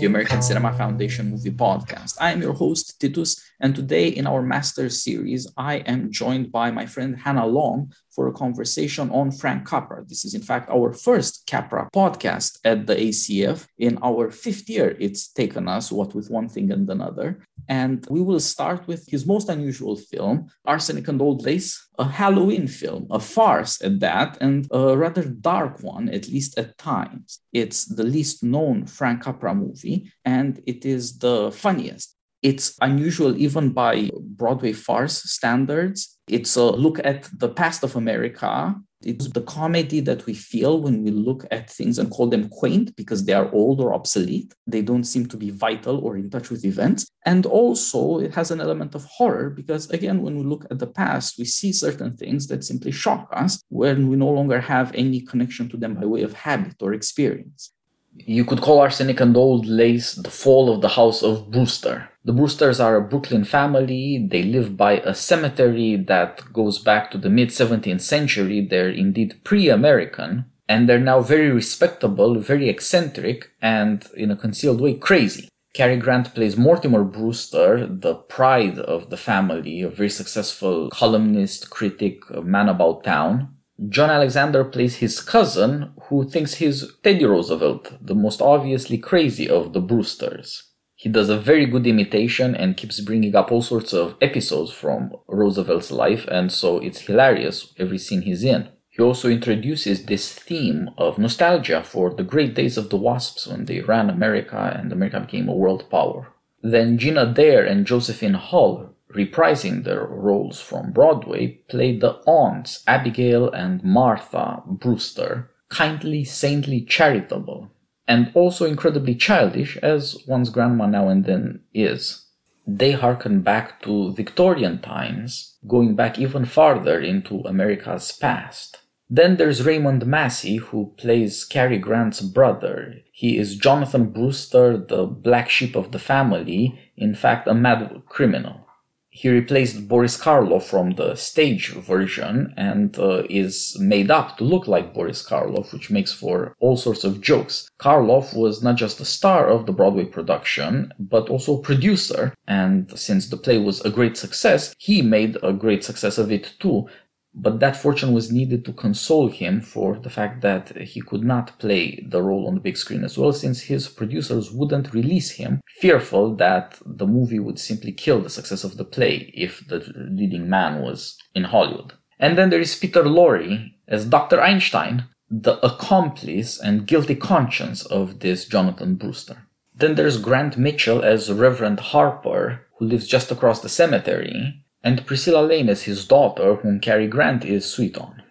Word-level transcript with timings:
the 0.00 0.06
American 0.06 0.40
Cinema 0.40 0.72
Foundation 0.72 1.30
Movie 1.30 1.50
Podcast. 1.50 2.16
I 2.18 2.32
am 2.32 2.40
your 2.40 2.54
host, 2.54 2.98
Titus, 2.98 3.38
and 3.60 3.76
today 3.76 4.08
in 4.08 4.26
our 4.26 4.40
master 4.40 4.88
series, 4.88 5.46
I 5.58 5.74
am 5.84 6.10
joined 6.10 6.50
by 6.50 6.70
my 6.70 6.86
friend 6.86 7.18
Hannah 7.18 7.46
Long 7.46 7.92
for 8.20 8.28
a 8.28 8.32
conversation 8.32 9.08
on 9.12 9.32
Frank 9.32 9.66
Capra. 9.66 10.04
This 10.06 10.26
is, 10.26 10.34
in 10.34 10.42
fact, 10.42 10.68
our 10.68 10.92
first 10.92 11.46
Capra 11.46 11.88
podcast 11.90 12.58
at 12.66 12.86
the 12.86 12.94
ACF. 12.94 13.66
In 13.78 13.98
our 14.02 14.30
fifth 14.30 14.68
year, 14.68 14.94
it's 15.00 15.32
taken 15.32 15.66
us, 15.66 15.90
what 15.90 16.14
with 16.14 16.28
one 16.28 16.46
thing 16.46 16.70
and 16.70 16.86
another. 16.90 17.28
And 17.66 18.06
we 18.10 18.20
will 18.20 18.40
start 18.54 18.86
with 18.86 19.08
his 19.08 19.24
most 19.24 19.48
unusual 19.48 19.96
film, 19.96 20.50
Arsenic 20.66 21.08
and 21.08 21.22
Old 21.22 21.40
Lace, 21.46 21.88
a 21.98 22.04
Halloween 22.04 22.66
film, 22.68 23.06
a 23.10 23.20
farce 23.20 23.80
at 23.82 24.00
that, 24.00 24.36
and 24.42 24.68
a 24.70 24.94
rather 24.94 25.24
dark 25.24 25.82
one, 25.82 26.10
at 26.10 26.28
least 26.28 26.58
at 26.58 26.76
times. 26.76 27.38
It's 27.54 27.86
the 27.86 28.04
least 28.04 28.44
known 28.44 28.84
Frank 28.84 29.22
Capra 29.22 29.54
movie, 29.54 30.12
and 30.26 30.62
it 30.66 30.84
is 30.84 31.18
the 31.20 31.50
funniest. 31.52 32.19
It's 32.42 32.76
unusual 32.80 33.36
even 33.36 33.70
by 33.70 34.10
Broadway 34.18 34.72
farce 34.72 35.22
standards. 35.22 36.18
It's 36.26 36.56
a 36.56 36.64
look 36.64 36.98
at 37.04 37.28
the 37.38 37.48
past 37.48 37.82
of 37.84 37.96
America. 37.96 38.74
It's 39.02 39.28
the 39.28 39.42
comedy 39.42 40.00
that 40.00 40.26
we 40.26 40.34
feel 40.34 40.80
when 40.80 41.02
we 41.02 41.10
look 41.10 41.46
at 41.50 41.70
things 41.70 41.98
and 41.98 42.10
call 42.10 42.28
them 42.28 42.50
quaint 42.50 42.94
because 42.96 43.24
they 43.24 43.32
are 43.32 43.50
old 43.52 43.80
or 43.80 43.94
obsolete. 43.94 44.54
They 44.66 44.82
don't 44.82 45.04
seem 45.04 45.26
to 45.26 45.38
be 45.38 45.50
vital 45.50 45.98
or 46.04 46.16
in 46.16 46.28
touch 46.28 46.50
with 46.50 46.66
events. 46.66 47.06
And 47.24 47.46
also, 47.46 48.18
it 48.18 48.34
has 48.34 48.50
an 48.50 48.60
element 48.60 48.94
of 48.94 49.04
horror 49.06 49.50
because, 49.50 49.88
again, 49.90 50.20
when 50.22 50.36
we 50.36 50.44
look 50.44 50.66
at 50.70 50.78
the 50.78 50.86
past, 50.86 51.38
we 51.38 51.46
see 51.46 51.72
certain 51.72 52.12
things 52.12 52.46
that 52.48 52.64
simply 52.64 52.92
shock 52.92 53.28
us 53.32 53.62
when 53.68 54.08
we 54.08 54.16
no 54.16 54.28
longer 54.28 54.60
have 54.60 54.92
any 54.94 55.20
connection 55.22 55.68
to 55.70 55.78
them 55.78 55.94
by 55.94 56.04
way 56.04 56.22
of 56.22 56.34
habit 56.34 56.76
or 56.80 56.92
experience. 56.92 57.72
You 58.14 58.44
could 58.44 58.60
call 58.60 58.80
Arsenic 58.80 59.20
and 59.20 59.36
Old 59.36 59.66
Lace 59.66 60.14
the 60.14 60.30
fall 60.30 60.72
of 60.72 60.80
the 60.80 60.90
House 60.90 61.22
of 61.22 61.50
Brewster. 61.50 62.10
The 62.24 62.32
Brewsters 62.32 62.78
are 62.78 62.96
a 62.96 63.02
Brooklyn 63.02 63.44
family. 63.44 64.26
They 64.30 64.42
live 64.42 64.76
by 64.76 64.98
a 65.00 65.14
cemetery 65.14 65.96
that 65.96 66.52
goes 66.52 66.78
back 66.78 67.10
to 67.10 67.18
the 67.18 67.30
mid 67.30 67.48
17th 67.48 68.02
century. 68.02 68.60
They're 68.60 68.90
indeed 68.90 69.40
pre 69.42 69.68
American. 69.68 70.44
And 70.68 70.88
they're 70.88 71.00
now 71.00 71.20
very 71.20 71.50
respectable, 71.50 72.38
very 72.38 72.68
eccentric, 72.68 73.50
and 73.60 74.06
in 74.16 74.30
a 74.30 74.36
concealed 74.36 74.80
way, 74.80 74.94
crazy. 74.94 75.48
Cary 75.74 75.96
Grant 75.96 76.34
plays 76.34 76.56
Mortimer 76.56 77.04
Brewster, 77.04 77.86
the 77.86 78.14
pride 78.14 78.78
of 78.78 79.10
the 79.10 79.16
family, 79.16 79.82
a 79.82 79.88
very 79.88 80.10
successful 80.10 80.90
columnist, 80.90 81.70
critic, 81.70 82.28
man 82.44 82.68
about 82.68 83.02
town. 83.04 83.54
John 83.88 84.10
Alexander 84.10 84.62
plays 84.64 84.96
his 84.96 85.22
cousin, 85.22 85.92
who 86.08 86.28
thinks 86.28 86.54
he's 86.54 86.92
Teddy 87.02 87.24
Roosevelt, 87.24 87.96
the 88.04 88.14
most 88.14 88.42
obviously 88.42 88.98
crazy 88.98 89.48
of 89.48 89.72
the 89.72 89.80
Brewsters. 89.80 90.64
He 90.94 91.08
does 91.08 91.30
a 91.30 91.38
very 91.38 91.64
good 91.64 91.86
imitation 91.86 92.54
and 92.54 92.76
keeps 92.76 93.00
bringing 93.00 93.34
up 93.34 93.50
all 93.50 93.62
sorts 93.62 93.94
of 93.94 94.16
episodes 94.20 94.70
from 94.70 95.12
Roosevelt's 95.28 95.90
life, 95.90 96.26
and 96.28 96.52
so 96.52 96.78
it's 96.78 97.00
hilarious 97.00 97.72
every 97.78 97.96
scene 97.96 98.20
he's 98.20 98.44
in. 98.44 98.68
He 98.90 99.02
also 99.02 99.30
introduces 99.30 100.04
this 100.04 100.34
theme 100.34 100.90
of 100.98 101.16
nostalgia 101.16 101.82
for 101.82 102.12
the 102.12 102.22
great 102.22 102.54
days 102.54 102.76
of 102.76 102.90
the 102.90 102.98
Wasps 102.98 103.46
when 103.46 103.64
they 103.64 103.80
ran 103.80 104.10
America 104.10 104.76
and 104.78 104.92
America 104.92 105.20
became 105.20 105.48
a 105.48 105.56
world 105.56 105.88
power. 105.88 106.34
Then 106.62 106.98
Jean 106.98 107.16
Adair 107.16 107.64
and 107.64 107.86
Josephine 107.86 108.34
Hull 108.34 108.89
reprising 109.14 109.84
their 109.84 110.04
roles 110.04 110.60
from 110.60 110.92
Broadway, 110.92 111.48
played 111.68 112.00
the 112.00 112.20
aunts 112.26 112.82
Abigail 112.86 113.50
and 113.50 113.82
Martha 113.82 114.62
Brewster, 114.66 115.50
kindly, 115.68 116.24
saintly, 116.24 116.82
charitable, 116.82 117.70
and 118.06 118.30
also 118.34 118.66
incredibly 118.66 119.14
childish, 119.14 119.76
as 119.78 120.18
one's 120.26 120.50
grandma 120.50 120.86
now 120.86 121.08
and 121.08 121.24
then 121.24 121.60
is. 121.74 122.26
They 122.66 122.92
harken 122.92 123.40
back 123.42 123.82
to 123.82 124.12
Victorian 124.14 124.80
times, 124.80 125.56
going 125.66 125.96
back 125.96 126.18
even 126.18 126.44
farther 126.44 127.00
into 127.00 127.40
America's 127.40 128.12
past. 128.12 128.78
Then 129.12 129.36
there's 129.38 129.66
Raymond 129.66 130.06
Massey, 130.06 130.56
who 130.56 130.94
plays 130.96 131.44
Cary 131.44 131.78
Grant's 131.78 132.20
brother. 132.20 132.94
He 133.10 133.38
is 133.38 133.56
Jonathan 133.56 134.10
Brewster, 134.10 134.76
the 134.76 135.04
black 135.04 135.48
sheep 135.48 135.74
of 135.74 135.90
the 135.90 135.98
family, 135.98 136.78
in 136.96 137.16
fact, 137.16 137.48
a 137.48 137.54
mad 137.54 138.02
criminal 138.08 138.69
he 139.10 139.28
replaced 139.28 139.88
Boris 139.88 140.16
Karloff 140.16 140.62
from 140.62 140.92
the 140.92 141.16
stage 141.16 141.74
version 141.74 142.54
and 142.56 142.96
uh, 142.98 143.24
is 143.28 143.76
made 143.80 144.10
up 144.10 144.38
to 144.38 144.44
look 144.44 144.68
like 144.68 144.94
Boris 144.94 145.26
Karloff, 145.26 145.72
which 145.72 145.90
makes 145.90 146.12
for 146.12 146.54
all 146.60 146.76
sorts 146.76 147.02
of 147.02 147.20
jokes. 147.20 147.68
Karloff 147.80 148.34
was 148.36 148.62
not 148.62 148.76
just 148.76 149.00
a 149.00 149.04
star 149.04 149.48
of 149.48 149.66
the 149.66 149.72
Broadway 149.72 150.04
production, 150.04 150.92
but 150.98 151.28
also 151.28 151.58
a 151.58 151.62
producer. 151.62 152.34
And 152.46 152.96
since 152.98 153.28
the 153.28 153.36
play 153.36 153.58
was 153.58 153.80
a 153.80 153.90
great 153.90 154.16
success, 154.16 154.74
he 154.78 155.02
made 155.02 155.36
a 155.42 155.52
great 155.52 155.82
success 155.82 156.16
of 156.16 156.30
it 156.30 156.54
too, 156.60 156.88
but 157.34 157.60
that 157.60 157.76
fortune 157.76 158.12
was 158.12 158.32
needed 158.32 158.64
to 158.64 158.72
console 158.72 159.28
him 159.28 159.60
for 159.60 159.96
the 159.98 160.10
fact 160.10 160.40
that 160.42 160.76
he 160.76 161.00
could 161.00 161.22
not 161.22 161.58
play 161.58 162.04
the 162.08 162.22
role 162.22 162.46
on 162.48 162.54
the 162.54 162.60
big 162.60 162.76
screen 162.76 163.04
as 163.04 163.16
well, 163.16 163.32
since 163.32 163.62
his 163.62 163.88
producers 163.88 164.50
wouldn't 164.50 164.92
release 164.92 165.32
him, 165.32 165.60
fearful 165.68 166.34
that 166.36 166.78
the 166.84 167.06
movie 167.06 167.38
would 167.38 167.58
simply 167.58 167.92
kill 167.92 168.20
the 168.20 168.30
success 168.30 168.64
of 168.64 168.76
the 168.76 168.84
play 168.84 169.30
if 169.34 169.66
the 169.68 169.78
leading 170.10 170.48
man 170.48 170.82
was 170.82 171.18
in 171.34 171.44
Hollywood. 171.44 171.92
And 172.18 172.36
then 172.36 172.50
there 172.50 172.60
is 172.60 172.76
Peter 172.76 173.04
Lorre 173.04 173.70
as 173.86 174.04
Dr. 174.04 174.40
Einstein, 174.40 175.04
the 175.30 175.64
accomplice 175.64 176.58
and 176.58 176.86
guilty 176.86 177.14
conscience 177.14 177.86
of 177.86 178.20
this 178.20 178.44
Jonathan 178.44 178.96
Brewster. 178.96 179.46
Then 179.74 179.94
there's 179.94 180.18
Grant 180.18 180.58
Mitchell 180.58 181.02
as 181.02 181.32
Reverend 181.32 181.80
Harper, 181.80 182.66
who 182.78 182.86
lives 182.86 183.06
just 183.06 183.30
across 183.30 183.60
the 183.60 183.68
cemetery, 183.68 184.64
and 184.82 185.06
Priscilla 185.06 185.44
Lane 185.46 185.68
as 185.68 185.82
his 185.82 186.06
daughter, 186.06 186.56
whom 186.56 186.80
Cary 186.80 187.06
Grant 187.06 187.44
is 187.44 187.70
sweet 187.70 187.98
on. 187.98 188.22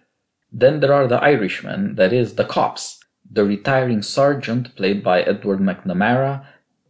Then 0.52 0.80
there 0.80 0.92
are 0.92 1.06
the 1.06 1.22
Irishmen, 1.22 1.94
that 1.94 2.12
is, 2.12 2.34
the 2.34 2.44
cops, 2.44 2.98
the 3.30 3.44
retiring 3.44 4.02
sergeant, 4.02 4.74
played 4.74 5.02
by 5.04 5.22
Edward 5.22 5.60
McNamara, 5.60 6.44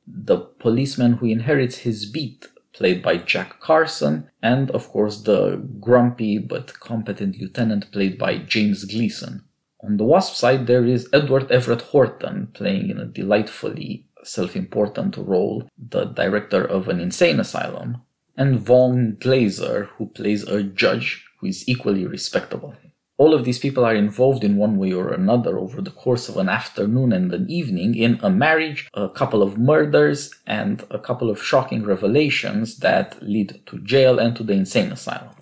the 0.07 0.39
policeman 0.39 1.15
who 1.15 1.27
inherits 1.27 1.79
his 1.79 2.07
beat, 2.07 2.49
played 2.73 3.03
by 3.03 3.19
Jack 3.19 3.61
Carson, 3.61 4.31
and 4.43 4.71
of 4.71 4.89
course 4.89 5.23
the 5.23 5.57
grumpy 5.81 6.39
but 6.39 6.81
competent 6.81 7.39
lieutenant, 7.41 7.93
played 7.93 8.19
by 8.19 8.39
James 8.39 8.85
Gleason. 8.85 9.45
On 9.83 9.97
the 9.97 10.05
Wasp 10.05 10.35
side, 10.35 10.67
there 10.67 10.85
is 10.85 11.09
Edward 11.13 11.51
Everett 11.51 11.83
Horton, 11.83 12.49
playing 12.53 12.91
in 12.91 12.99
a 12.99 13.07
delightfully 13.07 14.07
self 14.25 14.57
important 14.57 15.17
role, 15.17 15.69
the 15.79 16.05
director 16.05 16.65
of 16.65 16.89
an 16.89 17.01
insane 17.01 17.41
asylum, 17.41 18.03
and 18.41 18.59
Vaughan 18.59 19.19
Glaser, 19.21 19.91
who 19.99 20.07
plays 20.07 20.45
a 20.45 20.63
judge 20.63 21.27
who 21.39 21.47
is 21.49 21.69
equally 21.69 22.07
respectable. 22.07 22.75
All 23.19 23.35
of 23.35 23.45
these 23.45 23.59
people 23.59 23.85
are 23.85 23.95
involved 23.95 24.45
in 24.45 24.57
one 24.57 24.79
way 24.79 24.95
or 24.95 25.13
another 25.13 25.59
over 25.59 25.83
the 25.83 25.91
course 25.91 26.27
of 26.31 26.39
an 26.39 26.49
afternoon 26.49 27.13
and 27.13 27.35
an 27.35 27.51
evening 27.51 27.95
in 27.95 28.19
a 28.23 28.31
marriage, 28.31 28.89
a 28.95 29.11
couple 29.11 29.43
of 29.43 29.59
murders, 29.59 30.35
and 30.47 30.87
a 30.91 30.99
couple 30.99 31.29
of 31.29 31.43
shocking 31.43 31.85
revelations 31.85 32.79
that 32.79 33.23
lead 33.23 33.61
to 33.67 33.79
jail 33.81 34.19
and 34.19 34.35
to 34.37 34.43
the 34.43 34.55
insane 34.55 34.91
asylum 34.91 35.35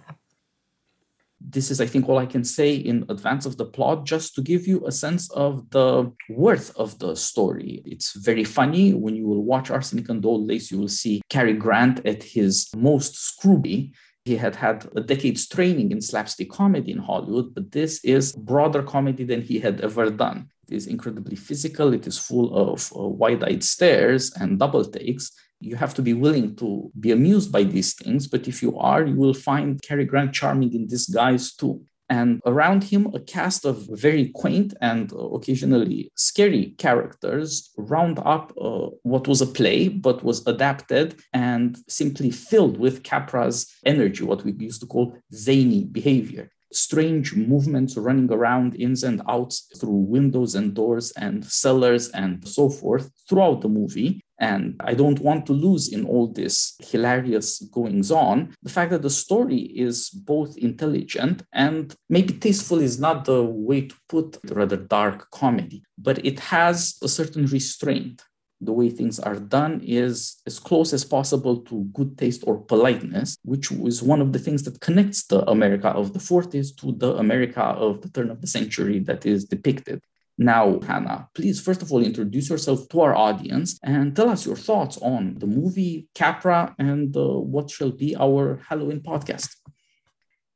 this 1.51 1.71
is, 1.71 1.81
I 1.81 1.87
think, 1.87 2.09
all 2.09 2.19
I 2.19 2.27
can 2.27 2.45
say 2.45 2.75
in 2.75 3.05
advance 3.09 3.47
of 3.47 3.57
the 3.57 3.65
plot, 3.65 4.05
just 4.05 4.35
to 4.35 4.43
give 4.43 4.67
you 4.67 4.87
a 4.87 4.93
sense 4.93 5.31
of 5.31 5.69
the 5.71 6.13
worth 6.29 6.77
of 6.77 6.99
the 6.99 7.15
story. 7.15 7.83
It's 7.87 8.13
very 8.13 8.45
funny. 8.45 8.93
When 8.93 9.17
you 9.17 9.27
will 9.27 9.45
watch 9.45 9.71
Arsenic 9.71 10.09
and 10.09 10.25
Old 10.25 10.47
Lace, 10.47 10.71
you 10.71 10.79
will 10.79 10.89
see 10.89 11.23
Cary 11.31 11.55
Grant 11.55 12.05
at 12.07 12.23
his 12.23 12.69
most 12.77 13.17
scrooby. 13.17 13.93
He 14.25 14.37
had 14.37 14.57
had 14.57 14.87
a 14.95 15.01
decade's 15.01 15.49
training 15.49 15.91
in 15.91 16.03
slapstick 16.03 16.51
comedy 16.51 16.93
in 16.93 16.99
Hollywood, 16.99 17.55
but 17.55 17.73
this 17.73 18.05
is 18.05 18.33
broader 18.33 18.83
comedy 18.83 19.25
than 19.25 19.41
he 19.41 19.59
had 19.59 19.81
ever 19.81 20.11
done. 20.11 20.51
It 20.69 20.75
is 20.75 20.87
incredibly 20.87 21.37
physical. 21.37 21.95
It 21.95 22.07
is 22.07 22.19
full 22.19 22.55
of 22.55 22.93
uh, 22.95 23.09
wide-eyed 23.09 23.65
stares 23.65 24.33
and 24.39 24.59
double 24.59 24.85
takes 24.85 25.33
you 25.61 25.77
have 25.77 25.95
to 25.95 26.03
be 26.03 26.15
willing 26.15 26.57
to 26.57 26.91
be 26.99 27.11
amused 27.11 27.51
by 27.51 27.65
these 27.65 27.95
things, 27.95 28.27
but 28.27 28.47
if 28.49 28.63
you 28.63 28.79
are, 28.79 29.05
you 29.05 29.17
will 29.17 29.35
find 29.35 29.83
Cary 29.83 30.05
Grant 30.05 30.33
charming 30.33 30.73
in 30.75 30.87
disguise 30.87 31.55
too. 31.55 31.85
And 32.11 32.41
around 32.47 32.85
him, 32.85 33.09
a 33.15 33.21
cast 33.21 33.67
of 33.67 33.87
very 33.91 34.31
quaint 34.35 34.73
and 34.81 35.13
occasionally 35.13 36.11
scary 36.17 36.75
characters 36.79 37.71
round 37.77 38.19
up 38.25 38.53
uh, 38.59 38.89
what 39.03 39.29
was 39.29 39.43
a 39.43 39.47
play, 39.47 39.89
but 39.89 40.25
was 40.25 40.47
adapted 40.47 41.21
and 41.35 41.77
simply 41.87 42.31
filled 42.31 42.79
with 42.79 43.03
Capra's 43.03 43.71
energy, 43.85 44.25
what 44.25 44.43
we 44.43 44.53
used 44.53 44.81
to 44.81 44.87
call 44.87 45.19
zany 45.35 45.85
behavior 45.85 46.51
strange 46.73 47.35
movements 47.35 47.97
running 47.97 48.31
around 48.33 48.75
ins 48.77 49.03
and 49.03 49.23
outs 49.29 49.69
through 49.81 49.91
windows 49.91 50.55
and 50.55 50.75
doors 50.75 51.13
and 51.13 51.45
cellars 51.45 52.09
and 52.11 52.47
so 52.47 52.69
forth 52.69 53.11
throughout 53.29 53.61
the 53.61 53.69
movie. 53.69 54.21
And 54.41 54.77
I 54.81 54.95
don't 54.95 55.19
want 55.19 55.47
to 55.47 55.53
lose 55.53 55.89
in 55.89 56.07
all 56.07 56.29
this 56.29 56.77
hilarious 56.81 57.59
goings 57.73 58.13
on 58.13 58.55
the 58.63 58.71
fact 58.71 58.93
that 58.93 59.03
the 59.03 59.11
story 59.11 59.59
is 59.59 60.11
both 60.11 60.57
intelligent 60.57 61.43
and 61.53 61.93
maybe 62.09 62.35
tasteful 62.35 62.79
is 62.79 63.01
not 63.01 63.25
the 63.25 63.43
way 63.43 63.89
to 63.89 63.95
put 64.09 64.39
rather 64.45 64.77
dark 64.77 65.29
comedy, 65.33 65.83
but 65.99 66.25
it 66.25 66.39
has 66.39 66.99
a 67.03 67.09
certain 67.09 67.47
restraint. 67.47 68.23
The 68.61 68.73
way 68.73 68.91
things 68.91 69.21
are 69.21 69.37
done 69.37 69.81
is 69.85 70.41
as 70.47 70.59
close 70.59 70.93
as 70.93 71.05
possible 71.05 71.59
to 71.63 71.85
good 71.93 72.19
taste 72.19 72.43
or 72.47 72.59
politeness, 72.59 73.39
which 73.45 73.71
was 73.71 74.03
one 74.03 74.21
of 74.21 74.33
the 74.33 74.39
things 74.39 74.65
that 74.65 74.81
connects 74.81 75.27
the 75.27 75.49
America 75.49 75.89
of 75.89 76.13
the 76.13 76.19
40s 76.19 76.77
to 76.77 76.93
the 76.93 77.15
America 77.17 77.63
of 77.63 78.03
the 78.03 78.11
turn 78.11 78.31
of 78.31 78.41
the 78.41 78.47
century 78.47 78.99
that 79.01 79.25
is 79.25 79.45
depicted. 79.45 80.03
Now, 80.37 80.81
Hannah, 80.81 81.29
please 81.35 81.61
first 81.61 81.83
of 81.83 81.93
all 81.93 82.03
introduce 82.03 82.49
yourself 82.49 82.89
to 82.91 83.01
our 83.01 83.15
audience 83.15 83.79
and 83.83 84.15
tell 84.15 84.29
us 84.29 84.47
your 84.47 84.57
thoughts 84.57 84.97
on 84.99 85.39
the 85.39 85.47
movie 85.47 86.09
Capra 86.15 86.75
and 86.79 87.17
uh, 87.17 87.41
what 87.41 87.71
shall 87.71 87.91
be 87.91 88.15
our 88.17 88.61
Halloween 88.69 89.01
podcast. 89.01 89.57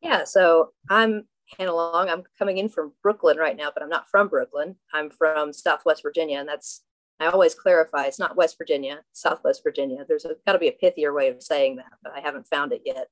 Yeah, 0.01 0.25
so 0.25 0.73
I'm 0.89 1.27
Hannah 1.59 1.75
Long. 1.75 2.09
I'm 2.09 2.23
coming 2.39 2.59
in 2.59 2.69
from 2.69 2.93
Brooklyn 3.03 3.39
right 3.39 3.57
now, 3.57 3.71
but 3.75 3.83
I'm 3.83 3.89
not 3.89 4.09
from 4.09 4.29
Brooklyn. 4.29 4.77
I'm 4.93 5.11
from 5.11 5.53
Southwest 5.53 6.03
Virginia, 6.03 6.39
and 6.39 6.49
that's 6.49 6.83
I 7.20 7.26
always 7.26 7.55
clarify 7.55 8.06
it's 8.06 8.19
not 8.19 8.37
West 8.37 8.59
Virginia, 8.59 9.00
Southwest 9.12 9.62
Virginia. 9.62 10.05
There's 10.06 10.26
got 10.47 10.53
to 10.53 10.59
be 10.59 10.69
a 10.69 10.73
pithier 10.73 11.14
way 11.14 11.29
of 11.29 11.43
saying 11.43 11.76
that, 11.76 11.93
but 12.03 12.12
I 12.12 12.20
haven't 12.20 12.49
found 12.49 12.73
it 12.73 12.82
yet. 12.85 13.09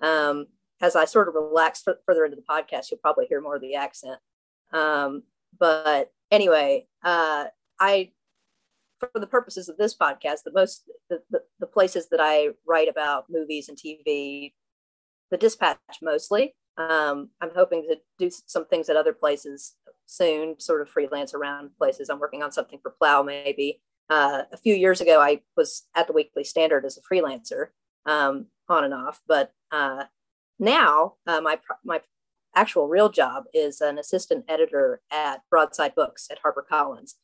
Um, 0.00 0.46
as 0.80 0.96
I 0.96 1.04
sort 1.04 1.28
of 1.28 1.34
relax 1.34 1.82
f- 1.86 1.96
further 2.04 2.24
into 2.24 2.36
the 2.36 2.42
podcast, 2.42 2.90
you'll 2.90 2.98
probably 2.98 3.26
hear 3.26 3.40
more 3.40 3.56
of 3.56 3.62
the 3.62 3.76
accent. 3.76 4.18
Um, 4.72 5.22
but 5.58 6.12
anyway, 6.30 6.86
uh, 7.04 7.46
I, 7.78 8.10
for 8.98 9.10
the 9.14 9.26
purposes 9.26 9.68
of 9.68 9.76
this 9.76 9.96
podcast, 9.96 10.42
the 10.44 10.52
most 10.52 10.90
the, 11.08 11.22
the, 11.30 11.42
the 11.60 11.66
places 11.66 12.08
that 12.08 12.20
I 12.20 12.48
write 12.66 12.88
about 12.88 13.26
movies 13.30 13.68
and 13.68 13.78
TV, 13.78 14.54
the 15.30 15.36
Dispatch 15.36 15.78
mostly. 16.02 16.54
Um, 16.76 17.30
I'm 17.40 17.50
hoping 17.54 17.82
to 17.88 17.96
do 18.18 18.30
some 18.46 18.66
things 18.66 18.88
at 18.88 18.96
other 18.96 19.12
places 19.12 19.74
soon, 20.06 20.58
sort 20.58 20.82
of 20.82 20.88
freelance 20.88 21.34
around 21.34 21.70
places. 21.78 22.08
I'm 22.08 22.20
working 22.20 22.42
on 22.42 22.52
something 22.52 22.78
for 22.82 22.94
Plough 22.98 23.22
maybe. 23.22 23.80
Uh, 24.10 24.42
a 24.52 24.56
few 24.56 24.74
years 24.74 25.00
ago, 25.00 25.20
I 25.20 25.40
was 25.56 25.86
at 25.94 26.06
the 26.06 26.12
Weekly 26.12 26.44
Standard 26.44 26.84
as 26.84 26.98
a 26.98 27.14
freelancer, 27.14 27.68
um, 28.04 28.46
on 28.68 28.84
and 28.84 28.94
off. 28.94 29.20
But 29.26 29.52
uh, 29.70 30.04
now, 30.58 31.14
uh, 31.26 31.40
my 31.40 31.58
my 31.84 32.00
actual 32.54 32.88
real 32.88 33.08
job 33.08 33.44
is 33.54 33.80
an 33.80 33.98
assistant 33.98 34.44
editor 34.48 35.00
at 35.10 35.42
Broadside 35.50 35.94
Books 35.94 36.28
at 36.30 36.38
HarperCollins. 36.42 37.14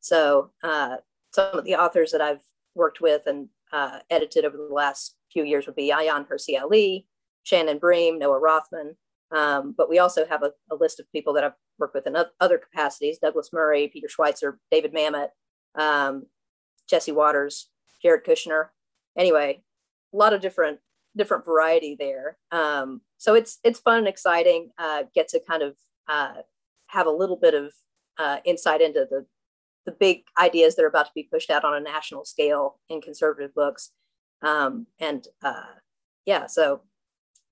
So 0.00 0.52
uh, 0.62 0.98
some 1.32 1.58
of 1.58 1.64
the 1.64 1.74
authors 1.74 2.12
that 2.12 2.20
I've 2.20 2.42
worked 2.74 3.00
with 3.00 3.26
and 3.26 3.48
uh, 3.72 3.98
edited 4.10 4.44
over 4.44 4.56
the 4.56 4.72
last 4.72 5.16
few 5.32 5.42
years 5.42 5.66
would 5.66 5.74
be 5.74 5.90
Ayaan 5.90 6.28
Hirsi 6.28 6.60
Ali, 6.60 7.06
Shannon 7.46 7.78
Bream, 7.78 8.18
Noah 8.18 8.40
Rothman. 8.40 8.96
Um, 9.30 9.74
but 9.76 9.88
we 9.88 9.98
also 9.98 10.26
have 10.26 10.42
a, 10.42 10.52
a, 10.70 10.76
list 10.76 11.00
of 11.00 11.10
people 11.10 11.32
that 11.34 11.44
I've 11.44 11.52
worked 11.78 11.94
with 11.94 12.06
in 12.06 12.16
other 12.40 12.58
capacities 12.58 13.18
Douglas 13.18 13.50
Murray, 13.52 13.88
Peter 13.88 14.06
Schweizer, 14.06 14.58
David 14.70 14.92
Mamet, 14.94 15.28
um, 15.74 16.26
Jesse 16.88 17.12
Watters, 17.12 17.68
Jared 18.02 18.24
Kushner. 18.24 18.68
Anyway, 19.18 19.62
a 20.12 20.16
lot 20.16 20.32
of 20.32 20.40
different 20.40 20.78
different 21.16 21.44
variety 21.44 21.96
there. 21.98 22.36
Um, 22.52 23.00
so 23.16 23.34
it's 23.34 23.58
it's 23.64 23.80
fun 23.80 23.98
and 23.98 24.08
exciting. 24.08 24.70
Uh, 24.78 25.04
get 25.14 25.28
to 25.28 25.40
kind 25.40 25.62
of 25.62 25.76
uh, 26.08 26.42
have 26.88 27.06
a 27.06 27.10
little 27.10 27.36
bit 27.36 27.54
of 27.54 27.72
uh, 28.18 28.38
insight 28.44 28.80
into 28.80 29.06
the 29.10 29.26
the 29.86 29.92
big 29.92 30.22
ideas 30.40 30.76
that 30.76 30.84
are 30.84 30.88
about 30.88 31.06
to 31.06 31.12
be 31.14 31.28
pushed 31.32 31.50
out 31.50 31.64
on 31.64 31.74
a 31.74 31.80
national 31.80 32.24
scale 32.24 32.78
in 32.88 33.00
conservative 33.00 33.54
books. 33.54 33.90
Um, 34.42 34.86
and 35.00 35.26
uh, 35.42 35.74
yeah, 36.26 36.46
so 36.46 36.82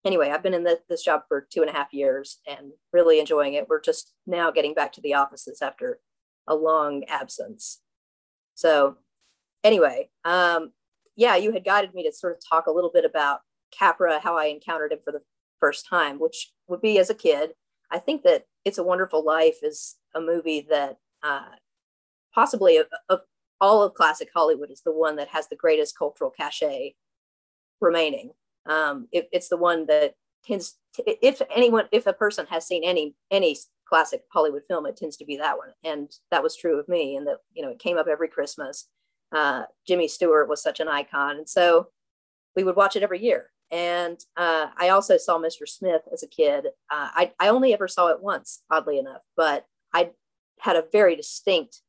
anyway, 0.04 0.30
I've 0.30 0.42
been 0.42 0.54
in 0.54 0.64
the, 0.64 0.80
this 0.88 1.02
job 1.02 1.22
for 1.28 1.46
two 1.50 1.60
and 1.60 1.70
a 1.70 1.72
half 1.72 1.92
years 1.92 2.40
and 2.46 2.72
really 2.92 3.20
enjoying 3.20 3.54
it. 3.54 3.68
We're 3.68 3.80
just 3.80 4.12
now 4.26 4.50
getting 4.50 4.74
back 4.74 4.92
to 4.94 5.00
the 5.00 5.14
offices 5.14 5.62
after 5.62 6.00
a 6.46 6.54
long 6.54 7.04
absence. 7.08 7.80
So, 8.54 8.96
anyway, 9.62 10.10
um, 10.24 10.72
yeah, 11.16 11.36
you 11.36 11.52
had 11.52 11.64
guided 11.64 11.94
me 11.94 12.04
to 12.04 12.12
sort 12.12 12.36
of 12.36 12.42
talk 12.48 12.66
a 12.66 12.72
little 12.72 12.90
bit 12.92 13.04
about 13.04 13.40
Capra, 13.76 14.20
how 14.20 14.36
I 14.36 14.46
encountered 14.46 14.92
him 14.92 14.98
for 15.04 15.12
the 15.12 15.22
first 15.58 15.86
time, 15.88 16.18
which 16.18 16.52
would 16.68 16.80
be 16.80 16.98
as 16.98 17.10
a 17.10 17.14
kid. 17.14 17.50
I 17.90 17.98
think 17.98 18.22
that 18.22 18.44
It's 18.64 18.78
a 18.78 18.82
Wonderful 18.82 19.24
Life 19.24 19.58
is 19.62 19.96
a 20.14 20.20
movie 20.20 20.66
that 20.70 20.98
uh, 21.22 21.56
possibly 22.34 22.76
of, 22.76 22.86
of 23.08 23.20
all 23.60 23.82
of 23.82 23.94
classic 23.94 24.28
Hollywood 24.34 24.70
is 24.70 24.82
the 24.84 24.92
one 24.92 25.16
that 25.16 25.28
has 25.28 25.48
the 25.48 25.56
greatest 25.56 25.96
cultural 25.96 26.30
cachet 26.30 26.94
remaining. 27.80 28.32
Um, 28.66 29.08
it, 29.12 29.28
it's 29.32 29.48
the 29.48 29.56
one 29.56 29.86
that 29.86 30.14
tends, 30.44 30.76
to, 30.94 31.26
if 31.26 31.40
anyone, 31.54 31.86
if 31.92 32.06
a 32.06 32.12
person 32.12 32.46
has 32.50 32.66
seen 32.66 32.84
any 32.84 33.14
any 33.30 33.56
classic 33.86 34.22
Hollywood 34.32 34.62
film, 34.68 34.86
it 34.86 34.96
tends 34.96 35.16
to 35.18 35.24
be 35.24 35.36
that 35.36 35.58
one, 35.58 35.70
and 35.82 36.10
that 36.30 36.42
was 36.42 36.56
true 36.56 36.78
of 36.78 36.88
me. 36.88 37.16
And 37.16 37.26
that 37.26 37.38
you 37.52 37.62
know, 37.62 37.70
it 37.70 37.78
came 37.78 37.98
up 37.98 38.06
every 38.08 38.28
Christmas. 38.28 38.88
Uh, 39.32 39.64
Jimmy 39.86 40.08
Stewart 40.08 40.48
was 40.48 40.62
such 40.62 40.80
an 40.80 40.88
icon, 40.88 41.36
and 41.38 41.48
so 41.48 41.88
we 42.56 42.64
would 42.64 42.76
watch 42.76 42.96
it 42.96 43.02
every 43.02 43.22
year. 43.22 43.50
And 43.70 44.18
uh, 44.36 44.68
I 44.76 44.90
also 44.90 45.16
saw 45.16 45.38
Mr. 45.38 45.66
Smith 45.66 46.02
as 46.12 46.22
a 46.22 46.28
kid. 46.28 46.66
Uh, 46.90 47.08
I, 47.14 47.32
I 47.40 47.48
only 47.48 47.72
ever 47.72 47.88
saw 47.88 48.08
it 48.08 48.22
once, 48.22 48.62
oddly 48.70 48.98
enough, 48.98 49.22
but 49.36 49.66
I 49.92 50.10
had 50.60 50.76
a 50.76 50.84
very 50.92 51.16
distinct, 51.16 51.80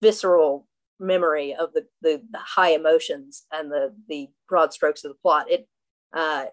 visceral 0.00 0.66
memory 1.00 1.54
of 1.54 1.72
the, 1.74 1.86
the, 2.00 2.22
the 2.30 2.38
high 2.38 2.70
emotions 2.70 3.44
and 3.52 3.70
the 3.70 3.92
the 4.08 4.28
broad 4.48 4.72
strokes 4.72 5.04
of 5.04 5.10
the 5.10 5.18
plot. 5.20 5.50
It 5.50 5.68
uh, 6.14 6.46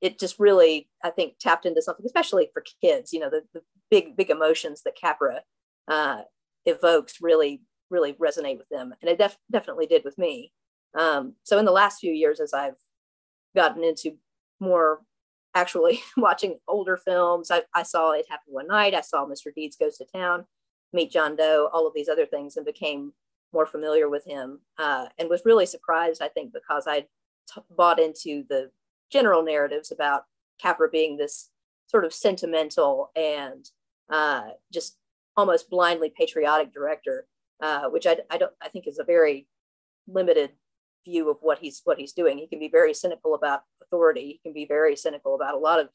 it 0.00 0.18
just 0.18 0.38
really, 0.38 0.88
I 1.04 1.10
think, 1.10 1.34
tapped 1.38 1.66
into 1.66 1.82
something, 1.82 2.04
especially 2.04 2.50
for 2.52 2.64
kids. 2.82 3.12
You 3.12 3.20
know, 3.20 3.30
the, 3.30 3.42
the 3.54 3.62
big, 3.90 4.16
big 4.16 4.30
emotions 4.30 4.82
that 4.84 4.96
Capra 5.00 5.42
uh, 5.88 6.22
evokes 6.64 7.18
really, 7.20 7.62
really 7.90 8.14
resonate 8.14 8.58
with 8.58 8.68
them, 8.70 8.94
and 9.00 9.10
it 9.10 9.18
def- 9.18 9.38
definitely 9.50 9.86
did 9.86 10.04
with 10.04 10.18
me. 10.18 10.52
Um, 10.98 11.34
so, 11.42 11.58
in 11.58 11.64
the 11.64 11.72
last 11.72 12.00
few 12.00 12.12
years, 12.12 12.40
as 12.40 12.52
I've 12.52 12.74
gotten 13.54 13.84
into 13.84 14.16
more 14.60 15.00
actually 15.54 16.00
watching 16.16 16.58
older 16.68 16.96
films, 16.96 17.50
I, 17.50 17.62
I 17.74 17.82
saw 17.82 18.12
It 18.12 18.26
Happened 18.28 18.54
One 18.54 18.68
Night. 18.68 18.94
I 18.94 19.00
saw 19.00 19.26
Mr. 19.26 19.54
Deeds 19.54 19.76
Goes 19.76 19.96
to 19.98 20.04
Town, 20.04 20.44
Meet 20.92 21.12
John 21.12 21.36
Doe, 21.36 21.70
all 21.72 21.86
of 21.86 21.94
these 21.94 22.08
other 22.08 22.26
things, 22.26 22.56
and 22.56 22.66
became 22.66 23.12
more 23.52 23.66
familiar 23.66 24.08
with 24.08 24.26
him, 24.26 24.60
uh, 24.78 25.06
and 25.18 25.30
was 25.30 25.42
really 25.44 25.66
surprised. 25.66 26.20
I 26.20 26.28
think 26.28 26.52
because 26.52 26.86
I 26.86 27.06
bought 27.76 28.00
into 28.00 28.44
the 28.48 28.70
general 29.10 29.42
narratives 29.42 29.90
about 29.90 30.24
Capra 30.60 30.88
being 30.88 31.16
this 31.16 31.50
sort 31.86 32.04
of 32.04 32.12
sentimental 32.12 33.10
and 33.14 33.70
uh, 34.10 34.48
just 34.72 34.96
almost 35.36 35.70
blindly 35.70 36.12
patriotic 36.16 36.72
director, 36.72 37.26
uh, 37.62 37.88
which 37.88 38.06
I, 38.06 38.18
I 38.30 38.38
don't 38.38 38.52
I 38.62 38.68
think 38.68 38.86
is 38.86 38.98
a 38.98 39.04
very 39.04 39.46
limited 40.08 40.50
view 41.04 41.30
of 41.30 41.38
what 41.40 41.58
he's 41.58 41.82
what 41.84 41.98
he's 41.98 42.12
doing. 42.12 42.38
He 42.38 42.46
can 42.46 42.58
be 42.58 42.68
very 42.68 42.94
cynical 42.94 43.34
about 43.34 43.62
authority. 43.82 44.26
He 44.26 44.40
can 44.42 44.52
be 44.52 44.66
very 44.66 44.96
cynical 44.96 45.34
about 45.34 45.54
a 45.54 45.58
lot 45.58 45.80
of 45.80 45.88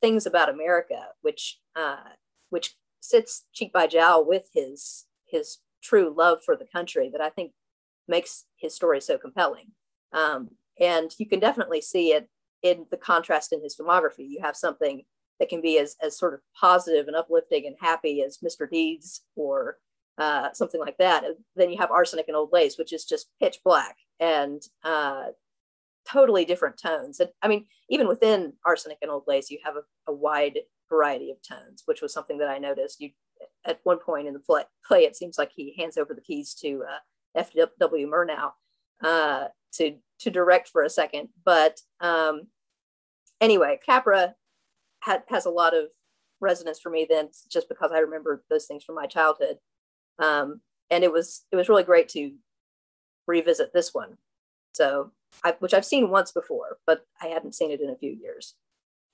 things 0.00 0.26
about 0.26 0.48
America, 0.48 1.08
which 1.22 1.60
uh, 1.76 1.96
which 2.50 2.74
sits 3.00 3.46
cheek 3.52 3.72
by 3.72 3.86
jowl 3.86 4.26
with 4.26 4.48
his 4.52 5.06
his 5.26 5.58
true 5.82 6.14
love 6.16 6.38
for 6.44 6.56
the 6.56 6.66
country 6.72 7.08
that 7.12 7.20
I 7.20 7.30
think 7.30 7.52
makes 8.06 8.46
his 8.56 8.74
story 8.74 9.00
so 9.00 9.18
compelling. 9.18 9.72
Um, 10.12 10.50
and 10.80 11.14
you 11.18 11.26
can 11.26 11.40
definitely 11.40 11.80
see 11.80 12.12
it 12.12 12.28
in 12.62 12.86
the 12.90 12.96
contrast 12.96 13.52
in 13.52 13.62
his 13.62 13.76
filmography. 13.76 14.28
You 14.28 14.40
have 14.42 14.56
something 14.56 15.02
that 15.38 15.48
can 15.48 15.60
be 15.60 15.78
as, 15.78 15.96
as 16.02 16.18
sort 16.18 16.34
of 16.34 16.40
positive 16.58 17.06
and 17.06 17.16
uplifting 17.16 17.66
and 17.66 17.76
happy 17.80 18.22
as 18.22 18.38
Mr. 18.38 18.68
Deeds 18.68 19.22
or 19.36 19.78
uh, 20.18 20.52
something 20.52 20.80
like 20.80 20.98
that. 20.98 21.24
And 21.24 21.36
then 21.54 21.70
you 21.70 21.78
have 21.78 21.90
Arsenic 21.90 22.26
and 22.28 22.36
Old 22.36 22.50
Lace, 22.52 22.76
which 22.76 22.92
is 22.92 23.04
just 23.04 23.30
pitch 23.40 23.58
black 23.64 23.96
and 24.18 24.60
uh, 24.82 25.26
totally 26.08 26.44
different 26.44 26.76
tones. 26.76 27.20
And 27.20 27.30
I 27.42 27.48
mean, 27.48 27.66
even 27.88 28.08
within 28.08 28.54
Arsenic 28.64 28.98
and 29.00 29.10
Old 29.10 29.24
Lace, 29.28 29.50
you 29.50 29.58
have 29.64 29.76
a, 29.76 29.82
a 30.10 30.14
wide 30.14 30.58
variety 30.88 31.30
of 31.30 31.36
tones, 31.42 31.82
which 31.84 32.02
was 32.02 32.12
something 32.12 32.38
that 32.38 32.48
I 32.48 32.58
noticed. 32.58 33.00
You 33.00 33.10
at 33.64 33.80
one 33.84 33.98
point 33.98 34.26
in 34.26 34.34
the 34.34 34.40
play, 34.40 34.64
play 34.84 35.00
it 35.04 35.16
seems 35.16 35.38
like 35.38 35.50
he 35.54 35.74
hands 35.78 35.96
over 35.96 36.14
the 36.14 36.20
keys 36.20 36.54
to 36.54 36.82
uh, 36.88 36.98
F.W. 37.36 38.10
Murnau 38.10 38.52
uh, 39.04 39.48
to 39.74 39.96
to 40.20 40.30
direct 40.30 40.68
for 40.68 40.82
a 40.82 40.90
second. 40.90 41.28
But 41.44 41.80
um, 42.00 42.48
anyway, 43.40 43.78
Capra 43.84 44.34
had, 45.00 45.22
has 45.28 45.46
a 45.46 45.50
lot 45.50 45.76
of 45.76 45.86
resonance 46.40 46.78
for 46.78 46.90
me 46.90 47.06
then, 47.08 47.28
just 47.50 47.68
because 47.68 47.92
I 47.92 47.98
remember 47.98 48.44
those 48.50 48.66
things 48.66 48.84
from 48.84 48.94
my 48.94 49.06
childhood. 49.06 49.58
Um, 50.18 50.60
and 50.90 51.04
it 51.04 51.12
was 51.12 51.44
it 51.52 51.56
was 51.56 51.68
really 51.68 51.84
great 51.84 52.08
to 52.10 52.32
revisit 53.26 53.72
this 53.72 53.92
one. 53.92 54.16
So, 54.72 55.12
I, 55.44 55.54
which 55.58 55.74
I've 55.74 55.84
seen 55.84 56.10
once 56.10 56.32
before, 56.32 56.78
but 56.86 57.04
I 57.20 57.26
hadn't 57.26 57.54
seen 57.54 57.70
it 57.70 57.80
in 57.80 57.90
a 57.90 57.96
few 57.96 58.10
years. 58.10 58.54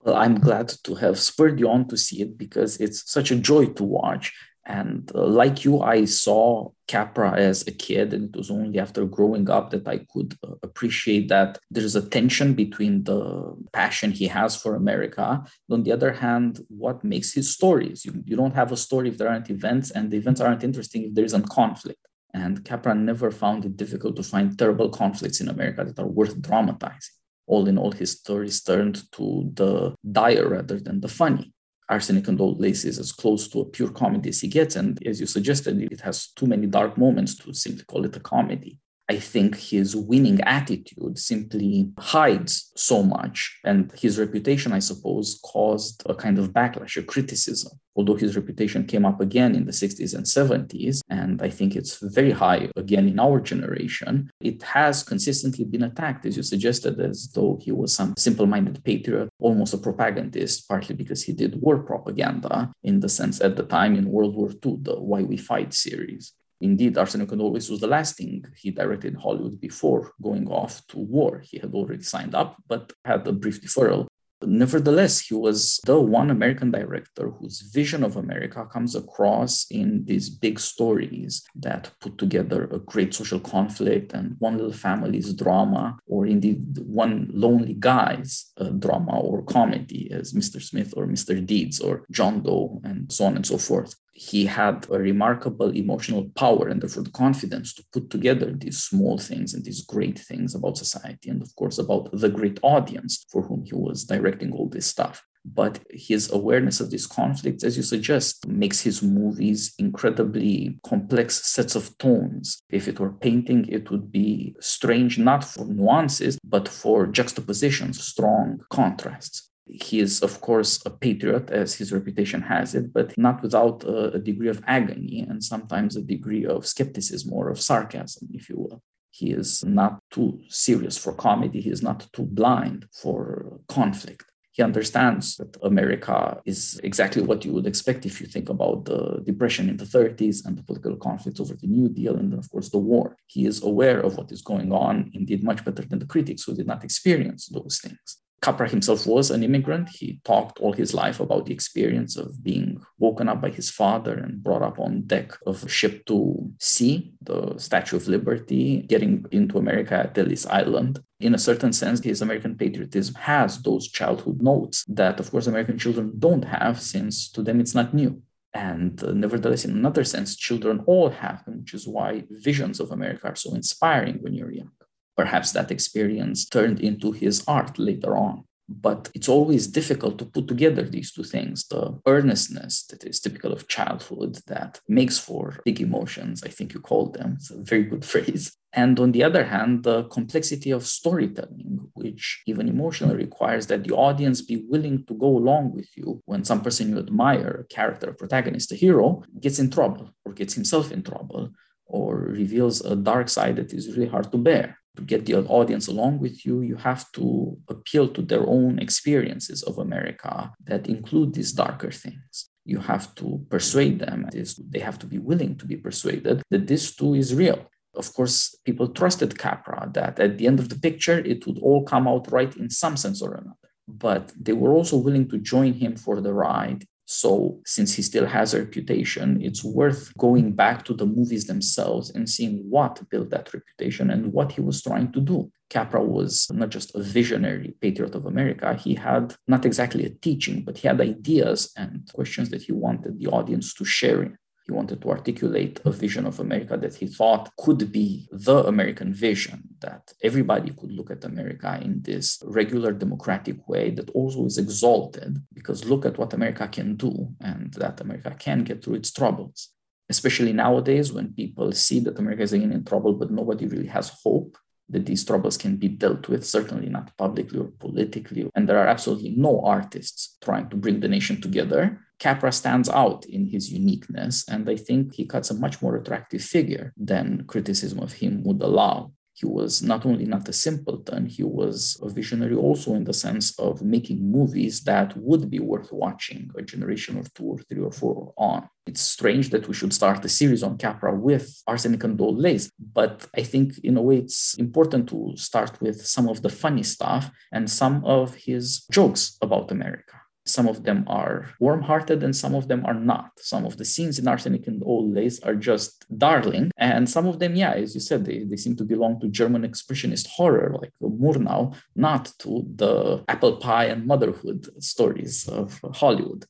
Well, 0.03 0.17
I'm 0.17 0.39
glad 0.39 0.69
to 0.85 0.95
have 0.97 1.19
spurred 1.19 1.59
you 1.59 1.69
on 1.69 1.89
to 1.89 1.97
see 1.97 2.21
it 2.23 2.37
because 2.37 2.77
it's 2.77 3.11
such 3.11 3.31
a 3.31 3.37
joy 3.37 3.67
to 3.67 3.85
watch. 3.85 4.33
And 4.67 5.11
uh, 5.15 5.27
like 5.27 5.65
you, 5.65 5.81
I 5.81 6.07
saw 6.07 6.71
Capra 6.89 7.33
as 7.33 7.67
a 7.67 7.71
kid, 7.71 8.15
and 8.15 8.31
it 8.31 8.37
was 8.37 8.51
only 8.51 8.79
after 8.79 9.05
growing 9.05 9.51
up 9.51 9.71
that 9.71 9.87
I 9.87 9.99
could 10.13 10.37
uh, 10.43 10.55
appreciate 10.63 11.29
that 11.29 11.59
there's 11.71 11.97
a 11.97 12.09
tension 12.09 12.55
between 12.55 13.05
the 13.05 13.55
passion 13.73 14.11
he 14.11 14.27
has 14.29 14.57
for 14.57 14.75
America. 14.75 15.45
On 15.71 15.83
the 15.83 15.93
other 15.93 16.13
hand, 16.13 16.61
what 16.69 17.05
makes 17.05 17.35
his 17.35 17.53
stories? 17.53 18.05
You, 18.07 18.23
you 18.25 18.37
don't 18.37 18.55
have 18.55 18.73
a 18.73 18.77
story 18.77 19.09
if 19.11 19.19
there 19.19 19.29
aren't 19.29 19.51
events, 19.51 19.91
and 19.91 20.11
the 20.11 20.17
events 20.17 20.41
aren't 20.41 20.65
interesting 20.65 21.05
if 21.05 21.15
there 21.15 21.27
isn't 21.27 21.51
conflict. 21.51 22.01
And 22.33 22.65
Capra 22.65 22.95
never 22.95 23.31
found 23.31 23.65
it 23.65 23.77
difficult 23.77 24.17
to 24.17 24.23
find 24.23 24.59
terrible 24.59 24.89
conflicts 24.89 25.41
in 25.41 25.49
America 25.49 25.85
that 25.85 25.99
are 25.99 26.07
worth 26.07 26.41
dramatizing. 26.41 27.15
All 27.47 27.69
in 27.69 27.77
all, 27.77 27.93
his 27.93 28.13
stories 28.13 28.63
turned 28.63 29.03
to 29.13 29.51
the 29.53 29.95
dire 30.11 30.49
rather 30.49 30.81
than 30.81 31.01
the 31.01 31.09
funny. 31.09 31.53
Arsenic 31.95 32.27
and 32.27 32.41
Old 32.41 32.61
Lace 32.61 32.85
is 32.85 32.99
as 32.99 33.13
close 33.13 33.47
to 33.47 33.61
a 33.61 33.65
pure 33.65 33.89
comedy 33.89 34.31
as 34.31 34.41
he 34.41 34.49
gets. 34.49 34.75
And 34.75 34.99
as 35.07 35.21
you 35.21 35.27
suggested, 35.27 35.81
it 35.81 36.01
has 36.01 36.27
too 36.39 36.47
many 36.47 36.67
dark 36.67 36.99
moments 36.99 37.37
to 37.37 37.55
simply 37.55 37.85
call 37.85 38.05
it 38.05 38.17
a 38.17 38.21
comedy. 38.21 38.81
I 39.09 39.17
think 39.17 39.57
his 39.57 39.95
winning 39.95 40.41
attitude 40.43 41.19
simply 41.19 41.93
hides 41.99 42.73
so 42.75 43.03
much. 43.03 43.59
And 43.65 43.93
his 43.93 44.19
reputation, 44.19 44.73
I 44.73 44.79
suppose, 44.79 45.41
caused 45.45 46.03
a 46.07 46.15
kind 46.15 46.39
of 46.39 46.53
backlash, 46.53 46.97
a 46.97 47.03
criticism. 47.03 47.73
Although 47.97 48.17
his 48.17 48.35
reputation 48.35 48.87
came 48.87 49.05
up 49.05 49.21
again 49.21 49.55
in 49.55 49.67
the 49.67 49.73
60s 49.73 50.15
and 50.15 50.25
70s, 50.25 51.01
and 51.11 51.41
I 51.43 51.51
think 51.51 51.77
it's 51.77 51.99
very 52.01 52.33
high 52.33 52.71
again 52.77 53.07
in 53.07 53.21
our 53.21 53.41
generation, 53.41 54.31
it 54.41 54.63
has 54.63 55.05
consistently 55.05 55.65
been 55.65 55.85
attacked, 55.85 56.27
as 56.27 56.37
you 56.37 56.43
suggested, 56.43 56.99
as 56.99 57.31
though 57.33 57.59
he 57.61 57.71
was 57.71 57.95
some 57.95 58.15
simple 58.17 58.47
minded 58.47 58.83
patriot, 58.85 59.29
almost 59.39 59.75
a 59.75 59.79
propagandist, 59.79 60.67
partly 60.67 60.95
because 60.95 61.23
he 61.23 61.33
did 61.33 61.61
war 61.61 61.79
propaganda 61.79 62.73
in 62.83 63.01
the 63.01 63.09
sense 63.09 63.41
at 63.41 63.57
the 63.57 63.63
time 63.65 63.95
in 63.95 64.11
World 64.11 64.35
War 64.35 64.51
II, 64.51 64.79
the 64.81 64.99
Why 64.99 65.23
We 65.23 65.37
Fight 65.37 65.73
series. 65.73 66.33
Indeed, 66.61 66.97
Arsenio 66.97 67.27
Lace 67.27 67.69
was 67.69 67.81
the 67.81 67.87
last 67.87 68.17
thing 68.17 68.45
he 68.57 68.71
directed 68.71 69.15
in 69.15 69.21
Hollywood 69.21 69.61
before 69.61 70.13
going 70.23 70.49
off 70.49 70.87
to 70.89 70.99
war. 70.99 71.41
He 71.45 71.59
had 71.59 71.75
already 71.75 72.03
signed 72.03 72.35
up, 72.35 72.57
but 72.69 72.93
had 73.05 73.27
a 73.27 73.33
brief 73.33 73.61
deferral. 73.61 74.07
Nevertheless, 74.47 75.21
he 75.21 75.35
was 75.35 75.81
the 75.87 75.99
one 75.99 76.31
American 76.31 76.71
director 76.71 77.31
whose 77.31 77.61
vision 77.73 78.05
of 78.05 78.17
America 78.17 78.67
comes 78.67 78.95
across 78.95 79.67
in 79.71 80.05
these 80.05 80.29
big 80.29 80.61
stories 80.61 81.43
that 81.55 81.91
put 82.01 82.19
together 82.19 82.65
a 82.65 82.79
great 82.79 83.15
social 83.15 83.41
conflict 83.41 84.13
and 84.13 84.37
one 84.41 84.57
little 84.59 84.73
family's 84.73 85.33
drama, 85.33 85.97
or 86.07 86.27
indeed 86.27 86.79
one 86.79 87.31
lonely 87.33 87.75
guy's 87.75 88.53
uh, 88.59 88.69
drama 88.69 89.19
or 89.19 89.43
comedy, 89.43 90.11
as 90.13 90.35
Mr. 90.35 90.61
Smith 90.61 90.93
or 90.97 91.07
Mr. 91.07 91.45
Deeds 91.45 91.81
or 91.81 92.05
John 92.11 92.43
Doe, 92.43 92.81
and 92.85 93.11
so 93.11 93.25
on 93.25 93.37
and 93.37 93.47
so 93.47 93.57
forth 93.57 93.95
he 94.15 94.47
had 94.47 94.87
a 94.91 94.99
remarkable 94.99 95.71
emotional 95.71 96.31
power 96.37 96.69
and 96.69 96.81
therefore 96.81 97.03
the 97.03 97.11
confidence 97.11 97.75
to 97.75 97.85
put 97.93 98.11
together 98.11 98.53
these 98.53 98.79
small 98.79 99.19
things 99.19 99.53
and 99.53 99.65
these 99.65 99.83
great 99.83 100.19
things 100.19 100.55
about 100.55 100.79
society 100.79 101.29
and 101.29 101.43
of 101.43 101.55
course 101.57 101.79
about 101.79 102.11
the 102.13 102.29
great 102.29 102.61
audience 102.63 103.27
for 103.31 103.43
whom 103.43 103.65
he 103.65 103.75
was 103.75 104.05
directing 104.05 104.53
all 104.53 104.69
this 104.69 104.87
stuff. 104.87 105.25
But 105.45 105.81
his 105.91 106.33
awareness 106.33 106.81
of 106.81 106.91
these 106.91 107.07
conflicts 107.07 107.65
as 107.65 107.77
you 107.77 107.83
suggest 107.83 108.47
makes 108.47 108.81
his 108.81 109.03
movies 109.03 109.75
incredibly 109.79 110.79
complex 110.87 111.45
sets 111.45 111.75
of 111.75 111.99
tones. 111.99 112.63
If 112.71 112.89
it 112.89 113.01
were 113.01 113.13
painting 113.13 113.67
it 113.69 113.91
would 113.91 114.13
be 114.13 114.55
strange 114.61 115.19
not 115.19 115.43
for 115.43 115.67
nuances 115.67 116.39
but 116.45 116.69
for 116.69 117.09
juxtapositions 117.09 118.03
strong 118.03 118.61
contrasts 118.71 119.51
he 119.67 120.01
is, 120.01 120.23
of 120.23 120.41
course, 120.41 120.85
a 120.85 120.91
patriot, 120.91 121.51
as 121.51 121.75
his 121.75 121.93
reputation 121.93 122.43
has 122.43 122.75
it, 122.75 122.93
but 122.93 123.17
not 123.17 123.43
without 123.43 123.83
a, 123.85 124.15
a, 124.15 124.19
degree 124.19 124.49
of 124.49 124.63
agony 124.67 125.25
and 125.29 125.43
sometimes 125.43 125.97
a 125.97 126.03
degree 126.03 126.45
of 126.45 126.67
skepticism 126.67 127.33
or 127.33 127.49
of 127.49 127.61
sarcasm, 127.61 128.29
if 128.33 128.49
you 128.49 128.57
will. 128.59 128.83
He 129.11 129.31
is 129.31 129.65
not 129.65 130.01
too 130.11 130.41
serious 130.49 130.99
for 130.99 131.15
comedy, 131.15 131.61
he 131.61 131.71
is 131.71 131.83
not 131.83 132.13
too 132.13 132.25
blind 132.25 132.87
for 132.93 133.61
conflict. 133.69 134.25
He 134.51 134.63
understands 134.63 135.37
that 135.39 135.57
America 135.63 136.41
is 136.45 136.81
exactly 136.85 137.23
what 137.23 137.45
you 137.45 137.53
would 137.53 137.67
expect 137.67 138.07
if 138.07 138.21
you 138.21 138.27
think 138.27 138.49
about 138.49 138.85
the 138.85 139.21
Depression 139.25 139.69
in 139.69 139.79
the 139.79 139.85
30s 139.85 140.47
and 140.47 140.57
the 140.57 140.63
political 140.63 140.97
conflicts 140.97 141.41
over 141.41 141.55
the 141.55 141.67
New 141.67 141.89
Deal 141.89 142.17
and, 142.17 142.31
then, 142.31 142.39
of 142.39 142.49
course, 142.51 142.69
the 142.69 142.79
war. 142.79 143.17
He 143.27 143.47
is 143.47 143.65
aware 143.65 143.99
of 144.01 144.17
what 144.17 144.31
is 144.31 144.43
going 144.43 144.73
on, 144.73 145.11
indeed, 145.13 145.43
much 145.43 145.65
better 145.65 145.83
than 145.83 145.99
the 145.99 146.07
critics 146.07 146.45
who 146.45 146.55
did 146.55 146.69
not 146.69 146.85
experience 146.85 147.49
those 147.49 147.81
things. 147.81 148.19
Capra 148.45 148.69
himself 148.69 149.07
was 149.07 149.31
an 149.31 149.43
immigrant. 149.43 149.89
He 149.89 150.21
talked 150.23 150.59
all 150.61 150.75
his 150.75 150.93
life 150.93 151.19
about 151.19 151.47
the 151.47 151.55
experience 151.55 152.15
of 152.19 152.45
being 152.45 152.79
woken 152.99 153.27
up 153.27 153.41
by 153.41 153.49
his 153.49 153.71
father 153.71 154.13
and 154.13 154.43
brought 154.43 154.61
up 154.61 154.79
on 154.79 155.07
deck 155.07 155.33
of 155.47 155.65
a 155.65 155.69
ship 155.69 156.05
to 156.09 156.53
see 156.61 157.15
the 157.23 157.55
Statue 157.57 157.97
of 157.97 158.07
Liberty, 158.07 158.83
getting 158.83 159.25
into 159.31 159.57
America 159.57 159.95
at 159.95 160.19
Ellis 160.19 160.45
Island. 160.45 160.99
In 161.21 161.35
a 161.35 161.39
certain 161.39 161.73
sense, 161.73 162.01
his 162.01 162.21
American 162.21 162.55
patriotism 162.55 163.15
has 163.15 163.63
those 163.63 163.89
childhood 163.89 164.43
notes 164.43 164.85
that, 164.89 165.21
of 165.21 165.31
course, 165.31 165.47
American 165.47 165.79
children 165.79 166.13
don't 166.19 166.45
have, 166.45 166.83
since 166.83 167.31
to 167.31 167.43
them 167.43 167.61
it's 167.61 167.75
not 167.75 167.95
new. 167.95 168.21
And 168.53 169.03
uh, 169.03 169.13
nevertheless, 169.13 169.65
in 169.65 169.71
another 169.71 170.05
sense, 170.05 170.37
children 170.37 170.85
all 170.87 171.09
have 171.09 171.43
them, 171.47 171.61
which 171.61 171.73
is 171.73 171.89
why 171.89 172.25
visions 172.29 172.79
of 172.79 172.91
America 172.91 173.29
are 173.29 173.37
so 173.37 173.55
inspiring 173.55 174.19
when 174.21 174.35
you're 174.35 174.53
young. 174.53 174.73
Perhaps 175.17 175.53
that 175.53 175.71
experience 175.71 176.49
turned 176.49 176.81
into 176.81 177.13
his 177.13 177.45
art 177.47 177.79
later 177.79 178.17
on. 178.17 178.45
But 178.69 179.11
it's 179.15 179.29
always 179.29 179.67
difficult 179.67 180.19
to 180.19 180.25
put 180.25 180.49
together 180.49 180.83
these 180.83 181.13
two 181.13 181.23
things 181.23 181.67
the 181.69 182.01
earnestness 182.07 182.87
that 182.87 183.05
is 183.05 183.21
typical 183.21 183.53
of 183.53 183.69
childhood 183.69 184.39
that 184.47 184.81
makes 184.89 185.19
for 185.19 185.61
big 185.65 185.81
emotions, 185.83 186.43
I 186.43 186.49
think 186.49 186.73
you 186.73 186.81
called 186.81 187.15
them. 187.15 187.35
It's 187.37 187.51
a 187.51 187.63
very 187.63 187.85
good 187.85 188.05
phrase. 188.13 188.57
And 188.73 188.99
on 188.99 189.13
the 189.13 189.23
other 189.23 189.45
hand, 189.45 189.85
the 189.85 190.05
complexity 190.05 190.71
of 190.71 190.87
storytelling, 190.87 191.91
which 191.93 192.43
even 192.47 192.69
emotionally 192.69 193.17
requires 193.17 193.67
that 193.67 193.85
the 193.85 193.95
audience 193.95 194.41
be 194.41 194.65
willing 194.69 195.05
to 195.05 195.15
go 195.15 195.29
along 195.29 195.75
with 195.75 195.89
you 195.97 196.23
when 196.25 196.43
some 196.43 196.63
person 196.63 196.89
you 196.89 196.99
admire, 196.99 197.65
a 197.65 197.75
character, 197.75 198.11
a 198.11 198.15
protagonist, 198.15 198.73
a 198.73 198.77
hero, 198.77 199.23
gets 199.41 199.59
in 199.59 199.71
trouble 199.71 200.11
or 200.25 200.33
gets 200.33 200.55
himself 200.55 200.91
in 200.91 201.03
trouble 201.03 201.51
or 201.87 202.17
reveals 202.17 202.81
a 202.81 202.97
dark 202.97 203.29
side 203.29 203.57
that 203.57 203.73
is 203.75 203.95
really 203.95 204.09
hard 204.09 204.33
to 204.33 204.39
bear 204.39 204.79
to 204.97 205.03
get 205.03 205.27
the 205.27 205.35
audience 205.35 205.89
along 205.89 206.21
with 206.21 206.47
you, 206.47 206.61
you 206.61 206.77
have 206.77 207.11
to 207.13 207.57
appeal 207.69 208.09
to 208.09 208.23
their 208.23 208.47
own 208.47 208.79
experiences 208.79 209.63
of 209.63 209.79
America 209.79 210.53
that 210.65 210.87
include 210.87 211.35
these 211.35 211.53
darker 211.53 211.91
things. 211.91 212.49
You 212.65 212.79
have 212.79 213.15
to 213.17 213.45
persuade 213.51 213.99
them, 213.99 214.29
they 214.71 214.79
have 214.79 214.99
to 215.01 215.07
be 215.07 215.19
willing 215.19 215.57
to 215.59 215.67
be 215.67 215.77
persuaded 215.77 216.43
that 216.51 216.67
this 216.67 216.95
too 216.95 217.15
is 217.15 217.35
real. 217.35 217.67
Of 217.95 218.13
course, 218.15 218.57
people 218.65 218.89
trusted 218.89 219.39
Capra 219.39 219.91
that 219.95 220.19
at 220.19 220.39
the 220.39 220.47
end 220.47 220.59
of 220.59 220.69
the 220.69 220.79
picture, 220.79 221.19
it 221.19 221.47
would 221.47 221.59
all 221.59 221.85
come 221.85 222.09
out 222.09 222.31
right 222.33 222.55
in 222.57 222.71
some 222.71 222.97
sense 222.97 223.23
or 223.23 223.35
another. 223.35 223.69
But 223.87 224.33
they 224.41 224.55
were 224.55 224.73
also 224.73 224.97
willing 224.97 225.29
to 225.29 225.39
join 225.39 225.75
him 225.75 225.97
for 225.97 226.21
the 226.21 226.33
ride 226.33 226.87
so, 227.07 227.61
since 227.67 227.93
he 227.95 228.03
still 228.03 228.27
has 228.27 228.55
a 228.55 228.61
reputation, 228.61 229.41
it's 229.43 229.63
worth 229.63 230.17
going 230.17 230.53
back 230.53 230.85
to 230.87 230.95
the 230.95 231.05
movies 231.05 231.47
themselves 231.47 232.11
and 232.11 232.29
seeing 232.29 232.65
what 232.71 233.09
built 233.11 233.31
that 233.31 233.53
reputation 233.53 234.11
and 234.11 234.33
what 234.33 234.53
he 234.53 234.63
was 234.63 234.83
trying 234.83 235.13
to 235.13 235.21
do. 235.21 235.51
Capra 235.69 236.03
was 236.03 236.49
not 236.51 236.71
just 236.71 236.95
a 236.95 237.03
visionary 237.03 237.75
patriot 237.81 238.15
of 238.15 238.27
America, 238.27 238.75
he 238.75 238.95
had 238.95 239.35
not 239.47 239.67
exactly 239.67 240.07
a 240.07 240.11
teaching, 240.11 240.63
but 240.63 240.79
he 240.79 240.89
had 240.89 241.01
ideas 241.01 241.73
and 241.77 242.09
questions 242.15 242.49
that 242.51 242.63
he 242.63 242.73
wanted 242.73 243.19
the 243.19 243.27
audience 243.27 243.75
to 243.75 243.85
share 243.85 244.23
in. 244.23 244.39
He 244.67 244.73
wanted 244.73 245.03
to 245.03 245.11
articulate 245.11 245.81
a 245.85 245.91
vision 245.91 246.25
of 246.25 246.41
America 246.41 246.79
that 246.79 246.95
he 246.95 247.07
thought 247.07 247.53
could 247.59 247.93
be 247.93 248.27
the 248.33 248.65
American 248.65 249.13
vision, 249.13 249.63
that 249.81 250.13
everybody 250.23 250.71
could 250.71 250.91
look 250.91 251.11
at 251.11 251.25
America 251.25 251.79
in 251.83 252.01
this 252.01 252.43
regular 252.45 252.93
democratic 252.93 253.69
way 253.69 253.91
that 253.91 254.09
also 254.11 254.47
is 254.47 254.57
exalted, 254.57 255.43
because 255.53 255.85
look 255.85 256.07
at 256.07 256.17
what 256.17 256.33
America 256.33 256.67
can 256.67 256.97
do 256.97 257.35
and 257.41 257.75
that 257.75 258.01
America 258.01 258.35
can 258.39 258.65
get 258.65 258.83
through 258.83 258.95
its 258.95 259.13
troubles. 259.13 259.69
Especially 260.09 260.53
nowadays, 260.53 261.13
when 261.13 261.35
people 261.35 261.73
see 261.73 262.01
that 262.01 262.19
America 262.19 262.43
is 262.43 262.53
again 262.55 262.73
in 262.73 262.85
trouble, 262.85 263.13
but 263.13 263.31
nobody 263.31 263.67
really 263.67 263.89
has 263.89 264.11
hope 264.23 264.57
that 264.89 265.07
these 265.07 265.25
troubles 265.25 265.57
can 265.57 265.77
be 265.77 265.89
dealt 265.89 266.29
with, 266.29 266.45
certainly 266.45 266.89
not 266.89 267.17
publicly 267.17 267.59
or 267.59 267.71
politically. 267.79 268.51
And 268.55 268.69
there 268.69 268.79
are 268.79 268.87
absolutely 268.87 269.35
no 269.37 269.63
artists 269.65 270.37
trying 270.43 270.69
to 270.71 270.77
bring 270.77 271.01
the 271.01 271.09
nation 271.09 271.41
together. 271.41 272.01
Capra 272.19 272.53
stands 272.53 272.89
out 272.89 273.25
in 273.27 273.47
his 273.47 273.73
uniqueness, 273.73 274.45
and 274.49 274.69
I 274.69 274.77
think 274.77 275.15
he 275.15 275.27
cuts 275.27 275.51
a 275.51 275.55
much 275.55 275.83
more 275.83 275.97
attractive 275.97 276.43
figure 276.43 276.93
than 276.97 277.45
criticism 277.47 277.99
of 277.99 278.15
him 278.15 278.43
would 278.45 278.63
allow. 278.63 279.13
He 279.37 279.47
was 279.47 279.83
not 279.83 280.07
only 280.07 280.27
not 280.27 280.49
a 280.49 280.53
simpleton, 280.53 281.27
he 281.27 281.43
was 281.43 281.99
a 282.01 282.09
visionary 282.09 282.55
also 282.55 282.95
in 282.95 283.03
the 283.03 283.13
sense 283.13 283.59
of 283.59 283.83
making 283.83 284.31
movies 284.31 284.85
that 284.85 285.17
would 285.17 285.51
be 285.51 285.59
worth 285.59 285.93
watching 285.93 286.51
a 286.57 286.63
generation 286.63 287.19
or 287.19 287.25
two 287.35 287.45
or 287.45 287.59
three 287.59 287.83
or 287.83 287.91
four 287.91 288.33
on. 288.37 288.69
It's 288.87 289.01
strange 289.01 289.51
that 289.51 289.67
we 289.67 289.75
should 289.75 289.93
start 289.93 290.25
a 290.25 290.29
series 290.29 290.63
on 290.63 290.79
Capra 290.79 291.13
with 291.13 291.63
Arsenic 291.67 292.05
and 292.05 292.21
Old 292.21 292.39
Lace, 292.39 292.71
but 292.79 293.27
I 293.37 293.43
think 293.43 293.79
in 293.83 293.97
a 293.97 294.03
way 294.03 294.19
it's 294.19 294.55
important 294.55 295.09
to 295.09 295.33
start 295.37 295.81
with 295.81 296.07
some 296.07 296.29
of 296.29 296.43
the 296.43 296.49
funny 296.49 296.85
stuff 296.85 297.31
and 297.51 297.69
some 297.69 298.05
of 298.05 298.37
his 298.37 298.87
jokes 298.93 299.37
about 299.43 299.73
America. 299.73 300.15
Some 300.47 300.69
of 300.69 300.85
them 300.85 301.05
are 301.07 301.51
warm 301.59 301.83
hearted 301.83 302.23
and 302.23 302.37
some 302.37 302.55
of 302.55 302.69
them 302.69 302.85
are 302.85 302.95
not. 302.95 303.31
Some 303.39 303.65
of 303.65 303.77
the 303.79 303.85
scenes 303.85 304.19
in 304.19 304.29
Arsenic 304.29 304.67
and 304.67 304.83
Old 304.85 305.15
Lace 305.15 305.41
are 305.41 305.55
just 305.55 306.05
darling. 306.19 306.71
And 306.77 307.09
some 307.09 307.27
of 307.27 307.39
them, 307.39 307.57
yeah, 307.57 307.73
as 307.73 307.95
you 307.95 308.01
said, 308.01 308.25
they, 308.25 308.45
they 308.45 308.57
seem 308.57 308.77
to 308.77 308.85
belong 308.85 309.21
to 309.21 309.29
German 309.29 309.63
expressionist 309.63 310.27
horror, 310.29 310.77
like 310.81 310.93
Murnau, 311.03 311.75
not 311.97 312.33
to 312.41 312.65
the 312.75 313.25
apple 313.29 313.57
pie 313.57 313.87
and 313.87 314.07
motherhood 314.07 314.69
stories 314.83 315.49
of 315.49 315.81
Hollywood. 315.95 316.45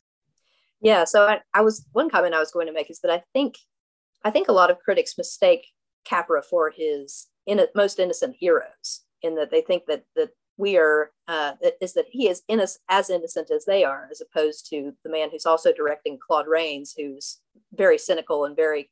Yeah, 0.81 1.05
so 1.05 1.27
I, 1.27 1.41
I 1.55 1.63
was 1.63 1.87
one 1.93 2.11
comment 2.11 2.35
I 2.35 2.41
was 2.41 2.51
going 2.51 2.67
to 2.67 2.73
make 2.73 2.91
is 2.91 3.01
that 3.01 3.11
I 3.11 3.23
think 3.33 3.57
I 4.23 4.31
think 4.31 4.49
a 4.49 4.53
lot 4.53 4.71
of 4.71 4.79
critics 4.81 5.17
mistake 5.17 5.67
Capra 6.05 6.43
for 6.43 6.71
his 6.71 7.29
in, 7.47 7.61
most 7.75 7.99
innocent 7.99 8.37
heroes, 8.39 9.01
in 9.23 9.35
that 9.37 9.51
they 9.51 9.61
think 9.61 9.85
that 9.87 10.05
that 10.17 10.31
we 10.57 10.77
are 10.77 11.11
uh, 11.27 11.53
is 11.81 11.95
that 11.95 12.07
he 12.11 12.29
is 12.29 12.43
as 12.89 13.11
innocent 13.11 13.51
as 13.51 13.65
they 13.65 13.85
are, 13.85 14.09
as 14.11 14.21
opposed 14.21 14.69
to 14.71 14.93
the 15.03 15.11
man 15.11 15.31
who's 15.31 15.47
also 15.47 15.73
directing 15.73 16.19
Claude 16.19 16.47
Rains, 16.47 16.95
who's 16.97 17.41
very 17.73 17.99
cynical 17.99 18.45
and 18.45 18.55
very 18.55 18.91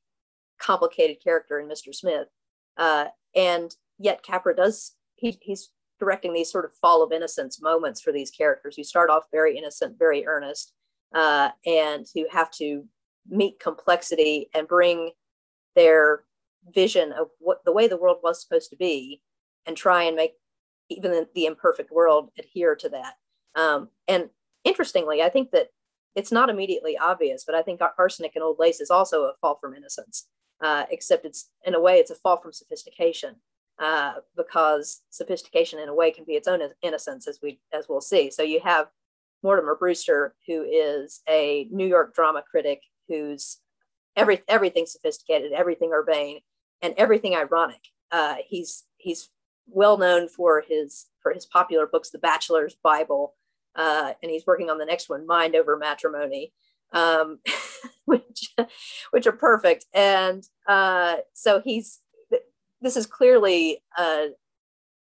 complicated 0.61 1.23
character 1.23 1.61
in 1.61 1.69
Mr. 1.69 1.95
Smith. 1.95 2.28
Uh, 2.76 3.07
and 3.35 3.76
yet 3.99 4.23
Capra 4.23 4.54
does 4.57 4.92
he, 5.16 5.38
he's 5.40 5.71
directing 6.00 6.33
these 6.33 6.50
sort 6.50 6.64
of 6.64 6.75
fall 6.81 7.02
of 7.02 7.12
innocence 7.12 7.62
moments 7.62 8.00
for 8.00 8.12
these 8.12 8.31
characters 8.31 8.76
who 8.76 8.83
start 8.83 9.09
off 9.09 9.25
very 9.31 9.57
innocent, 9.57 9.99
very 9.99 10.26
earnest, 10.26 10.73
uh, 11.14 11.50
and 11.64 12.07
who 12.14 12.26
have 12.31 12.50
to 12.50 12.85
meet 13.28 13.61
complexity 13.61 14.49
and 14.52 14.66
bring 14.66 15.11
their 15.76 16.25
vision 16.75 17.12
of 17.12 17.28
what 17.38 17.64
the 17.64 17.73
way 17.73 17.87
the 17.87 17.97
world 17.97 18.19
was 18.23 18.42
supposed 18.42 18.71
to 18.71 18.76
be 18.76 19.23
and 19.66 19.76
try 19.76 20.02
and 20.02 20.16
make 20.16 20.33
even 20.96 21.12
in 21.12 21.26
the 21.34 21.46
imperfect 21.46 21.90
world 21.90 22.30
adhere 22.38 22.75
to 22.76 22.88
that. 22.90 23.14
Um, 23.54 23.88
and 24.08 24.30
interestingly, 24.64 25.22
I 25.22 25.28
think 25.28 25.50
that 25.50 25.68
it's 26.14 26.32
not 26.32 26.50
immediately 26.50 26.96
obvious, 26.99 27.44
but 27.44 27.54
I 27.54 27.62
think 27.62 27.80
arsenic 27.99 28.32
and 28.34 28.44
old 28.44 28.58
lace 28.58 28.80
is 28.80 28.90
also 28.90 29.22
a 29.22 29.34
fall 29.40 29.56
from 29.61 29.75
innocence, 29.75 30.28
uh, 30.61 30.84
except 30.90 31.25
it's 31.25 31.50
in 31.64 31.75
a 31.75 31.80
way 31.80 31.99
it's 31.99 32.11
a 32.11 32.14
fall 32.14 32.37
from 32.37 32.52
sophistication 32.52 33.37
uh, 33.78 34.14
because 34.37 35.02
sophistication 35.11 35.78
in 35.78 35.88
a 35.88 35.94
way 35.94 36.11
can 36.11 36.25
be 36.25 36.34
its 36.34 36.49
own 36.49 36.61
innocence, 36.82 37.26
as 37.26 37.38
we 37.42 37.61
as 37.72 37.87
we'll 37.88 38.00
see. 38.00 38.30
So 38.30 38.42
you 38.42 38.61
have 38.61 38.88
Mortimer 39.42 39.75
Brewster, 39.75 40.34
who 40.46 40.62
is 40.62 41.22
a 41.28 41.66
New 41.70 41.87
York 41.87 42.14
drama 42.14 42.42
critic 42.49 42.82
who's 43.08 43.58
every 44.16 44.42
everything 44.49 44.87
sophisticated, 44.87 45.52
everything 45.52 45.90
urbane, 45.92 46.40
and 46.80 46.94
everything 46.96 47.34
ironic. 47.34 47.80
Uh, 48.11 48.37
he's 48.46 48.84
he's 48.99 49.30
well 49.66 49.99
known 49.99 50.28
for 50.28 50.62
his 50.66 51.07
for 51.21 51.33
his 51.33 51.47
popular 51.47 51.87
books, 51.87 52.11
The 52.11 52.19
Bachelor's 52.19 52.76
Bible, 52.83 53.35
uh, 53.76 54.12
and 54.23 54.31
he's 54.31 54.47
working 54.47 54.71
on 54.71 54.78
the 54.78 54.85
next 54.85 55.09
one, 55.09 55.26
Mind 55.26 55.54
Over 55.54 55.76
Matrimony, 55.76 56.52
um, 56.92 57.38
which 58.04 58.54
which 59.11 59.26
are 59.26 59.33
perfect. 59.33 59.87
And 59.95 60.45
uh, 60.66 61.16
so 61.33 61.61
he's 61.64 62.00
this 62.83 62.97
is 62.97 63.07
clearly 63.07 63.83
uh, 63.97 64.26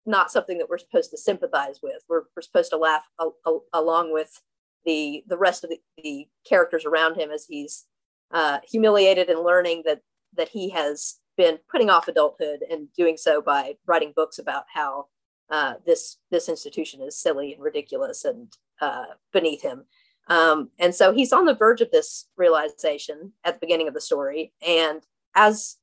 not 0.06 0.30
something 0.30 0.58
that 0.58 0.68
we're 0.68 0.78
supposed 0.78 1.10
to 1.10 1.18
sympathize 1.18 1.80
with. 1.82 2.02
We're, 2.08 2.22
we're 2.34 2.42
supposed 2.42 2.70
to 2.70 2.76
laugh 2.76 3.04
a, 3.18 3.28
a, 3.46 3.58
along 3.72 4.12
with 4.12 4.40
the 4.84 5.22
the 5.28 5.38
rest 5.38 5.64
of 5.64 5.70
the, 5.70 5.78
the 6.02 6.26
characters 6.48 6.84
around 6.84 7.16
him 7.16 7.30
as 7.30 7.46
he's 7.48 7.86
uh, 8.32 8.58
humiliated 8.68 9.28
and 9.28 9.40
learning 9.40 9.82
that 9.86 10.00
that 10.36 10.48
he 10.48 10.70
has 10.70 11.18
been 11.42 11.58
putting 11.68 11.90
off 11.90 12.06
adulthood 12.06 12.60
and 12.70 12.92
doing 12.92 13.16
so 13.16 13.42
by 13.42 13.74
writing 13.84 14.12
books 14.14 14.38
about 14.38 14.64
how 14.72 15.06
uh, 15.50 15.74
this 15.84 16.18
this 16.30 16.48
institution 16.48 17.02
is 17.02 17.16
silly 17.16 17.52
and 17.52 17.62
ridiculous 17.62 18.24
and 18.24 18.56
uh, 18.80 19.06
beneath 19.32 19.60
him. 19.60 19.84
Um, 20.28 20.70
and 20.78 20.94
so 20.94 21.12
he's 21.12 21.32
on 21.32 21.46
the 21.46 21.54
verge 21.54 21.80
of 21.80 21.90
this 21.90 22.28
realization 22.36 23.32
at 23.44 23.54
the 23.54 23.60
beginning 23.60 23.88
of 23.88 23.94
the 23.94 24.00
story. 24.00 24.52
And 24.64 25.02
as 25.34 25.78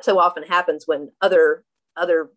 so 0.00 0.18
often 0.18 0.42
happens 0.42 0.88
when 0.88 1.12
other 1.20 1.64
other 1.96 2.30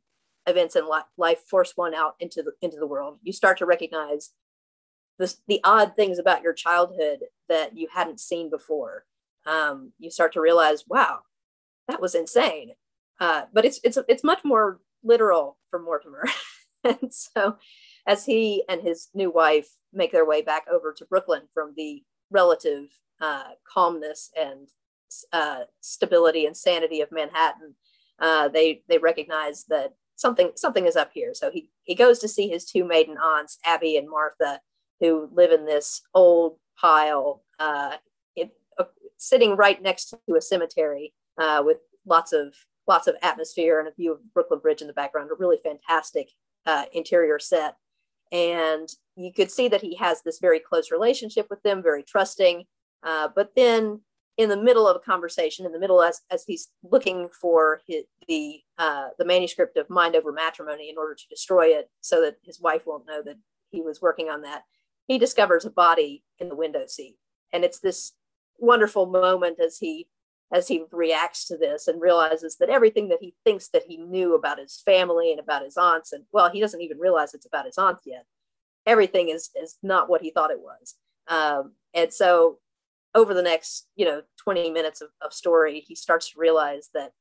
events 0.45 0.75
in 0.75 0.83
life 1.17 1.39
force 1.50 1.74
one 1.75 1.95
out 1.95 2.13
into 2.19 2.43
the 2.43 2.51
into 2.62 2.77
the 2.77 2.88
world, 2.88 3.17
you 3.24 3.33
start 3.33 3.57
to 3.57 3.65
recognize 3.65 4.29
the 5.18 5.33
the 5.48 5.59
odd 5.63 5.96
things 5.96 6.20
about 6.20 6.44
your 6.44 6.53
childhood 6.53 7.20
that 7.50 7.75
you 7.75 7.87
hadn't 7.92 8.20
seen 8.20 8.51
before. 8.51 9.05
Um, 9.48 9.92
you 9.98 10.11
start 10.11 10.33
to 10.33 10.39
realize, 10.39 10.85
wow, 10.87 11.22
that 11.87 12.01
was 12.01 12.15
insane. 12.15 12.72
Uh, 13.19 13.43
but 13.53 13.65
it's 13.65 13.79
it's 13.83 13.98
it's 14.07 14.24
much 14.24 14.43
more 14.43 14.79
literal 15.03 15.57
for 15.69 15.79
Mortimer. 15.79 16.25
and 16.83 17.13
so 17.13 17.57
as 18.07 18.25
he 18.25 18.63
and 18.67 18.81
his 18.81 19.09
new 19.13 19.31
wife 19.31 19.69
make 19.93 20.11
their 20.11 20.25
way 20.25 20.41
back 20.41 20.65
over 20.72 20.93
to 20.93 21.05
Brooklyn 21.05 21.43
from 21.53 21.74
the 21.77 22.03
relative 22.31 22.87
uh, 23.22 23.51
calmness 23.72 24.31
and 24.35 24.67
uh, 25.31 25.61
stability 25.81 26.46
and 26.46 26.57
sanity 26.57 27.01
of 27.01 27.11
Manhattan, 27.11 27.75
uh, 28.19 28.48
they 28.48 28.83
they 28.89 28.98
recognize 28.98 29.65
that 29.65 29.93
something 30.15 30.51
something 30.55 30.85
is 30.85 30.96
up 30.96 31.11
here. 31.13 31.33
So 31.33 31.51
he 31.51 31.69
he 31.83 31.96
goes 31.96 32.19
to 32.19 32.27
see 32.27 32.50
his 32.50 32.65
two 32.65 32.83
maiden 32.83 33.17
aunts, 33.17 33.57
Abby 33.65 33.98
and 33.98 34.09
Martha, 34.09 34.59
who 35.00 35.29
live 35.33 35.51
in 35.51 35.65
this 35.65 36.01
old 36.13 36.57
pile, 36.79 37.43
uh, 37.59 37.98
uh, 38.77 38.83
sitting 39.17 39.55
right 39.55 39.81
next 39.81 40.15
to 40.27 40.35
a 40.35 40.41
cemetery 40.41 41.13
uh, 41.37 41.61
with 41.65 41.77
lots 42.05 42.33
of 42.33 42.53
lots 42.87 43.07
of 43.07 43.15
atmosphere 43.22 43.79
and 43.79 43.87
a 43.87 43.93
view 43.93 44.11
of 44.11 44.33
Brooklyn 44.33 44.59
Bridge 44.59 44.81
in 44.81 44.87
the 44.87 44.93
background. 44.93 45.29
A 45.31 45.35
really 45.35 45.57
fantastic 45.63 46.29
uh, 46.65 46.85
interior 46.93 47.39
set, 47.39 47.75
and 48.31 48.89
you 49.15 49.31
could 49.31 49.51
see 49.51 49.67
that 49.67 49.81
he 49.81 49.96
has 49.96 50.22
this 50.22 50.39
very 50.39 50.59
close 50.59 50.91
relationship 50.91 51.48
with 51.50 51.61
them, 51.63 51.81
very 51.81 52.03
trusting. 52.03 52.65
Uh, 53.03 53.29
but 53.35 53.51
then, 53.55 54.01
in 54.37 54.50
the 54.50 54.57
middle 54.57 54.87
of 54.87 54.96
a 54.96 55.00
conversation, 55.00 55.65
in 55.65 55.72
the 55.72 55.79
middle 55.79 56.01
as 56.01 56.22
as 56.31 56.43
he's 56.46 56.69
looking 56.83 57.29
for 57.29 57.81
his, 57.87 58.03
the 58.27 58.61
uh, 58.77 59.09
the 59.17 59.25
manuscript 59.25 59.77
of 59.77 59.89
Mind 59.89 60.15
Over 60.15 60.31
Matrimony 60.31 60.89
in 60.89 60.98
order 60.98 61.15
to 61.15 61.27
destroy 61.29 61.67
it, 61.67 61.89
so 62.01 62.22
that 62.22 62.37
his 62.43 62.59
wife 62.59 62.85
won't 62.85 63.07
know 63.07 63.22
that 63.24 63.37
he 63.72 63.81
was 63.81 64.01
working 64.01 64.29
on 64.29 64.41
that, 64.43 64.63
he 65.07 65.17
discovers 65.17 65.65
a 65.65 65.69
body 65.69 66.24
in 66.39 66.50
the 66.50 66.55
window 66.55 66.85
seat, 66.87 67.17
and 67.51 67.63
it's 67.63 67.79
this 67.79 68.13
wonderful 68.59 69.05
moment 69.05 69.59
as 69.59 69.77
he 69.77 70.07
as 70.53 70.68
he 70.68 70.85
reacts 70.92 71.46
to 71.48 71.57
this 71.57 71.87
and 71.87 72.00
realizes 72.00 72.57
that 72.57 72.70
everything 72.70 73.09
that 73.09 73.18
he 73.20 73.33
thinks 73.44 73.70
that 73.70 73.83
he 73.87 73.98
knew 73.98 74.35
about 74.35 74.59
his 74.59 74.81
family 74.85 75.31
and 75.31 75.39
about 75.39 75.63
his 75.63 75.75
aunts 75.75 76.13
and 76.13 76.24
well 76.31 76.50
he 76.50 76.61
doesn't 76.61 76.81
even 76.81 77.00
realize 77.00 77.33
it's 77.33 77.48
about 77.48 77.66
his 77.66 77.77
aunt 77.77 77.98
yet. 78.05 78.25
Everything 78.85 79.29
is 79.29 79.50
is 79.55 79.77
not 79.83 80.09
what 80.09 80.22
he 80.22 80.29
thought 80.29 80.51
it 80.51 80.61
was. 80.61 80.96
Um, 81.27 81.74
and 81.94 82.13
so 82.13 82.59
over 83.16 83.33
the 83.33 83.42
next 83.42 83.87
you 83.96 84.05
know 84.05 84.22
20 84.44 84.70
minutes 84.70 85.01
of, 85.01 85.09
of 85.22 85.33
story 85.33 85.83
he 85.85 85.96
starts 85.96 86.31
to 86.31 86.39
realize 86.39 86.89
that 86.94 87.11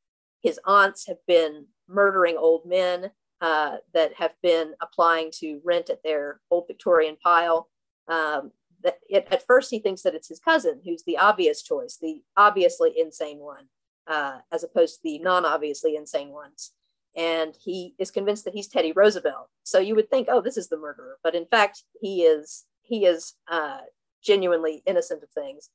his 0.42 0.60
aunts 0.66 1.06
have 1.06 1.18
been 1.26 1.66
murdering 1.88 2.36
old 2.36 2.66
men 2.66 3.10
uh, 3.40 3.76
that 3.92 4.14
have 4.14 4.34
been 4.42 4.72
applying 4.80 5.30
to 5.32 5.60
rent 5.64 5.90
at 5.90 6.02
their 6.04 6.40
old 6.50 6.64
victorian 6.68 7.16
pile. 7.22 7.68
Um, 8.08 8.52
that 8.82 8.98
at 9.12 9.46
first 9.46 9.70
he 9.70 9.78
thinks 9.78 10.02
that 10.02 10.14
it's 10.14 10.28
his 10.28 10.40
cousin 10.40 10.80
who's 10.84 11.04
the 11.04 11.18
obvious 11.18 11.62
choice, 11.62 11.98
the 12.00 12.22
obviously 12.36 12.92
insane 12.96 13.38
one, 13.38 13.66
uh, 14.06 14.38
as 14.50 14.64
opposed 14.64 14.96
to 14.96 15.00
the 15.04 15.18
non-obviously 15.18 15.96
insane 15.96 16.30
ones. 16.30 16.72
And 17.14 17.54
he 17.62 17.94
is 17.98 18.10
convinced 18.10 18.44
that 18.44 18.54
he's 18.54 18.68
Teddy 18.68 18.92
Roosevelt. 18.92 19.48
So 19.64 19.78
you 19.78 19.94
would 19.94 20.08
think, 20.08 20.28
oh, 20.30 20.40
this 20.40 20.56
is 20.56 20.68
the 20.68 20.78
murderer, 20.78 21.18
but 21.22 21.34
in 21.34 21.46
fact, 21.46 21.84
he 22.00 22.22
is 22.22 22.64
he 22.82 23.06
is 23.06 23.34
uh, 23.48 23.80
genuinely 24.22 24.82
innocent 24.86 25.22
of 25.22 25.30
things. 25.30 25.70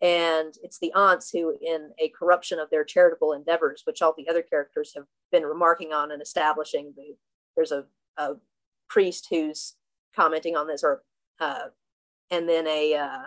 And 0.00 0.54
it's 0.64 0.78
the 0.80 0.92
aunts 0.94 1.30
who, 1.30 1.56
in 1.60 1.90
a 1.98 2.08
corruption 2.08 2.58
of 2.58 2.70
their 2.70 2.84
charitable 2.84 3.32
endeavors, 3.32 3.82
which 3.84 4.02
all 4.02 4.14
the 4.16 4.28
other 4.28 4.42
characters 4.42 4.92
have 4.96 5.04
been 5.30 5.44
remarking 5.44 5.92
on 5.92 6.10
and 6.10 6.20
establishing, 6.20 6.92
the, 6.96 7.16
there's 7.54 7.70
a, 7.70 7.84
a 8.16 8.34
priest 8.88 9.28
who's 9.30 9.74
commenting 10.14 10.56
on 10.56 10.66
this, 10.66 10.82
or 10.82 11.02
uh, 11.38 11.66
and 12.32 12.48
then 12.48 12.66
a 12.66 12.94
uh, 12.94 13.26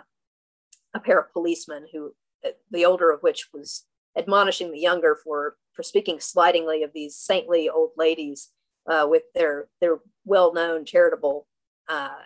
a 0.92 1.00
pair 1.00 1.18
of 1.18 1.32
policemen 1.32 1.86
who 1.92 2.14
uh, 2.44 2.50
the 2.70 2.84
older 2.84 3.10
of 3.10 3.22
which 3.22 3.48
was 3.54 3.86
admonishing 4.18 4.72
the 4.72 4.80
younger 4.80 5.16
for 5.22 5.56
for 5.72 5.82
speaking 5.82 6.20
slightingly 6.20 6.82
of 6.82 6.90
these 6.92 7.16
saintly 7.16 7.70
old 7.70 7.92
ladies 7.96 8.50
uh, 8.90 9.06
with 9.08 9.22
their 9.34 9.68
their 9.80 10.00
well-known 10.24 10.84
charitable 10.84 11.46
uh, 11.88 12.24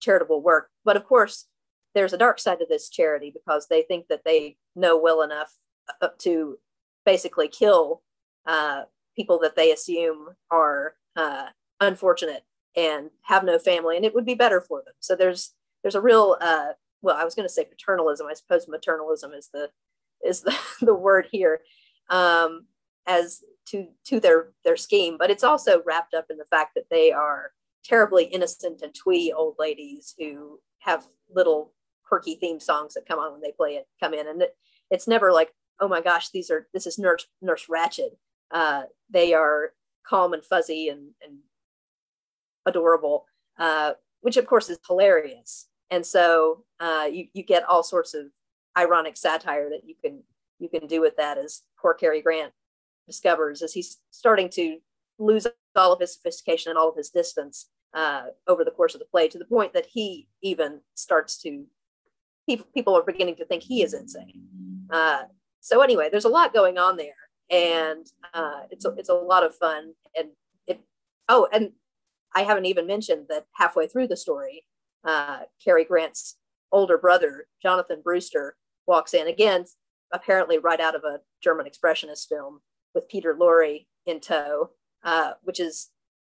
charitable 0.00 0.42
work. 0.42 0.70
But 0.84 0.96
of 0.96 1.06
course, 1.06 1.46
there's 1.94 2.12
a 2.12 2.18
dark 2.18 2.38
side 2.38 2.58
to 2.58 2.66
this 2.68 2.90
charity 2.90 3.32
because 3.32 3.66
they 3.66 3.82
think 3.82 4.08
that 4.08 4.24
they 4.24 4.56
know 4.76 4.98
well 4.98 5.22
enough 5.22 5.52
uh, 6.00 6.08
to 6.18 6.58
basically 7.06 7.48
kill 7.48 8.02
uh, 8.46 8.82
people 9.16 9.38
that 9.40 9.56
they 9.56 9.72
assume 9.72 10.28
are 10.50 10.94
uh, 11.16 11.46
unfortunate 11.80 12.44
and 12.76 13.10
have 13.22 13.44
no 13.44 13.58
family, 13.58 13.96
and 13.96 14.04
it 14.04 14.14
would 14.14 14.26
be 14.26 14.34
better 14.34 14.60
for 14.60 14.82
them. 14.84 14.94
So 15.00 15.14
there's 15.14 15.54
there's 15.82 15.94
a 15.94 16.00
real 16.00 16.36
uh, 16.40 16.68
well 17.02 17.16
i 17.16 17.24
was 17.24 17.34
going 17.34 17.46
to 17.46 17.52
say 17.52 17.64
paternalism. 17.64 18.26
I 18.28 18.34
suppose 18.34 18.66
maternalism 18.66 19.36
is 19.36 19.48
the 19.52 19.70
is 20.24 20.42
the, 20.42 20.56
the 20.80 20.94
word 20.94 21.26
here 21.30 21.60
um, 22.10 22.66
as 23.06 23.40
to 23.66 23.88
to 24.06 24.20
their 24.20 24.52
their 24.64 24.76
scheme 24.76 25.16
but 25.18 25.30
it's 25.30 25.44
also 25.44 25.82
wrapped 25.84 26.14
up 26.14 26.26
in 26.30 26.36
the 26.36 26.44
fact 26.44 26.74
that 26.74 26.90
they 26.90 27.12
are 27.12 27.52
terribly 27.84 28.24
innocent 28.24 28.82
and 28.82 28.94
twee 28.94 29.32
old 29.32 29.56
ladies 29.58 30.14
who 30.18 30.60
have 30.80 31.04
little 31.34 31.72
quirky 32.04 32.34
theme 32.34 32.60
songs 32.60 32.94
that 32.94 33.06
come 33.06 33.18
on 33.18 33.32
when 33.32 33.40
they 33.40 33.52
play 33.52 33.70
it 33.70 33.86
come 34.00 34.14
in. 34.14 34.28
And 34.28 34.42
it, 34.42 34.56
it's 34.90 35.08
never 35.08 35.32
like 35.32 35.52
oh 35.80 35.88
my 35.88 36.00
gosh 36.00 36.30
these 36.30 36.50
are 36.50 36.68
this 36.72 36.86
is 36.86 36.98
nurse 36.98 37.26
nurse 37.40 37.66
Ratched. 37.70 38.16
Uh, 38.50 38.82
they 39.08 39.32
are 39.32 39.72
calm 40.06 40.32
and 40.34 40.44
fuzzy 40.44 40.88
and, 40.88 41.10
and 41.24 41.38
adorable 42.66 43.24
uh, 43.58 43.92
which 44.20 44.36
of 44.36 44.46
course 44.46 44.68
is 44.68 44.78
hilarious 44.86 45.68
and 45.92 46.04
so 46.04 46.64
uh, 46.80 47.06
you 47.12 47.28
you 47.34 47.44
get 47.44 47.68
all 47.68 47.82
sorts 47.84 48.14
of 48.14 48.26
ironic 48.76 49.16
satire 49.16 49.68
that 49.70 49.82
you 49.86 49.94
can 50.02 50.22
you 50.58 50.68
can 50.68 50.88
do 50.88 51.00
with 51.00 51.16
that 51.18 51.38
as 51.38 51.62
poor 51.80 51.94
Cary 51.94 52.22
Grant 52.22 52.52
discovers 53.06 53.62
as 53.62 53.74
he's 53.74 53.98
starting 54.10 54.48
to 54.48 54.78
lose 55.18 55.46
all 55.76 55.92
of 55.92 56.00
his 56.00 56.14
sophistication 56.14 56.70
and 56.70 56.78
all 56.78 56.88
of 56.88 56.96
his 56.96 57.10
distance 57.10 57.68
uh, 57.94 58.22
over 58.46 58.64
the 58.64 58.70
course 58.70 58.94
of 58.94 59.00
the 59.00 59.06
play 59.06 59.28
to 59.28 59.38
the 59.38 59.44
point 59.44 59.74
that 59.74 59.86
he 59.86 60.28
even 60.42 60.80
starts 60.94 61.36
to 61.42 61.66
people 62.48 62.66
people 62.74 62.96
are 62.96 63.02
beginning 63.02 63.36
to 63.36 63.44
think 63.44 63.62
he 63.62 63.82
is 63.82 63.92
insane. 63.92 64.42
Uh, 64.90 65.24
so 65.60 65.82
anyway, 65.82 66.08
there's 66.10 66.24
a 66.24 66.30
lot 66.30 66.54
going 66.54 66.78
on 66.78 66.96
there, 66.96 67.12
and 67.50 68.06
uh, 68.34 68.62
it's 68.70 68.84
a, 68.84 68.90
it's 68.96 69.08
a 69.10 69.14
lot 69.14 69.44
of 69.44 69.54
fun. 69.54 69.92
And 70.16 70.28
it 70.66 70.80
oh, 71.28 71.48
and 71.52 71.72
I 72.34 72.42
haven't 72.42 72.66
even 72.66 72.86
mentioned 72.86 73.26
that 73.28 73.46
halfway 73.52 73.86
through 73.86 74.08
the 74.08 74.16
story, 74.16 74.64
uh, 75.04 75.40
Cary 75.62 75.84
Grant's 75.84 76.36
older 76.70 76.98
brother 76.98 77.46
Jonathan 77.62 78.00
Brewster 78.02 78.56
walks 78.86 79.14
in 79.14 79.28
again, 79.28 79.64
apparently 80.12 80.58
right 80.58 80.80
out 80.80 80.94
of 80.94 81.04
a 81.04 81.20
German 81.42 81.66
expressionist 81.66 82.28
film 82.28 82.60
with 82.94 83.08
Peter 83.08 83.34
Lorre 83.34 83.86
in 84.06 84.20
tow, 84.20 84.70
uh, 85.04 85.32
which 85.42 85.60
is 85.60 85.90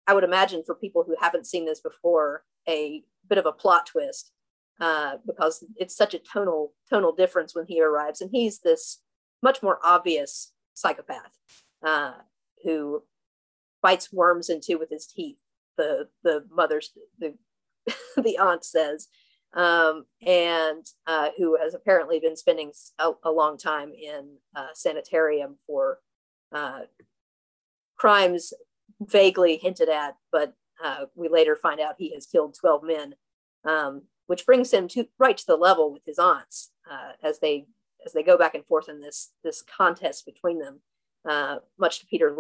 I 0.08 0.14
would 0.14 0.24
imagine 0.24 0.64
for 0.66 0.76
people 0.76 1.04
who 1.06 1.16
haven't 1.20 1.48
seen 1.48 1.66
this 1.66 1.80
before 1.80 2.44
a 2.68 3.04
bit 3.28 3.38
of 3.38 3.46
a 3.46 3.52
plot 3.52 3.88
twist 3.88 4.32
uh, 4.80 5.18
because 5.26 5.64
it's 5.78 5.96
such 5.96 6.14
a 6.14 6.20
tonal 6.20 6.74
tonal 6.90 7.14
difference 7.14 7.56
when 7.56 7.66
he 7.68 7.82
arrives, 7.82 8.22
and 8.22 8.30
he's 8.32 8.60
this 8.60 9.02
much 9.42 9.64
more 9.64 9.80
obvious 9.84 10.52
psychopath 10.74 11.38
uh, 11.86 12.14
who 12.64 13.04
bites 13.82 14.12
worms 14.12 14.50
into 14.50 14.78
with 14.78 14.90
his 14.90 15.08
teeth. 15.08 15.38
The 15.78 16.10
the 16.24 16.46
mother's 16.52 16.92
the 17.20 17.36
the 18.18 18.38
aunt 18.38 18.64
says, 18.64 19.08
um, 19.54 20.06
and 20.26 20.86
uh, 21.08 21.30
who 21.38 21.58
has 21.58 21.74
apparently 21.74 22.20
been 22.20 22.36
spending 22.36 22.72
a, 23.00 23.12
a 23.24 23.32
long 23.32 23.58
time 23.58 23.94
in 23.94 24.38
a 24.56 24.68
sanitarium 24.74 25.58
for 25.66 26.00
uh, 26.52 26.82
crimes 27.96 28.54
vaguely 29.02 29.58
hinted 29.58 29.90
at, 29.90 30.16
but 30.32 30.54
uh, 30.84 31.06
we 31.16 31.30
later 31.30 31.56
find 31.56 31.80
out 31.80 31.96
he 31.98 32.14
has 32.14 32.26
killed 32.26 32.56
12 32.60 32.84
men. 32.84 33.16
Um, 33.64 34.04
which 34.28 34.46
brings 34.46 34.72
him 34.72 34.88
to 34.90 35.08
right 35.20 35.38
to 35.38 35.46
the 35.46 35.56
level 35.56 35.92
with 35.92 36.04
his 36.06 36.20
aunts 36.20 36.72
uh, 36.90 37.12
as 37.24 37.40
they 37.40 37.68
as 38.06 38.14
they 38.14 38.24
go 38.24 38.38
back 38.38 38.54
and 38.56 38.66
forth 38.66 38.90
in 38.90 39.02
this 39.02 39.32
this 39.44 39.62
contest 39.64 40.26
between 40.26 40.60
them, 40.60 40.80
uh, 41.28 41.58
much 41.78 42.00
to 42.00 42.06
Peter 42.06 42.36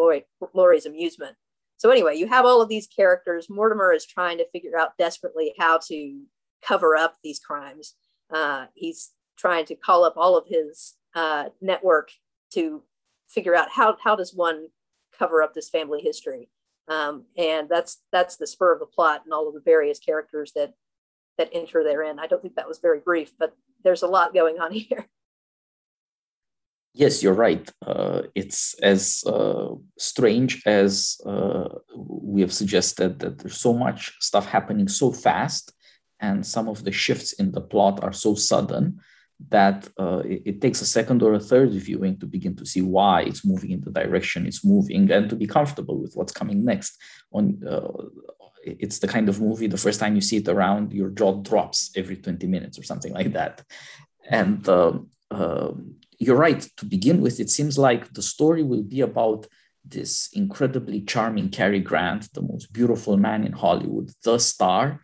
Lorre's 0.53 0.85
amusement. 0.85 1.35
So 1.77 1.89
anyway, 1.89 2.15
you 2.15 2.27
have 2.27 2.45
all 2.45 2.61
of 2.61 2.69
these 2.69 2.87
characters. 2.87 3.49
Mortimer 3.49 3.91
is 3.91 4.05
trying 4.05 4.37
to 4.37 4.49
figure 4.49 4.77
out 4.77 4.97
desperately 4.97 5.53
how 5.59 5.79
to 5.87 6.21
cover 6.65 6.95
up 6.95 7.15
these 7.23 7.39
crimes. 7.39 7.95
Uh, 8.33 8.65
he's 8.73 9.11
trying 9.37 9.65
to 9.65 9.75
call 9.75 10.03
up 10.03 10.13
all 10.15 10.37
of 10.37 10.47
his 10.47 10.95
uh, 11.15 11.49
network 11.61 12.09
to 12.53 12.83
figure 13.27 13.55
out 13.55 13.69
how 13.71 13.97
how 14.03 14.15
does 14.15 14.33
one 14.33 14.67
cover 15.17 15.41
up 15.41 15.53
this 15.53 15.69
family 15.69 16.01
history. 16.01 16.49
Um, 16.87 17.25
and 17.37 17.67
that's 17.67 18.01
that's 18.11 18.37
the 18.37 18.47
spur 18.47 18.73
of 18.73 18.79
the 18.79 18.85
plot 18.85 19.21
and 19.25 19.33
all 19.33 19.47
of 19.47 19.53
the 19.53 19.61
various 19.61 19.99
characters 19.99 20.51
that 20.55 20.73
that 21.37 21.49
enter 21.53 21.83
therein. 21.83 22.19
I 22.19 22.27
don't 22.27 22.41
think 22.41 22.55
that 22.55 22.67
was 22.67 22.79
very 22.79 22.99
brief, 22.99 23.33
but 23.37 23.55
there's 23.83 24.03
a 24.03 24.07
lot 24.07 24.33
going 24.33 24.59
on 24.59 24.71
here. 24.73 25.07
Yes, 26.97 27.21
you're 27.21 27.33
right. 27.33 27.69
Uh, 27.85 28.21
it's 28.35 28.73
as 28.81 29.21
uh, 29.27 29.75
strange 29.97 30.63
as 30.65 31.19
uh, 31.25 31.67
we 31.93 32.39
have 32.39 32.53
suggested 32.53 33.19
that 33.19 33.37
there's 33.37 33.57
so 33.57 33.73
much 33.73 34.15
stuff 34.21 34.45
happening 34.47 34.87
so 34.87 35.11
fast, 35.11 35.73
and 36.21 36.45
some 36.45 36.69
of 36.69 36.85
the 36.85 36.93
shifts 36.93 37.33
in 37.33 37.51
the 37.51 37.59
plot 37.59 38.01
are 38.01 38.13
so 38.13 38.33
sudden 38.33 39.01
that 39.49 39.89
uh, 39.99 40.19
it, 40.19 40.41
it, 40.45 40.61
takes 40.61 40.79
a 40.79 40.85
second 40.85 41.21
or 41.21 41.33
a 41.33 41.39
third 41.51 41.71
viewing 41.71 42.17
to 42.17 42.25
begin 42.25 42.55
to 42.55 42.65
see 42.65 42.81
why 42.81 43.23
it's 43.23 43.43
moving 43.43 43.71
in 43.71 43.81
the 43.81 43.91
direction 43.91 44.47
it's 44.47 44.63
moving 44.63 45.11
and 45.11 45.29
to 45.29 45.35
be 45.35 45.45
comfortable 45.45 45.99
with 45.99 46.13
what's 46.15 46.31
coming 46.31 46.63
next. 46.63 46.97
On 47.33 47.61
uh, 47.67 48.05
it's 48.63 48.99
the 48.99 49.07
kind 49.09 49.27
of 49.27 49.41
movie 49.41 49.67
the 49.67 49.85
first 49.85 49.99
time 49.99 50.15
you 50.15 50.21
see 50.21 50.37
it 50.37 50.47
around 50.47 50.93
your 50.93 51.09
jaw 51.09 51.33
drops 51.33 51.91
every 51.97 52.15
20 52.15 52.47
minutes 52.47 52.79
or 52.79 52.83
something 52.83 53.13
like 53.13 53.33
that 53.33 53.61
and 54.29 54.67
uh, 54.67 54.93
uh, 55.29 55.71
you're 56.19 56.37
right 56.37 56.61
to 56.77 56.85
begin 56.85 57.21
with 57.21 57.39
it 57.39 57.49
seems 57.49 57.77
like 57.77 58.13
the 58.13 58.21
story 58.21 58.63
will 58.63 58.83
be 58.83 59.01
about 59.01 59.47
this 59.83 60.29
incredibly 60.33 61.01
charming 61.01 61.49
Cary 61.49 61.79
Grant, 61.79 62.33
the 62.33 62.41
most 62.41 62.73
beautiful 62.73 63.17
man 63.17 63.43
in 63.43 63.51
Hollywood, 63.51 64.09
the 64.23 64.39
star, 64.39 65.01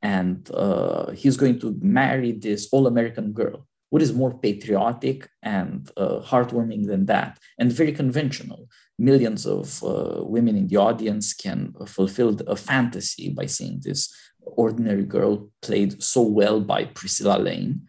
and 0.00 0.48
uh, 0.54 1.10
he's 1.10 1.36
going 1.36 1.58
to 1.60 1.76
marry 1.80 2.32
this 2.32 2.68
all-American 2.72 3.32
girl. 3.32 3.66
What 3.90 4.00
is 4.02 4.12
more 4.12 4.38
patriotic 4.38 5.28
and 5.42 5.90
uh, 5.96 6.20
heartwarming 6.20 6.86
than 6.86 7.06
that, 7.06 7.38
and 7.58 7.72
very 7.72 7.92
conventional? 7.92 8.68
millions 9.02 9.46
of 9.46 9.82
uh, 9.82 10.22
women 10.24 10.56
in 10.56 10.68
the 10.68 10.76
audience 10.76 11.34
can 11.34 11.74
fulfill 11.86 12.38
a 12.46 12.56
fantasy 12.56 13.30
by 13.30 13.46
seeing 13.46 13.80
this 13.80 14.14
ordinary 14.40 15.04
girl 15.04 15.50
played 15.60 16.00
so 16.02 16.22
well 16.22 16.60
by 16.60 16.84
Priscilla 16.84 17.38
Lane. 17.38 17.82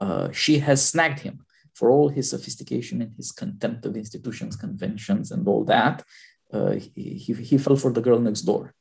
Uh, 0.00 0.30
she 0.32 0.58
has 0.58 0.86
snagged 0.86 1.20
him 1.20 1.45
for 1.76 1.90
all 1.90 2.08
his 2.08 2.30
sophistication 2.30 2.96
and 3.02 3.12
his 3.16 3.30
contempt 3.42 3.86
of 3.86 3.96
institutions, 3.96 4.56
conventions, 4.56 5.30
and 5.30 5.46
all 5.46 5.64
that. 5.64 5.96
Uh, 6.52 6.72
he, 6.72 6.90
he, 7.24 7.32
he 7.50 7.58
fell 7.58 7.76
for 7.76 7.92
the 7.92 8.00
girl 8.00 8.18
next 8.18 8.42
door. 8.42 8.74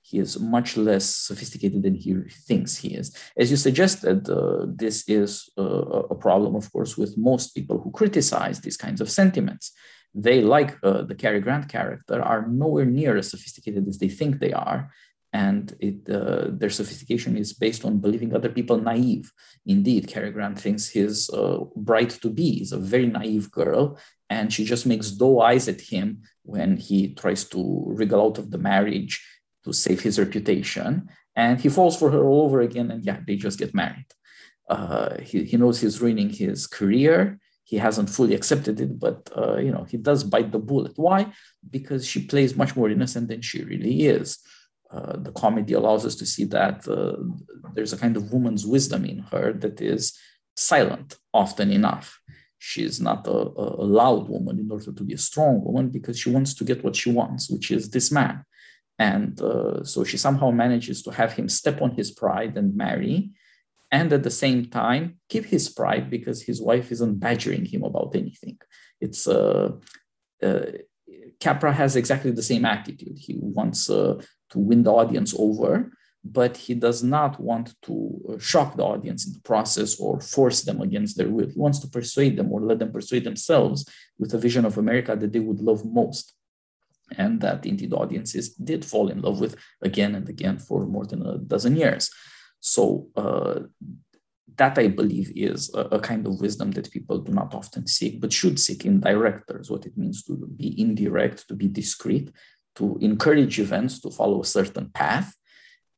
He 0.00 0.18
is 0.18 0.38
much 0.38 0.76
less 0.76 1.06
sophisticated 1.30 1.82
than 1.82 1.96
he 1.96 2.14
thinks 2.48 2.76
he 2.76 2.90
is. 3.00 3.06
As 3.36 3.50
you 3.50 3.56
suggested, 3.56 4.18
uh, 4.30 4.66
this 4.82 4.96
is 5.08 5.50
uh, 5.58 5.62
a 6.14 6.14
problem, 6.14 6.54
of 6.54 6.70
course, 6.72 6.96
with 6.96 7.18
most 7.18 7.54
people 7.56 7.80
who 7.80 7.90
criticize 7.90 8.60
these 8.60 8.76
kinds 8.76 9.00
of 9.00 9.10
sentiments 9.10 9.72
they, 10.16 10.40
like 10.40 10.78
uh, 10.82 11.02
the 11.02 11.14
Cary 11.14 11.40
Grant 11.40 11.68
character, 11.68 12.22
are 12.22 12.48
nowhere 12.48 12.86
near 12.86 13.16
as 13.18 13.30
sophisticated 13.30 13.86
as 13.86 13.98
they 13.98 14.08
think 14.08 14.38
they 14.38 14.52
are. 14.52 14.90
And 15.32 15.74
it, 15.80 16.08
uh, 16.08 16.46
their 16.48 16.70
sophistication 16.70 17.36
is 17.36 17.52
based 17.52 17.84
on 17.84 17.98
believing 17.98 18.34
other 18.34 18.48
people 18.48 18.78
naive. 18.78 19.30
Indeed, 19.66 20.08
Cary 20.08 20.30
Grant 20.30 20.58
thinks 20.58 20.88
his 20.88 21.28
uh, 21.30 21.58
bride 21.74 22.10
to 22.10 22.30
be 22.30 22.62
is 22.62 22.72
a 22.72 22.78
very 22.78 23.06
naive 23.06 23.50
girl, 23.50 23.98
and 24.30 24.52
she 24.52 24.64
just 24.64 24.86
makes 24.86 25.10
doe 25.10 25.40
eyes 25.40 25.68
at 25.68 25.80
him 25.80 26.22
when 26.42 26.76
he 26.76 27.14
tries 27.14 27.44
to 27.50 27.84
wriggle 27.86 28.22
out 28.22 28.38
of 28.38 28.50
the 28.50 28.58
marriage 28.58 29.24
to 29.64 29.72
save 29.72 30.00
his 30.00 30.18
reputation. 30.18 31.08
And 31.34 31.60
he 31.60 31.68
falls 31.68 31.98
for 31.98 32.10
her 32.10 32.24
all 32.24 32.46
over 32.46 32.60
again, 32.62 32.90
and 32.90 33.04
yeah, 33.04 33.18
they 33.26 33.36
just 33.36 33.58
get 33.58 33.74
married. 33.74 34.06
Uh, 34.68 35.18
he, 35.20 35.44
he 35.44 35.56
knows 35.56 35.80
he's 35.80 36.00
ruining 36.00 36.30
his 36.30 36.66
career 36.66 37.38
he 37.66 37.78
hasn't 37.78 38.08
fully 38.08 38.34
accepted 38.34 38.80
it, 38.80 38.98
but 38.98 39.28
uh, 39.36 39.56
you 39.56 39.72
know 39.72 39.84
he 39.90 39.96
does 39.96 40.22
bite 40.22 40.52
the 40.52 40.58
bullet. 40.58 40.92
Why? 40.94 41.32
Because 41.68 42.06
she 42.06 42.24
plays 42.24 42.56
much 42.56 42.76
more 42.76 42.88
innocent 42.88 43.28
than 43.28 43.42
she 43.42 43.64
really 43.64 44.06
is. 44.06 44.38
Uh, 44.90 45.16
the 45.16 45.32
comedy 45.32 45.74
allows 45.74 46.06
us 46.06 46.14
to 46.16 46.26
see 46.26 46.44
that 46.44 46.86
uh, 46.88 47.16
there's 47.74 47.92
a 47.92 47.98
kind 47.98 48.16
of 48.16 48.32
woman's 48.32 48.66
wisdom 48.66 49.04
in 49.04 49.18
her 49.18 49.52
that 49.52 49.80
is 49.80 50.16
silent 50.56 51.18
often 51.34 51.70
enough. 51.70 52.20
She's 52.58 53.00
not 53.00 53.26
a, 53.26 53.30
a 53.30 53.86
loud 54.00 54.28
woman 54.28 54.58
in 54.58 54.70
order 54.70 54.92
to 54.92 55.04
be 55.04 55.14
a 55.14 55.18
strong 55.18 55.62
woman 55.62 55.90
because 55.90 56.18
she 56.18 56.30
wants 56.30 56.54
to 56.54 56.64
get 56.64 56.82
what 56.82 56.96
she 56.96 57.10
wants, 57.10 57.50
which 57.50 57.70
is 57.70 57.90
this 57.90 58.10
man. 58.10 58.44
And 58.98 59.38
uh, 59.40 59.84
so 59.84 60.04
she 60.04 60.16
somehow 60.16 60.50
manages 60.50 61.02
to 61.02 61.10
have 61.10 61.32
him 61.32 61.48
step 61.48 61.82
on 61.82 61.90
his 61.90 62.10
pride 62.10 62.56
and 62.56 62.76
marry 62.76 63.32
and 63.92 64.12
at 64.12 64.22
the 64.22 64.30
same 64.30 64.66
time 64.66 65.18
keep 65.28 65.44
his 65.44 65.68
pride 65.68 66.10
because 66.10 66.42
his 66.42 66.60
wife 66.60 66.90
isn't 66.90 67.20
badgering 67.20 67.64
him 67.64 67.82
about 67.84 68.16
anything. 68.16 68.58
It's 69.00 69.28
uh, 69.28 69.72
uh, 70.42 70.66
Capra 71.40 71.72
has 71.72 71.96
exactly 71.96 72.30
the 72.30 72.42
same 72.42 72.64
attitude. 72.64 73.18
He 73.18 73.36
wants 73.38 73.90
uh, 73.90 74.20
to 74.50 74.58
win 74.58 74.82
the 74.82 74.92
audience 74.92 75.34
over, 75.38 75.92
but 76.24 76.56
he 76.56 76.74
does 76.74 77.02
not 77.02 77.38
want 77.40 77.74
to 77.82 77.94
uh, 78.28 78.38
shock 78.38 78.76
the 78.76 78.82
audience 78.82 79.26
in 79.26 79.32
the 79.32 79.40
process 79.40 80.00
or 80.00 80.20
force 80.20 80.62
them 80.62 80.80
against 80.80 81.16
their 81.16 81.28
will. 81.28 81.48
He 81.48 81.58
wants 81.58 81.78
to 81.80 81.88
persuade 81.88 82.36
them 82.36 82.52
or 82.52 82.60
let 82.60 82.78
them 82.78 82.92
persuade 82.92 83.24
themselves 83.24 83.88
with 84.18 84.34
a 84.34 84.38
vision 84.38 84.64
of 84.64 84.78
America 84.78 85.14
that 85.14 85.32
they 85.32 85.40
would 85.40 85.60
love 85.60 85.84
most. 85.84 86.32
And 87.16 87.40
that 87.42 87.64
indeed 87.64 87.92
audiences 87.92 88.54
did 88.54 88.84
fall 88.84 89.08
in 89.08 89.20
love 89.20 89.40
with 89.40 89.56
again 89.82 90.16
and 90.16 90.28
again 90.28 90.58
for 90.58 90.86
more 90.86 91.06
than 91.06 91.24
a 91.24 91.38
dozen 91.38 91.76
years. 91.76 92.10
So 92.58 93.08
uh, 93.14 93.60
that 94.56 94.78
I 94.78 94.88
believe 94.88 95.32
is 95.36 95.72
a, 95.74 95.80
a, 95.80 96.00
kind 96.00 96.26
of 96.26 96.40
wisdom 96.40 96.70
that 96.72 96.90
people 96.90 97.18
do 97.18 97.32
not 97.32 97.54
often 97.54 97.86
seek, 97.86 98.20
but 98.20 98.32
should 98.32 98.58
seek 98.58 98.84
in 98.84 99.00
directors, 99.00 99.70
what 99.70 99.86
it 99.86 99.96
means 99.96 100.22
to 100.24 100.34
be 100.56 100.80
indirect, 100.80 101.48
to 101.48 101.54
be 101.54 101.68
discreet, 101.68 102.30
to 102.76 102.98
encourage 103.00 103.58
events 103.58 104.00
to 104.00 104.10
follow 104.10 104.40
a 104.40 104.46
certain 104.46 104.90
path, 104.90 105.34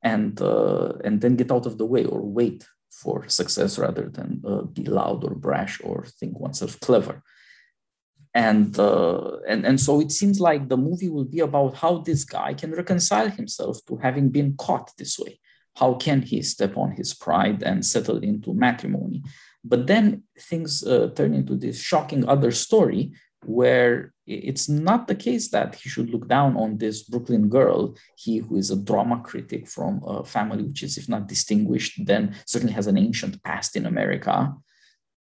and, 0.03 0.40
uh, 0.40 0.92
and 1.05 1.21
then 1.21 1.37
get 1.37 1.51
out 1.51 1.66
of 1.66 1.79
the 1.79 1.87
way 1.87 2.05
or 2.05 2.21
wait 2.23 2.66
for 2.90 3.29
success 3.29 3.79
rather 3.79 4.09
than 4.09 4.42
uh, 4.47 4.62
be 4.62 4.85
loud 4.85 5.25
or 5.25 5.35
brash 5.35 5.81
or 5.83 6.05
think 6.05 6.38
oneself 6.38 6.79
clever. 6.81 7.23
And, 8.35 8.79
uh, 8.79 9.38
and, 9.49 9.64
and 9.66 9.81
so 9.81 10.01
it 10.01 10.12
seems 10.12 10.38
like 10.40 10.68
the 10.68 10.77
movie 10.77 11.09
will 11.09 11.25
be 11.25 11.40
about 11.40 11.75
how 11.77 11.99
this 11.99 12.25
guy 12.25 12.55
can 12.55 12.73
reconcile 12.73 13.29
himself 13.29 13.79
to 13.87 13.97
having 13.97 14.29
been 14.29 14.55
caught 14.57 14.92
this 14.97 15.18
way 15.18 15.40
how 15.79 15.95
can 15.95 16.23
he 16.23 16.43
step 16.43 16.77
on 16.77 16.93
his 16.93 17.14
pride 17.14 17.62
and 17.62 17.85
settle 17.85 18.19
into 18.19 18.55
matrimony? 18.55 19.23
But 19.64 19.87
then 19.87 20.25
things 20.38 20.85
uh, 20.85 21.11
turn 21.14 21.35
into 21.35 21.55
this 21.57 21.81
shocking 21.81 22.29
other 22.29 22.51
story 22.51 23.12
where 23.45 24.12
it's 24.27 24.69
not 24.69 25.07
the 25.07 25.14
case 25.14 25.51
that 25.51 25.77
he 25.77 25.88
should 25.88 26.11
look 26.11 26.29
down 26.29 26.57
on 26.57 26.79
this 26.79 27.03
Brooklyn 27.05 27.49
girl, 27.49 27.97
he 28.17 28.38
who 28.38 28.57
is 28.57 28.71
a 28.71 28.77
drama 28.77 29.21
critic 29.25 29.69
from 29.69 30.03
a 30.07 30.25
family 30.25 30.64
which 30.64 30.83
is, 30.83 30.99
if 30.99 31.09
not 31.09 31.29
distinguished, 31.29 32.05
then 32.05 32.35
certainly 32.47 32.75
has 32.75 32.88
an 32.88 32.99
ancient 32.99 33.43
past 33.45 33.77
in 33.77 33.87
America, 33.87 34.53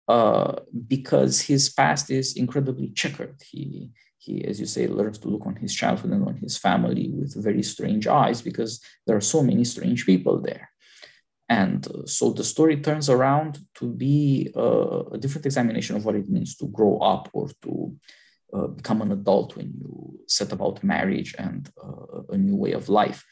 uh, 0.08 0.56
because 0.86 1.42
his 1.42 1.70
past 1.70 2.10
is 2.10 2.36
incredibly 2.36 2.88
checkered. 2.90 3.40
He, 3.50 3.90
he, 4.28 4.44
as 4.50 4.56
you 4.60 4.66
say, 4.66 4.86
learns 4.86 5.18
to 5.20 5.28
look 5.28 5.46
on 5.46 5.56
his 5.56 5.74
childhood 5.80 6.12
and 6.12 6.24
on 6.30 6.36
his 6.44 6.54
family 6.66 7.06
with 7.18 7.42
very 7.48 7.62
strange 7.74 8.06
eyes 8.06 8.40
because 8.48 8.72
there 9.06 9.16
are 9.16 9.32
so 9.34 9.40
many 9.50 9.64
strange 9.64 10.00
people 10.10 10.36
there. 10.48 10.66
And 11.48 11.80
so 12.16 12.24
the 12.30 12.44
story 12.44 12.76
turns 12.88 13.08
around 13.08 13.52
to 13.78 13.86
be 14.06 14.52
uh, 14.64 15.00
a 15.16 15.18
different 15.18 15.46
examination 15.46 15.96
of 15.96 16.04
what 16.04 16.18
it 16.20 16.28
means 16.28 16.50
to 16.56 16.66
grow 16.78 16.98
up 16.98 17.24
or 17.32 17.48
to 17.64 17.72
uh, 18.52 18.66
become 18.78 19.00
an 19.02 19.12
adult 19.12 19.56
when 19.56 19.72
you 19.80 20.20
set 20.26 20.52
about 20.52 20.84
marriage 20.84 21.34
and 21.38 21.70
uh, 21.82 22.34
a 22.34 22.36
new 22.36 22.56
way 22.64 22.72
of 22.72 22.90
life. 23.02 23.24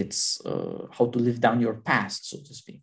It's 0.00 0.44
uh, 0.44 0.86
how 0.96 1.06
to 1.06 1.18
live 1.18 1.38
down 1.40 1.60
your 1.60 1.74
past, 1.74 2.30
so 2.30 2.38
to 2.38 2.54
speak. 2.62 2.82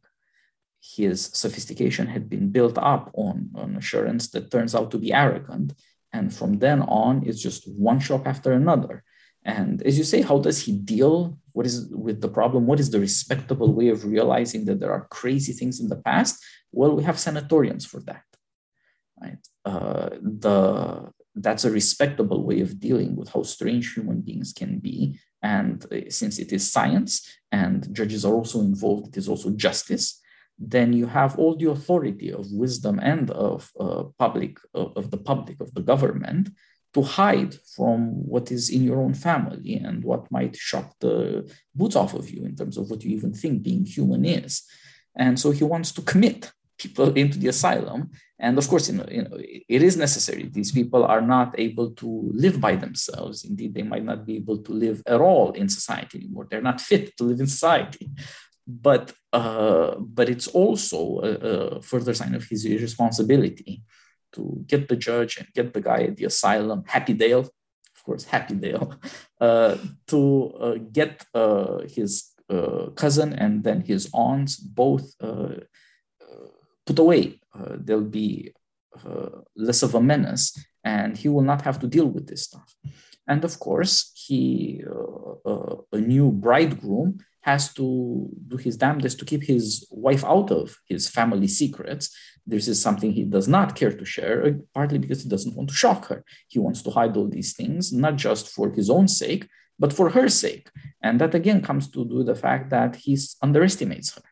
His 0.82 1.18
sophistication 1.34 2.08
had 2.08 2.30
been 2.30 2.52
built 2.52 2.78
up 2.78 3.12
on 3.14 3.50
an 3.56 3.76
assurance 3.76 4.30
that 4.32 4.50
turns 4.50 4.74
out 4.76 4.92
to 4.92 4.98
be 4.98 5.12
arrogant. 5.12 5.74
And 6.12 6.34
from 6.34 6.60
then 6.60 6.82
on, 6.82 7.24
it's 7.26 7.42
just 7.42 7.68
one 7.68 8.00
shop 8.00 8.28
after 8.28 8.52
another. 8.52 9.04
And 9.44 9.82
as 9.84 9.98
you 9.98 10.04
say, 10.04 10.22
how 10.22 10.40
does 10.40 10.60
he 10.66 10.74
deal 10.74 11.38
what 11.54 11.66
is 11.66 11.90
with 11.92 12.22
the 12.22 12.30
problem? 12.30 12.68
What 12.68 12.80
is 12.80 12.90
the 12.90 13.00
respectable 13.00 13.74
way 13.74 13.90
of 13.90 14.06
realizing 14.06 14.66
that 14.66 14.80
there 14.80 14.92
are 14.92 15.08
crazy 15.10 15.54
things 15.54 15.80
in 15.80 15.88
the 15.90 15.98
past? 15.98 16.44
Well, 16.72 16.96
we 16.96 17.04
have 17.04 17.20
sanatoriums 17.20 17.86
for 17.86 18.02
that, 18.02 18.24
right? 19.22 19.44
Uh, 19.66 20.10
the 20.22 21.12
that's 21.36 21.66
a 21.66 21.72
respectable 21.72 22.44
way 22.44 22.60
of 22.62 22.80
dealing 22.80 23.16
with 23.16 23.30
how 23.30 23.44
strange 23.44 23.94
human 23.94 24.22
beings 24.22 24.52
can 24.54 24.80
be. 24.80 25.20
And 25.42 25.86
uh, 25.92 26.10
since 26.10 26.38
it 26.38 26.52
is 26.52 26.72
science 26.72 27.28
and 27.52 27.88
judges 27.94 28.26
are 28.26 28.34
also 28.34 28.60
involved, 28.60 29.08
it 29.10 29.18
is 29.18 29.30
also 29.30 29.50
justice. 29.52 30.22
Then 30.60 30.94
you 30.94 31.06
have 31.08 31.38
all 31.38 31.56
the 31.56 31.70
authority 31.70 32.32
of 32.32 32.52
wisdom 32.52 33.00
and 33.02 33.32
of 33.32 33.72
uh, 33.80 34.04
public 34.18 34.58
of, 34.74 34.92
of 34.98 35.10
the 35.10 35.18
public 35.18 35.62
of 35.62 35.74
the 35.74 35.82
government 35.82 36.50
to 36.94 37.02
hide 37.02 37.56
from 37.76 38.28
what 38.28 38.52
is 38.52 38.70
in 38.70 38.84
your 38.84 39.00
own 39.00 39.14
family 39.14 39.76
and 39.76 40.04
what 40.04 40.32
might 40.32 40.56
shock 40.56 40.96
the 41.00 41.50
boots 41.76 41.96
off 41.96 42.14
of 42.14 42.30
you 42.30 42.44
in 42.44 42.56
terms 42.56 42.78
of 42.78 42.90
what 42.90 43.04
you 43.04 43.16
even 43.16 43.34
think 43.34 43.62
being 43.62 43.86
human 43.86 44.26
is. 44.26 44.64
And 45.16 45.40
so 45.40 45.52
he 45.52 45.64
wants 45.64 45.92
to 45.94 46.02
commit 46.02 46.52
people 46.80 47.14
into 47.14 47.38
the 47.38 47.50
asylum. 47.50 48.10
And 48.40 48.58
of 48.58 48.68
course, 48.68 48.90
you 48.90 48.96
know, 48.98 49.06
you 49.12 49.24
know, 49.24 49.38
it 49.38 49.84
is 49.84 49.98
necessary. 49.98 50.50
These 50.52 50.72
people 50.72 51.04
are 51.04 51.22
not 51.22 51.54
able 51.60 51.92
to 51.92 52.32
live 52.34 52.60
by 52.60 52.76
themselves. 52.76 53.44
Indeed, 53.44 53.76
they 53.76 53.84
might 53.84 54.06
not 54.06 54.26
be 54.26 54.38
able 54.38 54.60
to 54.60 54.72
live 54.72 55.04
at 55.06 55.20
all 55.20 55.52
in 55.52 55.68
society 55.70 56.20
anymore. 56.20 56.48
They're 56.50 56.62
not 56.62 56.82
fit 56.82 57.16
to 57.18 57.26
live 57.26 57.42
in 57.42 57.48
society. 57.48 58.10
But 58.70 59.14
uh, 59.34 59.96
but 60.00 60.30
it's 60.30 60.48
also 60.48 61.20
a, 61.22 61.30
a 61.78 61.82
further 61.82 62.14
sign 62.14 62.36
of 62.36 62.46
his 62.46 62.66
irresponsibility 62.66 63.84
to 64.34 64.64
get 64.68 64.88
the 64.88 64.96
judge 64.96 65.38
and 65.38 65.48
get 65.54 65.74
the 65.74 65.82
guy 65.82 66.04
at 66.04 66.18
the 66.18 66.26
asylum, 66.26 66.84
Happy 66.86 67.14
Dale, 67.14 67.40
of 67.40 68.04
course, 68.04 68.26
Happy 68.26 68.56
Dale, 68.56 68.96
uh, 69.42 69.78
to 70.08 70.54
uh, 70.60 70.76
get 70.92 71.26
uh, 71.34 71.80
his 71.88 72.32
uh, 72.50 72.90
cousin 72.96 73.34
and 73.34 73.64
then 73.64 73.82
his 73.82 74.10
aunts 74.14 74.56
both 74.58 75.14
uh, 75.22 75.56
put 76.86 77.00
away. 77.00 77.40
they'll 77.86 78.14
be 78.20 78.54
less 79.56 79.84
of 79.84 79.96
a 79.96 80.02
menace 80.02 80.58
and 80.84 81.18
he 81.18 81.28
will 81.30 81.48
not 81.52 81.62
have 81.62 81.80
to 81.80 81.88
deal 81.88 82.08
with 82.08 82.28
this 82.28 82.44
stuff. 82.44 82.76
And 83.28 83.44
of 83.44 83.60
course, 83.60 84.12
he, 84.16 84.84
a 85.46 86.00
new 86.00 86.32
bridegroom, 86.32 87.20
has 87.42 87.74
to 87.74 88.30
do 88.48 88.58
his 88.58 88.78
damnedest 88.78 89.18
to 89.20 89.26
keep 89.26 89.44
his 89.44 89.88
wife 89.92 90.24
out 90.26 90.52
of 90.52 90.78
his 90.88 91.10
family 91.10 91.48
secrets 91.48 92.10
this 92.50 92.68
is 92.68 92.82
something 92.82 93.12
he 93.12 93.24
does 93.24 93.48
not 93.48 93.76
care 93.76 93.92
to 93.92 94.06
share, 94.06 94.46
uh, 94.46 94.52
partly 94.74 94.98
because 94.98 95.22
he 95.24 95.30
doesn't 95.30 95.56
want 95.56 95.70
to 95.70 95.76
shock 95.76 96.08
her. 96.08 96.24
He 96.48 96.60
wants 96.60 96.82
to 96.84 96.90
hide 96.90 97.16
all 97.16 97.28
these 97.28 97.54
things, 97.54 97.94
not 97.94 98.16
just 98.16 98.50
for 98.50 98.72
his 98.72 98.90
own 98.90 99.08
sake, 99.08 99.48
but 99.78 99.94
for 99.94 100.10
her 100.10 100.28
sake. 100.28 100.68
And 101.04 101.22
that 101.22 101.36
again 101.36 101.62
comes 101.62 101.90
to 101.92 102.06
do 102.06 102.24
the 102.24 102.36
fact 102.36 102.72
that 102.72 102.96
he 102.96 103.18
underestimates 103.42 104.16
her. 104.16 104.24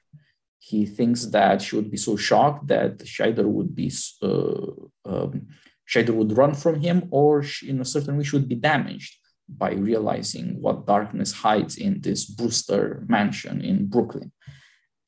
He 0.58 0.86
thinks 0.86 1.26
that 1.28 1.62
she 1.62 1.76
would 1.76 1.91
be 1.91 1.98
so 1.98 2.17
shocked 2.17 2.67
that 2.67 2.98
Scheider 2.98 3.46
would 3.46 3.74
be 3.74 3.91
uh, 4.22 4.72
um, 5.06 5.48
would 5.96 6.38
run 6.38 6.54
from 6.54 6.82
him, 6.82 7.08
or 7.12 7.43
she, 7.43 7.70
in 7.70 7.80
a 7.80 7.86
certain 7.86 8.17
way 8.17 8.24
she 8.24 8.36
would 8.36 8.50
be 8.50 8.56
damaged 8.56 9.15
by 9.49 9.71
realizing 9.71 10.62
what 10.62 10.86
darkness 10.86 11.31
hides 11.31 11.77
in 11.77 12.01
this 12.01 12.25
Brewster 12.25 13.03
mansion 13.07 13.62
in 13.62 13.88
Brooklyn 13.88 14.31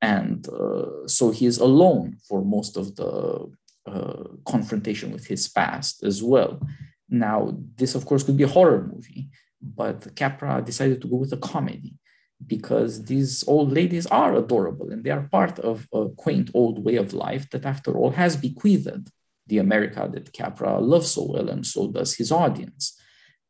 and 0.02 0.48
uh, 0.48 1.08
so 1.08 1.32
he 1.32 1.46
is 1.46 1.58
alone 1.58 2.18
for 2.28 2.44
most 2.44 2.78
of 2.78 2.96
the 2.96 3.52
uh, 3.86 4.24
confrontation 4.46 5.12
with 5.12 5.28
his 5.28 5.48
past 5.48 6.04
as 6.04 6.24
well. 6.24 6.62
Now, 7.10 7.58
this 7.76 7.96
of 7.96 8.06
course 8.06 8.24
could 8.24 8.38
be 8.38 8.44
a 8.44 8.48
horror 8.48 8.90
movie, 8.94 9.30
but 9.62 10.16
Capra 10.16 10.62
decided 10.62 11.02
to 11.02 11.08
go 11.08 11.18
with 11.18 11.34
a 11.34 11.38
comedy 11.38 11.96
because 12.46 13.04
these 13.06 13.44
old 13.48 13.74
ladies 13.74 14.06
are 14.08 14.36
adorable 14.36 14.90
and 14.92 15.04
they 15.04 15.10
are 15.10 15.28
part 15.30 15.60
of 15.60 15.88
a 15.94 16.08
quaint 16.16 16.50
old 16.54 16.86
way 16.86 16.96
of 16.96 17.14
life 17.14 17.50
that, 17.50 17.66
after 17.66 17.98
all, 17.98 18.12
has 18.12 18.38
bequeathed 18.38 19.12
the 19.48 19.58
America 19.58 20.08
that 20.14 20.32
Capra 20.32 20.80
loves 20.80 21.12
so 21.12 21.26
well, 21.32 21.50
and 21.50 21.66
so 21.66 21.92
does 21.92 22.16
his 22.16 22.32
audience. 22.32 22.98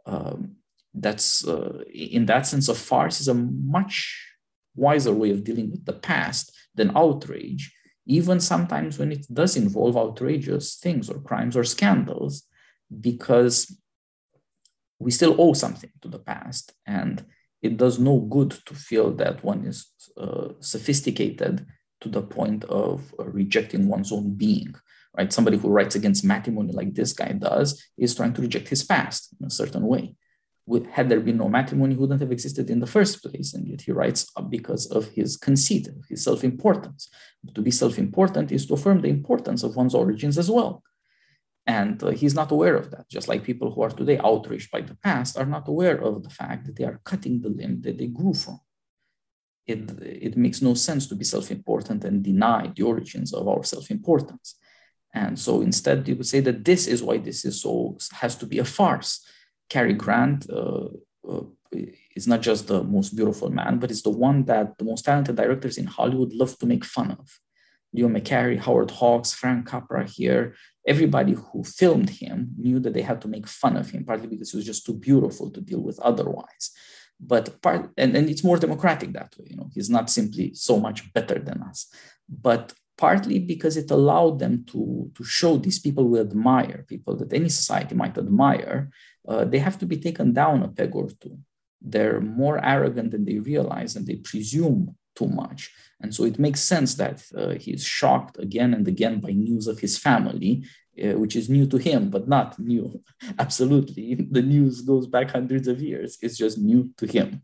Um, 0.05 0.55
that's 0.93 1.47
uh, 1.47 1.83
in 1.93 2.25
that 2.25 2.47
sense, 2.47 2.67
a 2.67 2.75
farce 2.75 3.21
is 3.21 3.27
a 3.27 3.33
much 3.33 4.27
wiser 4.75 5.13
way 5.13 5.31
of 5.31 5.43
dealing 5.43 5.71
with 5.71 5.85
the 5.85 5.93
past 5.93 6.55
than 6.75 6.95
outrage, 6.95 7.73
even 8.05 8.39
sometimes 8.39 8.97
when 8.97 9.11
it 9.11 9.25
does 9.31 9.55
involve 9.55 9.97
outrageous 9.97 10.77
things 10.77 11.09
or 11.09 11.19
crimes 11.19 11.55
or 11.55 11.63
scandals, 11.63 12.43
because 13.01 13.77
we 14.99 15.11
still 15.11 15.35
owe 15.39 15.53
something 15.53 15.91
to 16.01 16.07
the 16.07 16.19
past. 16.19 16.73
And 16.85 17.25
it 17.61 17.77
does 17.77 17.99
no 17.99 18.19
good 18.19 18.51
to 18.65 18.73
feel 18.73 19.11
that 19.15 19.43
one 19.43 19.65
is 19.65 19.87
uh, 20.17 20.49
sophisticated 20.59 21.65
to 22.01 22.09
the 22.09 22.21
point 22.21 22.63
of 22.65 23.13
uh, 23.19 23.25
rejecting 23.25 23.87
one's 23.87 24.11
own 24.11 24.33
being. 24.35 24.73
Right? 25.17 25.33
Somebody 25.33 25.57
who 25.57 25.69
writes 25.69 25.95
against 25.95 26.23
matrimony 26.23 26.71
like 26.71 26.93
this 26.93 27.13
guy 27.13 27.33
does 27.33 27.83
is 27.97 28.15
trying 28.15 28.33
to 28.33 28.41
reject 28.41 28.69
his 28.69 28.83
past 28.83 29.35
in 29.39 29.47
a 29.47 29.51
certain 29.51 29.85
way 29.85 30.15
had 30.91 31.09
there 31.09 31.19
been 31.19 31.37
no 31.37 31.49
matrimony, 31.49 31.95
he 31.95 31.99
wouldn't 31.99 32.21
have 32.21 32.31
existed 32.31 32.69
in 32.69 32.79
the 32.79 32.87
first 32.87 33.23
place. 33.23 33.53
And 33.53 33.67
yet 33.67 33.81
he 33.81 33.91
writes 33.91 34.27
because 34.49 34.85
of 34.87 35.07
his 35.09 35.37
conceit, 35.37 35.89
his 36.07 36.23
self 36.23 36.43
importance. 36.43 37.09
To 37.55 37.61
be 37.61 37.71
self 37.71 37.97
important 37.97 38.51
is 38.51 38.65
to 38.67 38.73
affirm 38.73 39.01
the 39.01 39.09
importance 39.09 39.63
of 39.63 39.75
one's 39.75 39.95
origins 39.95 40.37
as 40.37 40.49
well. 40.49 40.83
And 41.65 42.03
uh, 42.03 42.09
he's 42.09 42.35
not 42.35 42.51
aware 42.51 42.75
of 42.75 42.89
that, 42.91 43.09
just 43.09 43.27
like 43.27 43.43
people 43.43 43.71
who 43.71 43.81
are 43.81 43.89
today 43.89 44.19
outraged 44.23 44.71
by 44.71 44.81
the 44.81 44.97
past 44.97 45.37
are 45.37 45.45
not 45.45 45.67
aware 45.67 45.99
of 46.01 46.23
the 46.23 46.29
fact 46.29 46.65
that 46.65 46.75
they 46.75 46.83
are 46.83 47.01
cutting 47.03 47.41
the 47.41 47.49
limb 47.49 47.81
that 47.81 47.97
they 47.97 48.07
grew 48.07 48.33
from. 48.33 48.59
It, 49.67 49.81
it 50.01 50.37
makes 50.37 50.61
no 50.61 50.73
sense 50.73 51.05
to 51.07 51.15
be 51.15 51.25
self 51.25 51.51
important 51.51 52.03
and 52.03 52.23
deny 52.23 52.71
the 52.75 52.83
origins 52.83 53.33
of 53.33 53.47
our 53.47 53.63
self 53.63 53.89
importance. 53.91 54.55
And 55.13 55.39
so 55.39 55.61
instead, 55.61 56.07
you 56.07 56.15
would 56.15 56.27
say 56.27 56.41
that 56.41 56.63
this 56.63 56.85
is 56.85 57.01
why 57.01 57.17
this 57.17 57.43
is 57.43 57.61
so, 57.61 57.97
has 58.13 58.35
to 58.35 58.45
be 58.45 58.59
a 58.59 58.65
farce 58.65 59.25
Cary 59.69 59.93
Grant 59.93 60.49
uh, 60.49 60.87
uh, 61.27 61.43
is 62.15 62.27
not 62.27 62.41
just 62.41 62.67
the 62.67 62.83
most 62.83 63.15
beautiful 63.15 63.49
man, 63.49 63.79
but 63.79 63.91
it's 63.91 64.01
the 64.01 64.09
one 64.09 64.43
that 64.45 64.77
the 64.77 64.85
most 64.85 65.05
talented 65.05 65.35
directors 65.35 65.77
in 65.77 65.85
Hollywood 65.85 66.33
love 66.33 66.57
to 66.59 66.65
make 66.65 66.83
fun 66.83 67.11
of. 67.11 67.39
Leo 67.93 68.07
McCarey, 68.07 68.59
Howard 68.59 68.91
Hawks, 68.91 69.33
Frank 69.33 69.67
Capra 69.67 70.05
here, 70.05 70.55
everybody 70.87 71.33
who 71.33 71.63
filmed 71.63 72.09
him 72.09 72.51
knew 72.57 72.79
that 72.79 72.93
they 72.93 73.01
had 73.01 73.21
to 73.21 73.27
make 73.27 73.47
fun 73.47 73.77
of 73.77 73.89
him, 73.89 74.05
partly 74.05 74.27
because 74.27 74.51
he 74.51 74.57
was 74.57 74.65
just 74.65 74.85
too 74.85 74.93
beautiful 74.93 75.49
to 75.51 75.61
deal 75.61 75.81
with 75.81 75.99
otherwise. 75.99 76.71
But 77.19 77.61
part 77.61 77.91
and, 77.97 78.15
and 78.15 78.29
it's 78.29 78.43
more 78.43 78.57
democratic 78.57 79.11
that 79.13 79.35
way, 79.37 79.47
you 79.49 79.57
know, 79.57 79.69
he's 79.73 79.89
not 79.89 80.09
simply 80.09 80.53
so 80.53 80.79
much 80.79 81.11
better 81.13 81.37
than 81.39 81.61
us. 81.63 81.91
But 82.29 82.73
partly 82.97 83.39
because 83.39 83.75
it 83.77 83.91
allowed 83.91 84.39
them 84.39 84.65
to, 84.65 85.09
to 85.15 85.23
show 85.23 85.57
these 85.57 85.79
people 85.79 86.07
we 86.07 86.19
admire, 86.19 86.85
people 86.87 87.15
that 87.17 87.33
any 87.33 87.49
society 87.49 87.95
might 87.95 88.17
admire, 88.17 88.89
uh, 89.29 89.45
they 89.45 89.59
have 89.59 89.77
to 89.77 89.85
be 89.85 89.97
taken 89.97 90.33
down 90.33 90.63
a 90.63 90.67
peg 90.67 90.95
or 90.95 91.07
two. 91.21 91.37
They're 91.81 92.19
more 92.19 92.57
arrogant 92.65 93.11
than 93.11 93.25
they 93.25 93.37
realize 93.37 93.95
and 93.95 94.05
they 94.05 94.15
presume 94.15 94.95
too 95.15 95.27
much. 95.27 95.71
And 96.01 96.13
so 96.15 96.23
it 96.23 96.39
makes 96.39 96.61
sense 96.61 96.95
that 96.95 97.23
uh, 97.37 97.51
he's 97.63 97.83
shocked 97.83 98.37
again 98.39 98.73
and 98.73 98.87
again 98.87 99.19
by 99.19 99.31
news 99.31 99.67
of 99.67 99.79
his 99.79 99.97
family, 99.97 100.63
uh, 101.03 101.17
which 101.21 101.35
is 101.35 101.47
new 101.47 101.67
to 101.67 101.77
him, 101.77 102.09
but 102.09 102.27
not 102.27 102.57
new. 102.57 103.01
Absolutely. 103.39 104.27
The 104.31 104.41
news 104.41 104.81
goes 104.81 105.05
back 105.07 105.29
hundreds 105.31 105.67
of 105.67 105.79
years. 105.79 106.17
It's 106.23 106.37
just 106.37 106.57
new 106.57 106.91
to 106.97 107.05
him. 107.05 107.43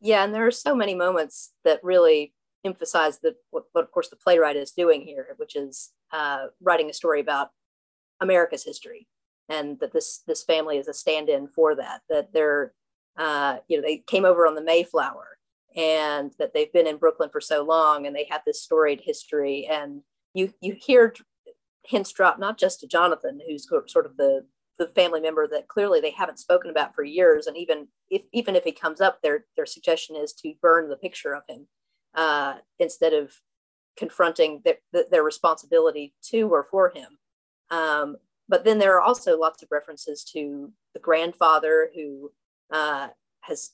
Yeah. 0.00 0.24
And 0.24 0.34
there 0.34 0.46
are 0.46 0.62
so 0.66 0.74
many 0.74 0.94
moments 0.94 1.52
that 1.64 1.78
really 1.84 2.34
emphasize 2.64 3.20
that 3.20 3.36
what, 3.50 3.64
what 3.72 3.84
of 3.84 3.92
course, 3.92 4.08
the 4.08 4.16
playwright 4.24 4.56
is 4.56 4.72
doing 4.72 5.02
here, 5.02 5.34
which 5.36 5.54
is 5.54 5.92
uh, 6.12 6.46
writing 6.60 6.90
a 6.90 6.92
story 7.00 7.20
about 7.20 7.50
America's 8.20 8.64
history 8.64 9.06
and 9.48 9.78
that 9.80 9.92
this 9.92 10.22
this 10.26 10.42
family 10.42 10.78
is 10.78 10.88
a 10.88 10.94
stand-in 10.94 11.48
for 11.48 11.74
that. 11.76 12.02
That 12.08 12.32
they're 12.32 12.72
uh, 13.16 13.58
you 13.68 13.76
know 13.76 13.82
they 13.82 13.98
came 13.98 14.24
over 14.24 14.46
on 14.46 14.54
the 14.54 14.62
Mayflower 14.62 15.38
and 15.76 16.32
that 16.38 16.52
they've 16.52 16.72
been 16.72 16.86
in 16.86 16.98
Brooklyn 16.98 17.30
for 17.30 17.40
so 17.40 17.62
long 17.62 18.06
and 18.06 18.14
they 18.14 18.26
have 18.30 18.42
this 18.46 18.62
storied 18.62 19.02
history 19.04 19.66
and 19.70 20.02
you 20.34 20.52
you 20.60 20.76
hear 20.78 21.14
hints 21.84 22.12
drop 22.12 22.38
not 22.38 22.58
just 22.58 22.80
to 22.80 22.86
Jonathan 22.86 23.40
who's 23.46 23.66
sort 23.86 24.06
of 24.06 24.16
the 24.16 24.46
the 24.78 24.88
family 24.88 25.20
member 25.20 25.46
that 25.46 25.68
clearly 25.68 26.00
they 26.00 26.10
haven't 26.10 26.38
spoken 26.38 26.70
about 26.70 26.94
for 26.94 27.04
years 27.04 27.46
and 27.46 27.56
even 27.56 27.88
if 28.10 28.22
even 28.32 28.56
if 28.56 28.64
he 28.64 28.72
comes 28.72 29.00
up 29.00 29.20
their 29.22 29.44
their 29.56 29.66
suggestion 29.66 30.16
is 30.16 30.32
to 30.32 30.54
burn 30.60 30.88
the 30.88 30.96
picture 30.96 31.34
of 31.34 31.42
him 31.48 31.66
uh, 32.14 32.56
instead 32.78 33.14
of 33.14 33.32
confronting 33.96 34.62
their, 34.64 34.76
their 35.10 35.22
responsibility 35.22 36.14
to 36.22 36.48
or 36.48 36.64
for 36.64 36.90
him 36.90 37.18
um, 37.70 38.16
but 38.52 38.66
then 38.66 38.78
there 38.78 38.94
are 38.94 39.00
also 39.00 39.38
lots 39.38 39.62
of 39.62 39.70
references 39.72 40.22
to 40.24 40.70
the 40.92 41.00
grandfather 41.00 41.88
who 41.94 42.30
uh, 42.70 43.08
has 43.40 43.70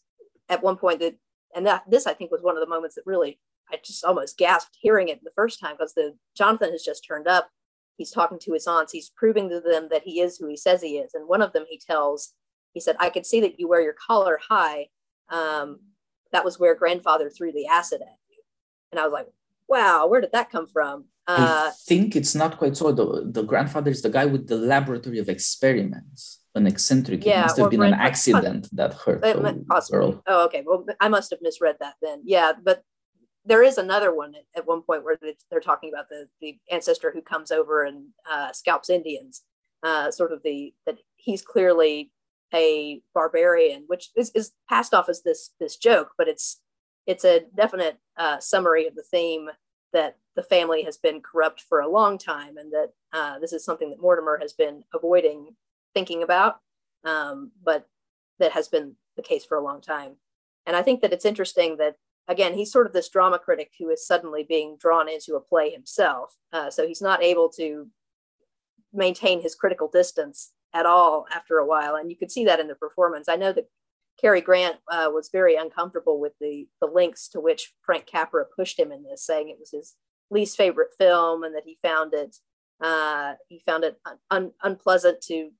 at 0.48 0.62
one 0.62 0.76
point 0.76 1.00
that 1.00 1.16
and 1.52 1.66
that 1.66 1.82
this 1.90 2.06
I 2.06 2.14
think 2.14 2.30
was 2.30 2.42
one 2.42 2.56
of 2.56 2.60
the 2.60 2.68
moments 2.68 2.94
that 2.94 3.02
really 3.04 3.40
I 3.72 3.80
just 3.84 4.04
almost 4.04 4.38
gasped 4.38 4.78
hearing 4.80 5.08
it 5.08 5.18
the 5.24 5.32
first 5.34 5.58
time 5.58 5.74
because 5.76 5.94
the 5.94 6.14
Jonathan 6.36 6.70
has 6.70 6.84
just 6.84 7.04
turned 7.04 7.26
up. 7.26 7.50
He's 7.96 8.12
talking 8.12 8.38
to 8.38 8.52
his 8.52 8.68
aunts. 8.68 8.92
He's 8.92 9.10
proving 9.16 9.48
to 9.50 9.60
them 9.60 9.88
that 9.90 10.04
he 10.04 10.20
is 10.20 10.38
who 10.38 10.46
he 10.46 10.56
says 10.56 10.80
he 10.80 10.98
is. 10.98 11.12
And 11.12 11.26
one 11.26 11.42
of 11.42 11.52
them 11.52 11.64
he 11.68 11.80
tells, 11.84 12.34
he 12.72 12.78
said, 12.78 12.94
"I 13.00 13.10
could 13.10 13.26
see 13.26 13.40
that 13.40 13.58
you 13.58 13.66
wear 13.66 13.82
your 13.82 13.96
collar 14.06 14.38
high. 14.48 14.90
Um, 15.28 15.80
that 16.30 16.44
was 16.44 16.60
where 16.60 16.76
grandfather 16.76 17.30
threw 17.30 17.50
the 17.50 17.66
acid 17.66 18.00
at 18.00 18.16
you." 18.30 18.42
And 18.92 19.00
I 19.00 19.02
was 19.02 19.12
like, 19.12 19.26
"Wow, 19.68 20.06
where 20.06 20.20
did 20.20 20.32
that 20.32 20.50
come 20.50 20.66
from?" 20.66 21.06
Uh, 21.26 21.68
I 21.68 21.72
think 21.86 22.16
it's 22.16 22.34
not 22.34 22.58
quite 22.58 22.76
so. 22.76 22.92
The 22.92 23.30
the 23.30 23.42
grandfather 23.42 23.90
is 23.90 24.02
the 24.02 24.10
guy 24.10 24.26
with 24.26 24.48
the 24.48 24.56
laboratory 24.56 25.18
of 25.18 25.28
experiments 25.28 26.38
an 26.58 26.66
eccentric. 26.66 27.24
Yeah, 27.24 27.40
it 27.40 27.42
must 27.42 27.56
have 27.56 27.70
been 27.70 27.82
an 27.82 27.94
accident 27.94 28.68
that 28.72 28.92
hurt 28.94 29.22
the 29.22 29.64
girl. 29.90 30.22
Oh, 30.26 30.44
okay. 30.46 30.62
Well, 30.66 30.84
I 31.00 31.08
must 31.08 31.30
have 31.30 31.40
misread 31.40 31.76
that 31.80 31.94
then. 32.02 32.22
Yeah, 32.24 32.52
but 32.62 32.82
there 33.44 33.62
is 33.62 33.78
another 33.78 34.14
one 34.14 34.34
at, 34.34 34.44
at 34.54 34.66
one 34.66 34.82
point 34.82 35.04
where 35.04 35.18
they're 35.50 35.60
talking 35.60 35.90
about 35.92 36.08
the 36.10 36.28
the 36.40 36.58
ancestor 36.70 37.10
who 37.10 37.22
comes 37.22 37.50
over 37.50 37.84
and 37.84 38.08
uh, 38.30 38.52
scalps 38.52 38.90
Indians. 38.90 39.42
Uh, 39.82 40.10
sort 40.10 40.32
of 40.32 40.42
the 40.42 40.74
that 40.86 40.98
he's 41.16 41.40
clearly 41.40 42.10
a 42.52 43.00
barbarian, 43.14 43.84
which 43.86 44.10
is, 44.16 44.30
is 44.34 44.52
passed 44.68 44.92
off 44.92 45.08
as 45.08 45.22
this 45.22 45.50
this 45.60 45.76
joke, 45.76 46.10
but 46.18 46.28
it's 46.28 46.60
it's 47.08 47.24
a 47.24 47.46
definite 47.56 47.98
uh, 48.18 48.38
summary 48.38 48.86
of 48.86 48.94
the 48.94 49.02
theme 49.02 49.48
that 49.94 50.18
the 50.36 50.42
family 50.42 50.82
has 50.82 50.98
been 50.98 51.22
corrupt 51.22 51.62
for 51.66 51.80
a 51.80 51.90
long 51.90 52.18
time, 52.18 52.58
and 52.58 52.70
that 52.70 52.90
uh, 53.14 53.38
this 53.38 53.54
is 53.54 53.64
something 53.64 53.88
that 53.90 54.00
Mortimer 54.00 54.38
has 54.40 54.52
been 54.52 54.84
avoiding 54.94 55.56
thinking 55.94 56.22
about, 56.22 56.60
um, 57.04 57.50
but 57.64 57.88
that 58.38 58.52
has 58.52 58.68
been 58.68 58.94
the 59.16 59.22
case 59.22 59.44
for 59.46 59.56
a 59.56 59.64
long 59.64 59.80
time. 59.80 60.16
And 60.66 60.76
I 60.76 60.82
think 60.82 61.00
that 61.00 61.14
it's 61.14 61.24
interesting 61.24 61.78
that, 61.78 61.96
again, 62.28 62.52
he's 62.52 62.70
sort 62.70 62.86
of 62.86 62.92
this 62.92 63.08
drama 63.08 63.38
critic 63.38 63.72
who 63.78 63.88
is 63.88 64.06
suddenly 64.06 64.44
being 64.46 64.76
drawn 64.78 65.08
into 65.08 65.34
a 65.34 65.40
play 65.40 65.70
himself. 65.70 66.36
Uh, 66.52 66.68
so 66.68 66.86
he's 66.86 67.00
not 67.00 67.22
able 67.22 67.48
to 67.56 67.88
maintain 68.92 69.40
his 69.40 69.54
critical 69.54 69.88
distance 69.88 70.52
at 70.74 70.84
all 70.84 71.26
after 71.34 71.56
a 71.56 71.66
while. 71.66 71.94
And 71.96 72.10
you 72.10 72.16
could 72.16 72.30
see 72.30 72.44
that 72.44 72.60
in 72.60 72.68
the 72.68 72.74
performance. 72.74 73.30
I 73.30 73.36
know 73.36 73.52
that 73.54 73.70
Cary 74.20 74.40
Grant 74.40 74.76
uh, 74.90 75.10
was 75.12 75.30
very 75.32 75.54
uncomfortable 75.54 76.20
with 76.20 76.32
the, 76.40 76.66
the 76.80 76.88
links 76.88 77.28
to 77.28 77.40
which 77.40 77.72
Frank 77.82 78.06
Capra 78.06 78.44
pushed 78.44 78.78
him 78.78 78.90
in 78.90 79.04
this, 79.04 79.24
saying 79.24 79.48
it 79.48 79.58
was 79.60 79.70
his 79.70 79.94
least 80.30 80.56
favorite 80.56 80.90
film 80.98 81.44
and 81.44 81.54
that 81.54 81.62
he 81.64 81.78
found 81.80 82.12
it 82.14 82.36
uh, 82.80 83.34
he 83.48 83.60
found 83.66 83.82
it 83.82 83.98
un- 84.30 84.52
unpleasant 84.62 85.20
to 85.20 85.50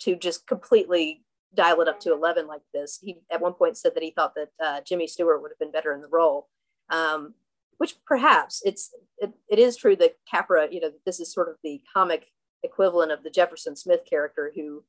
to 0.00 0.16
just 0.16 0.46
completely 0.46 1.22
dial 1.54 1.80
it 1.80 1.88
up 1.88 2.00
to 2.00 2.12
11 2.12 2.46
like 2.46 2.62
this. 2.72 2.98
He 3.02 3.18
at 3.30 3.40
one 3.40 3.52
point 3.52 3.76
said 3.76 3.94
that 3.94 4.02
he 4.02 4.10
thought 4.10 4.34
that 4.34 4.48
uh, 4.62 4.80
Jimmy 4.80 5.06
Stewart 5.06 5.40
would 5.40 5.50
have 5.50 5.58
been 5.58 5.70
better 5.70 5.92
in 5.92 6.00
the 6.00 6.08
role, 6.08 6.48
um, 6.90 7.34
which 7.78 7.96
perhaps 8.06 8.62
it's 8.64 8.90
it, 9.18 9.32
it 9.48 9.58
is 9.58 9.76
true 9.76 9.96
that 9.96 10.16
Capra, 10.30 10.68
you 10.70 10.80
know, 10.80 10.92
this 11.06 11.20
is 11.20 11.32
sort 11.32 11.48
of 11.48 11.56
the 11.62 11.80
comic 11.92 12.32
equivalent 12.62 13.12
of 13.12 13.22
the 13.22 13.30
Jefferson 13.30 13.76
Smith 13.76 14.00
character 14.08 14.52
who 14.54 14.84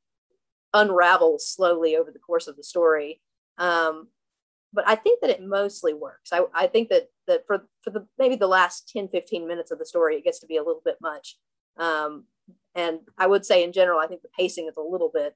unravels 0.75 1.47
slowly 1.47 1.95
over 1.95 2.11
the 2.11 2.19
course 2.19 2.47
of 2.47 2.57
the 2.57 2.63
story. 2.63 3.21
Um, 3.57 4.09
but 4.73 4.87
I 4.87 4.95
think 4.95 5.21
that 5.21 5.29
it 5.29 5.41
mostly 5.41 5.93
works. 5.93 6.31
I, 6.33 6.41
I 6.53 6.67
think 6.67 6.89
that 6.89 7.09
that 7.27 7.47
for 7.47 7.65
for 7.81 7.89
the 7.89 8.05
maybe 8.19 8.35
the 8.35 8.47
last 8.47 8.89
10, 8.89 9.07
15 9.07 9.47
minutes 9.47 9.71
of 9.71 9.79
the 9.79 9.85
story, 9.85 10.17
it 10.17 10.25
gets 10.25 10.39
to 10.39 10.47
be 10.47 10.57
a 10.57 10.63
little 10.63 10.81
bit 10.83 10.97
much. 11.01 11.37
Um, 11.77 12.25
and 12.75 12.99
I 13.17 13.27
would 13.27 13.45
say 13.45 13.63
in 13.63 13.71
general, 13.71 13.99
I 13.99 14.07
think 14.07 14.21
the 14.21 14.29
pacing 14.37 14.67
is 14.67 14.77
a 14.77 14.81
little 14.81 15.09
bit, 15.13 15.35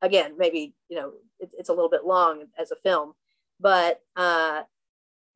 again, 0.00 0.32
maybe, 0.38 0.74
you 0.88 0.96
know, 0.96 1.12
it, 1.38 1.52
it's 1.58 1.68
a 1.68 1.74
little 1.74 1.90
bit 1.90 2.04
long 2.04 2.46
as 2.58 2.70
a 2.70 2.76
film, 2.76 3.12
but 3.60 4.00
uh, 4.16 4.62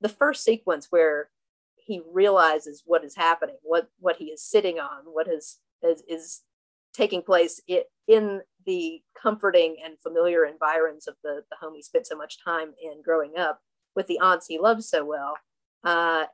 the 0.01 0.09
first 0.09 0.45
sequence 0.45 0.87
where 0.91 1.31
he 1.77 2.01
realizes 2.11 2.83
what 2.87 3.05
is 3.05 3.17
happening, 3.17 3.57
what, 3.63 3.89
what 3.99 4.17
he 4.17 4.27
is 4.27 4.43
sitting 4.43 4.79
on, 4.79 5.05
what 5.05 5.29
is, 5.29 5.59
is, 5.83 6.03
is 6.09 6.41
taking 6.95 7.23
place 7.23 7.61
in 8.07 8.41
the 8.67 9.03
comforting 9.21 9.77
and 9.85 9.99
familiar 10.01 10.45
environs 10.45 11.07
of 11.07 11.15
the, 11.23 11.43
the 11.51 11.57
home 11.61 11.75
he 11.75 11.83
spent 11.83 12.07
so 12.07 12.17
much 12.17 12.43
time 12.43 12.73
in 12.83 13.03
growing 13.03 13.37
up 13.39 13.61
with 13.95 14.07
the 14.07 14.19
aunts 14.19 14.47
he 14.47 14.59
loves 14.59 14.89
so 14.89 15.05
well, 15.05 15.35
uh, 15.85 16.25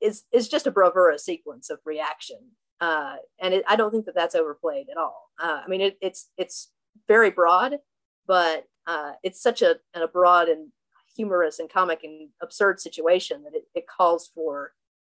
is, 0.00 0.24
is 0.32 0.48
just 0.48 0.66
a 0.66 0.70
bravura 0.70 1.18
sequence 1.18 1.70
of 1.70 1.78
reaction 1.84 2.52
uh, 2.80 3.16
and 3.38 3.54
it, 3.54 3.64
I 3.68 3.76
don't 3.76 3.90
think 3.90 4.06
that 4.06 4.14
that's 4.14 4.34
overplayed 4.34 4.86
at 4.90 4.96
all. 4.96 5.30
Uh, 5.40 5.60
I 5.64 5.68
mean, 5.68 5.80
it, 5.80 5.98
it's 6.00 6.30
it's 6.38 6.70
very 7.06 7.30
broad, 7.30 7.78
but 8.26 8.64
uh, 8.86 9.12
it's 9.22 9.42
such 9.42 9.62
a, 9.62 9.76
a 9.94 10.08
broad 10.08 10.48
and 10.48 10.68
humorous 11.14 11.58
and 11.58 11.70
comic 11.70 12.00
and 12.02 12.30
absurd 12.42 12.80
situation 12.80 13.42
that 13.44 13.54
it, 13.54 13.64
it 13.74 13.84
calls 13.86 14.30
for 14.34 14.72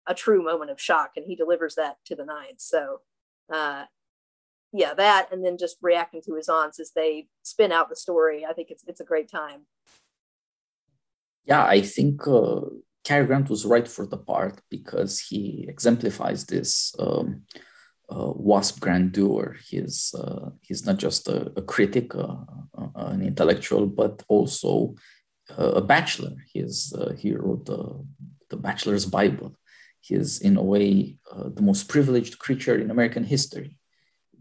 a 0.08 0.14
true 0.14 0.42
moment 0.42 0.70
of 0.70 0.80
shock, 0.80 1.12
and 1.16 1.26
he 1.26 1.36
delivers 1.36 1.76
that 1.76 1.98
to 2.06 2.16
the 2.16 2.24
nines. 2.24 2.64
So, 2.64 3.00
uh, 3.52 3.84
yeah, 4.72 4.94
that 4.94 5.28
and 5.30 5.44
then 5.44 5.58
just 5.58 5.76
reacting 5.82 6.22
to 6.22 6.34
his 6.34 6.48
aunts 6.48 6.80
as 6.80 6.92
they 6.94 7.26
spin 7.42 7.72
out 7.72 7.88
the 7.88 7.96
story. 7.96 8.46
I 8.48 8.52
think 8.52 8.70
it's 8.70 8.84
it's 8.86 9.00
a 9.00 9.04
great 9.04 9.30
time. 9.30 9.66
Yeah, 11.44 11.64
I 11.64 11.82
think 11.82 12.26
uh, 12.26 12.60
Cary 13.04 13.26
Grant 13.26 13.50
was 13.50 13.66
right 13.66 13.86
for 13.86 14.06
the 14.06 14.16
part 14.16 14.60
because 14.70 15.20
he 15.20 15.66
exemplifies 15.68 16.46
this 16.46 16.94
um, 16.98 17.42
uh, 18.08 18.32
wasp 18.34 18.80
grandeur. 18.80 19.56
He's 19.68 20.14
uh, 20.14 20.50
he's 20.60 20.86
not 20.86 20.98
just 20.98 21.28
a, 21.28 21.52
a 21.56 21.62
critic, 21.62 22.14
uh, 22.14 22.36
uh 22.78 22.88
an 22.96 23.22
intellectual, 23.22 23.86
but 23.86 24.22
also 24.28 24.94
uh, 25.58 25.72
a 25.76 25.82
bachelor. 25.82 26.34
He's 26.52 26.92
uh, 26.94 27.12
he 27.18 27.34
wrote 27.34 27.66
the 27.66 28.04
the 28.50 28.56
Bachelor's 28.56 29.06
Bible. 29.06 29.56
He 30.00 30.14
is 30.14 30.40
in 30.40 30.56
a 30.56 30.62
way 30.62 31.16
the 31.32 31.62
most 31.62 31.88
privileged 31.88 32.38
creature 32.38 32.76
in 32.76 32.90
American 32.90 33.24
history, 33.24 33.78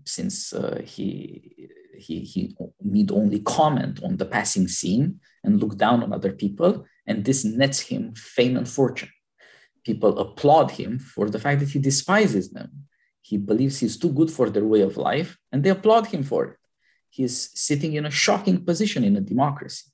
since 0.05 0.53
uh, 0.53 0.81
he 0.83 1.69
he 1.97 2.19
he 2.21 2.55
need 2.81 3.11
only 3.11 3.39
comment 3.39 4.03
on 4.03 4.17
the 4.17 4.25
passing 4.25 4.67
scene 4.67 5.19
and 5.43 5.59
look 5.61 5.77
down 5.77 6.03
on 6.03 6.13
other 6.13 6.33
people 6.33 6.85
and 7.07 7.25
this 7.25 7.43
nets 7.43 7.79
him 7.79 8.13
fame 8.15 8.57
and 8.57 8.67
fortune. 8.67 9.09
People 9.83 10.19
applaud 10.19 10.71
him 10.71 10.99
for 10.99 11.29
the 11.29 11.39
fact 11.39 11.59
that 11.59 11.69
he 11.69 11.79
despises 11.79 12.51
them. 12.51 12.69
He 13.21 13.37
believes 13.37 13.79
he's 13.79 13.97
too 13.97 14.11
good 14.11 14.31
for 14.31 14.49
their 14.49 14.65
way 14.65 14.81
of 14.81 14.97
life, 14.97 15.37
and 15.52 15.63
they 15.63 15.69
applaud 15.69 16.08
him 16.08 16.23
for 16.23 16.45
it. 16.45 16.58
He's 17.10 17.49
sitting 17.60 17.93
in 17.93 18.06
a 18.06 18.12
shocking 18.12 18.63
position 18.63 19.04
in 19.04 19.15
a 19.15 19.21
democracy. 19.21 19.85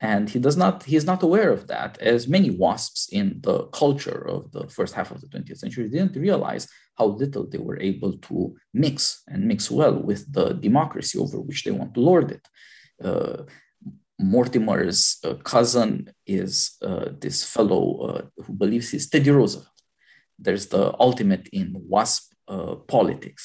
And 0.00 0.30
he 0.30 0.38
does 0.38 0.56
not, 0.56 0.84
he 0.84 0.96
is 0.96 1.04
not 1.04 1.22
aware 1.22 1.50
of 1.50 1.66
that, 1.66 1.98
as 1.98 2.26
many 2.26 2.50
wasps 2.50 3.08
in 3.12 3.40
the 3.42 3.64
culture 3.66 4.26
of 4.26 4.50
the 4.50 4.66
first 4.68 4.94
half 4.94 5.10
of 5.10 5.20
the 5.20 5.26
20th 5.26 5.58
century 5.58 5.88
didn't 5.88 6.16
realize 6.16 6.66
how 7.00 7.08
little 7.22 7.46
they 7.48 7.62
were 7.68 7.80
able 7.90 8.12
to 8.28 8.36
mix 8.84 9.22
and 9.30 9.48
mix 9.50 9.60
well 9.80 9.96
with 10.08 10.22
the 10.36 10.46
democracy 10.66 11.16
over 11.24 11.38
which 11.40 11.60
they 11.64 11.74
want 11.78 11.92
to 11.94 12.06
lord 12.10 12.28
it. 12.36 12.44
Uh, 13.08 13.38
Mortimer's 14.34 15.00
uh, 15.24 15.34
cousin 15.52 15.92
is 16.26 16.52
uh, 16.88 17.06
this 17.24 17.38
fellow 17.54 17.84
uh, 18.08 18.22
who 18.42 18.52
believes 18.62 18.90
he's 18.90 19.08
Teddy 19.08 19.30
Roosevelt. 19.30 19.78
There's 20.38 20.66
the 20.74 20.84
ultimate 21.08 21.46
in 21.60 21.68
WASP 21.92 22.22
uh, 22.54 22.74
politics. 22.96 23.44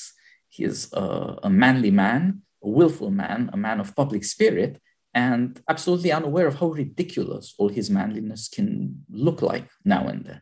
He 0.55 0.63
is 0.71 0.79
a 0.93 1.49
manly 1.49 1.91
man, 1.91 2.21
a 2.63 2.69
willful 2.69 3.11
man, 3.23 3.49
a 3.51 3.57
man 3.57 3.79
of 3.79 3.95
public 3.95 4.23
spirit, 4.35 4.73
and 5.13 5.61
absolutely 5.73 6.11
unaware 6.11 6.47
of 6.47 6.55
how 6.59 6.69
ridiculous 6.83 7.45
all 7.57 7.69
his 7.69 7.89
manliness 7.89 8.49
can 8.55 8.69
look 9.09 9.41
like 9.41 9.67
now 9.83 10.03
and 10.07 10.25
then. 10.25 10.41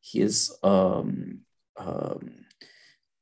He 0.00 0.20
is, 0.20 0.36
um, 0.62 1.40
um, 1.76 2.46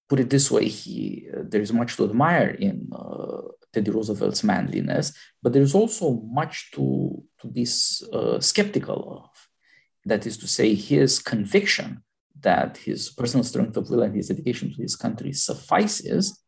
put 0.08 0.20
it 0.20 0.30
this 0.30 0.50
way, 0.50 0.68
he 0.68 1.28
uh, 1.34 1.42
there's 1.48 1.72
much 1.72 1.96
to 1.96 2.04
admire 2.04 2.50
in 2.50 2.88
uh, 2.92 3.42
Teddy 3.72 3.90
Roosevelt's 3.90 4.44
manliness, 4.44 5.12
but 5.42 5.52
there's 5.52 5.74
also 5.74 6.20
much 6.40 6.70
to, 6.72 7.22
to 7.40 7.46
be 7.46 7.66
uh, 8.12 8.38
skeptical 8.40 9.24
of. 9.24 9.48
That 10.04 10.26
is 10.26 10.36
to 10.38 10.48
say, 10.48 10.74
his 10.74 11.18
conviction 11.18 12.02
that 12.40 12.76
his 12.76 13.10
personal 13.10 13.44
strength 13.44 13.76
of 13.76 13.88
will 13.88 14.02
and 14.02 14.14
his 14.14 14.28
dedication 14.28 14.74
to 14.74 14.82
his 14.82 14.96
country 14.96 15.32
suffices 15.32 16.42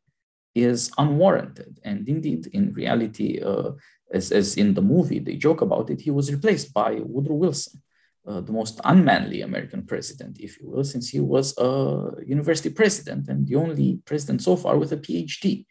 is 0.55 0.91
unwarranted. 0.99 1.79
And 1.85 2.09
indeed, 2.09 2.49
in 2.49 2.73
reality, 2.73 3.41
uh, 3.41 3.73
as, 4.13 4.31
as 4.33 4.57
in 4.57 4.75
the 4.75 4.83
movie, 4.83 5.21
they 5.21 5.37
joke 5.37 5.61
about 5.63 5.91
it, 5.91 6.01
he 6.01 6.11
was 6.11 6.33
replaced 6.33 6.75
by 6.75 7.01
Woodrow 7.01 7.37
Wilson, 7.37 7.83
uh, 8.27 8.41
the 8.41 8.53
most 8.53 8.81
unmanly 8.85 9.43
American 9.43 9.85
president, 9.85 10.39
if 10.41 10.59
you 10.61 10.71
will, 10.71 10.85
since 10.85 11.09
he 11.11 11.21
was 11.21 11.57
a 11.59 12.13
university 12.27 12.71
president 12.71 13.29
and 13.29 13.47
the 13.47 13.57
only 13.57 14.01
president 14.05 14.43
so 14.43 14.57
far 14.57 14.79
with 14.79 14.93
a 14.93 14.97
PhD. 14.97 15.67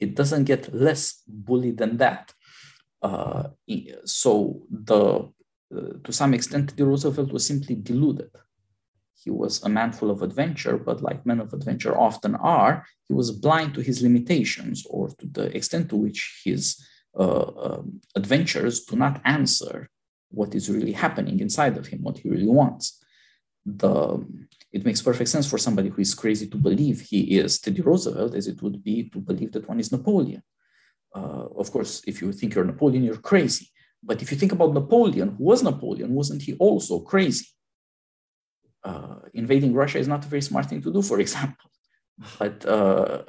It 0.00 0.16
doesn't 0.16 0.44
get 0.44 0.74
less 0.74 1.22
bully 1.26 1.70
than 1.70 1.98
that. 1.98 2.32
Uh, 3.00 3.48
so 4.04 4.62
the 4.70 5.30
uh, 5.74 5.92
to 6.04 6.12
some 6.12 6.34
extent, 6.34 6.70
Teddy 6.70 6.82
Roosevelt 6.82 7.32
was 7.32 7.46
simply 7.46 7.74
deluded. 7.74 8.30
He 9.22 9.30
was 9.30 9.62
a 9.62 9.68
man 9.68 9.92
full 9.92 10.10
of 10.10 10.22
adventure, 10.22 10.76
but 10.76 11.02
like 11.02 11.24
men 11.24 11.40
of 11.40 11.52
adventure 11.52 11.98
often 11.98 12.34
are, 12.34 12.86
he 13.08 13.14
was 13.14 13.30
blind 13.30 13.74
to 13.74 13.80
his 13.80 14.02
limitations 14.02 14.84
or 14.88 15.08
to 15.08 15.26
the 15.26 15.44
extent 15.56 15.88
to 15.88 15.96
which 15.96 16.42
his 16.44 16.84
uh, 17.18 17.50
um, 17.66 18.00
adventures 18.14 18.84
do 18.84 18.96
not 18.96 19.20
answer 19.24 19.88
what 20.34 20.54
is 20.54 20.70
really 20.70 20.92
happening 20.92 21.40
inside 21.40 21.76
of 21.76 21.86
him, 21.86 22.02
what 22.02 22.18
he 22.18 22.28
really 22.28 22.46
wants. 22.46 23.02
The, 23.64 24.24
it 24.72 24.84
makes 24.84 25.00
perfect 25.00 25.30
sense 25.30 25.48
for 25.48 25.58
somebody 25.58 25.88
who 25.88 26.02
is 26.02 26.14
crazy 26.14 26.46
to 26.48 26.56
believe 26.56 27.00
he 27.00 27.38
is 27.38 27.58
Teddy 27.58 27.80
Roosevelt 27.80 28.34
as 28.34 28.46
it 28.46 28.60
would 28.62 28.82
be 28.82 29.08
to 29.10 29.18
believe 29.18 29.52
that 29.52 29.68
one 29.68 29.80
is 29.80 29.90
Napoleon. 29.90 30.42
Uh, 31.14 31.46
of 31.56 31.70
course, 31.70 32.02
if 32.06 32.20
you 32.20 32.32
think 32.32 32.54
you're 32.54 32.64
Napoleon, 32.64 33.04
you're 33.04 33.16
crazy. 33.32 33.68
But 34.02 34.20
if 34.20 34.30
you 34.30 34.36
think 34.36 34.52
about 34.52 34.74
Napoleon, 34.74 35.36
who 35.36 35.44
was 35.44 35.62
Napoleon, 35.62 36.12
wasn't 36.12 36.42
he 36.42 36.54
also 36.54 37.00
crazy? 37.00 37.46
Uh, 38.82 39.20
invading 39.32 39.72
Russia 39.72 39.98
is 39.98 40.08
not 40.08 40.24
a 40.24 40.28
very 40.28 40.42
smart 40.42 40.66
thing 40.66 40.82
to 40.82 40.92
do, 40.92 41.00
for 41.00 41.20
example. 41.26 41.70
But 42.38 42.64
uh, 42.66 43.22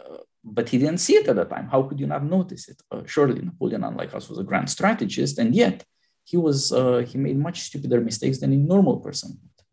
but 0.44 0.70
he 0.70 0.78
didn't 0.78 1.00
see 1.00 1.16
it 1.16 1.28
at 1.28 1.36
the 1.36 1.46
time. 1.46 1.68
How 1.70 1.82
could 1.84 2.00
you 2.00 2.08
not 2.08 2.24
notice 2.24 2.70
it? 2.70 2.80
Uh, 2.92 3.02
surely 3.06 3.42
Napoleon, 3.42 3.84
unlike 3.84 4.14
us, 4.14 4.30
was 4.30 4.38
a 4.38 4.44
grand 4.44 4.70
strategist, 4.70 5.40
and 5.40 5.56
yet 5.56 5.84
he 6.26 6.38
was 6.38 6.74
uh, 6.74 7.06
he 7.08 7.18
made 7.18 7.38
much 7.38 7.62
stupider 7.62 8.02
mistakes 8.02 8.40
than 8.40 8.52
a 8.52 8.58
normal 8.58 9.00
person 9.00 9.40
would. 9.42 9.66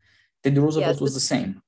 Teddy 0.42 0.61
Roosevelt 0.61 0.94
yes, 0.94 1.00
was 1.00 1.14
the 1.14 1.20
same. 1.20 1.62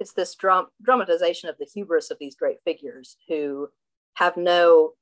It's 0.00 0.12
this 0.12 0.34
dram- 0.34 0.68
dramatization 0.82 1.48
of 1.48 1.58
the 1.58 1.68
hubris 1.72 2.10
of 2.10 2.18
these 2.18 2.34
great 2.34 2.58
figures 2.64 3.16
who 3.28 3.68
have 4.14 4.36
no 4.36 4.92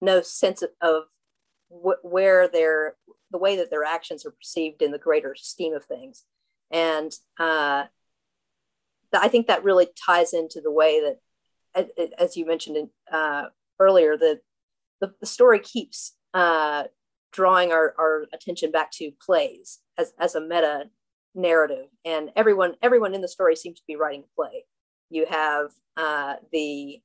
no 0.00 0.20
sense 0.22 0.62
of, 0.62 0.70
of 0.80 1.04
wh- 1.68 2.04
where 2.04 2.48
their 2.48 2.96
the 3.30 3.38
way 3.38 3.56
that 3.56 3.70
their 3.70 3.84
actions 3.84 4.24
are 4.24 4.30
perceived 4.30 4.82
in 4.82 4.90
the 4.90 4.98
greater 4.98 5.34
scheme 5.36 5.74
of 5.74 5.84
things 5.84 6.24
and 6.70 7.12
uh, 7.40 7.84
i 9.14 9.28
think 9.28 9.46
that 9.46 9.64
really 9.64 9.88
ties 10.06 10.32
into 10.32 10.60
the 10.60 10.70
way 10.70 11.00
that 11.00 11.18
as 12.18 12.36
you 12.36 12.46
mentioned 12.46 12.76
in, 12.76 12.90
uh, 13.12 13.44
earlier 13.78 14.16
that 14.16 14.40
the, 15.00 15.12
the, 15.20 15.26
story 15.26 15.58
keeps 15.58 16.16
uh, 16.32 16.84
drawing 17.36 17.70
our, 17.70 17.94
our 17.98 18.26
attention 18.32 18.72
back 18.72 18.90
to 18.90 19.12
plays 19.24 19.80
as, 19.98 20.12
as 20.18 20.34
a 20.34 20.40
meta 20.40 20.86
narrative 21.34 21.86
and 22.06 22.30
everyone 22.34 22.74
everyone 22.80 23.14
in 23.14 23.20
the 23.20 23.28
story 23.28 23.54
seems 23.54 23.78
to 23.78 23.86
be 23.86 23.94
writing 23.94 24.24
a 24.24 24.34
play 24.34 24.64
you 25.10 25.26
have 25.26 25.70
uh, 25.98 26.36
the 26.50 26.98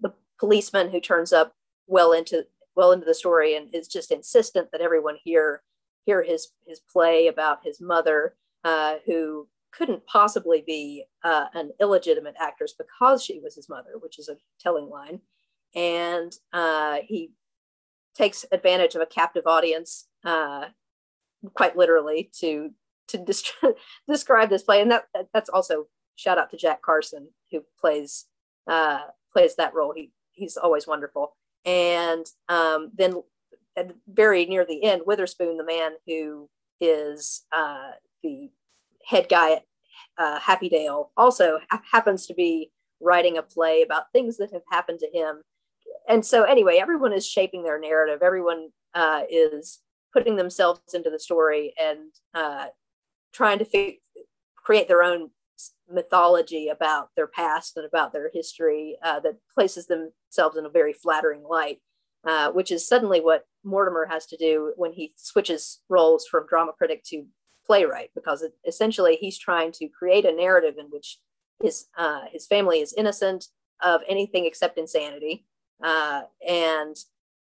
the 0.00 0.10
policeman 0.40 0.90
who 0.90 1.00
turns 1.00 1.34
up 1.34 1.52
well 1.86 2.12
into 2.12 2.46
well 2.74 2.92
into 2.92 3.04
the 3.04 3.14
story 3.14 3.54
and 3.54 3.74
is 3.74 3.88
just 3.88 4.10
insistent 4.10 4.68
that 4.72 4.80
everyone 4.80 5.16
hear 5.22 5.62
hear 6.06 6.22
his 6.22 6.48
his 6.66 6.80
play 6.80 7.26
about 7.26 7.64
his 7.64 7.80
mother, 7.80 8.36
uh, 8.64 8.94
who 9.04 9.48
couldn't 9.72 10.06
possibly 10.06 10.62
be 10.66 11.04
uh, 11.22 11.46
an 11.52 11.70
illegitimate 11.80 12.34
actress 12.40 12.72
because 12.72 13.22
she 13.22 13.40
was 13.40 13.54
his 13.54 13.68
mother, 13.68 13.98
which 14.00 14.18
is 14.18 14.28
a 14.28 14.36
telling 14.58 14.88
line. 14.88 15.20
And 15.74 16.32
uh, 16.52 16.98
he 17.06 17.32
takes 18.16 18.44
advantage 18.52 18.94
of 18.94 19.02
a 19.02 19.06
captive 19.06 19.46
audience, 19.46 20.06
uh, 20.24 20.66
quite 21.54 21.76
literally, 21.76 22.30
to 22.40 22.70
to 23.08 23.18
describe 24.08 24.50
this 24.50 24.62
play. 24.62 24.80
And 24.80 24.90
that 24.90 25.04
that's 25.32 25.50
also 25.50 25.86
shout 26.16 26.38
out 26.38 26.50
to 26.50 26.56
Jack 26.56 26.82
Carson 26.82 27.28
who 27.50 27.64
plays 27.78 28.26
uh, 28.68 29.02
plays 29.32 29.56
that 29.56 29.74
role. 29.74 29.92
He 29.94 30.10
he's 30.32 30.56
always 30.56 30.86
wonderful. 30.86 31.36
And 31.64 32.26
um, 32.48 32.92
then 32.96 33.22
at 33.76 33.92
very 34.08 34.46
near 34.46 34.64
the 34.64 34.84
end, 34.84 35.02
Witherspoon, 35.06 35.56
the 35.56 35.64
man 35.64 35.92
who 36.06 36.48
is 36.80 37.44
uh, 37.54 37.90
the 38.22 38.50
head 39.04 39.28
guy 39.28 39.52
at 39.52 39.62
uh, 40.18 40.38
Happydale, 40.40 41.08
also 41.16 41.60
ha- 41.70 41.82
happens 41.90 42.26
to 42.26 42.34
be 42.34 42.70
writing 43.00 43.36
a 43.36 43.42
play 43.42 43.82
about 43.82 44.12
things 44.12 44.36
that 44.38 44.52
have 44.52 44.62
happened 44.70 45.00
to 45.00 45.10
him. 45.12 45.42
And 46.08 46.24
so, 46.24 46.44
anyway, 46.44 46.78
everyone 46.78 47.12
is 47.12 47.26
shaping 47.26 47.62
their 47.62 47.80
narrative. 47.80 48.22
Everyone 48.22 48.70
uh, 48.94 49.22
is 49.28 49.80
putting 50.12 50.36
themselves 50.36 50.80
into 50.94 51.10
the 51.10 51.18
story 51.18 51.74
and 51.80 52.10
uh, 52.34 52.66
trying 53.32 53.58
to 53.58 53.66
f- 53.74 54.22
create 54.56 54.88
their 54.88 55.02
own 55.02 55.30
mythology 55.90 56.68
about 56.68 57.10
their 57.16 57.26
past 57.26 57.76
and 57.76 57.86
about 57.86 58.12
their 58.12 58.30
history 58.32 58.96
uh, 59.02 59.20
that 59.20 59.36
places 59.52 59.86
themselves 59.86 60.56
in 60.56 60.66
a 60.66 60.70
very 60.70 60.92
flattering 60.92 61.42
light, 61.42 61.80
uh, 62.26 62.50
which 62.50 62.70
is 62.70 62.86
suddenly 62.86 63.20
what 63.20 63.44
Mortimer 63.64 64.06
has 64.06 64.26
to 64.26 64.36
do 64.36 64.72
when 64.76 64.92
he 64.92 65.12
switches 65.16 65.80
roles 65.88 66.26
from 66.26 66.46
drama 66.46 66.72
critic 66.72 67.02
to 67.04 67.26
playwright, 67.66 68.10
because 68.14 68.42
it, 68.42 68.52
essentially 68.66 69.16
he's 69.20 69.38
trying 69.38 69.72
to 69.72 69.88
create 69.88 70.24
a 70.24 70.32
narrative 70.32 70.74
in 70.78 70.86
which 70.86 71.18
his 71.62 71.86
uh, 71.96 72.22
his 72.32 72.46
family 72.46 72.80
is 72.80 72.94
innocent 72.96 73.46
of 73.82 74.02
anything 74.08 74.46
except 74.46 74.78
insanity, 74.78 75.46
uh, 75.82 76.22
and 76.46 76.96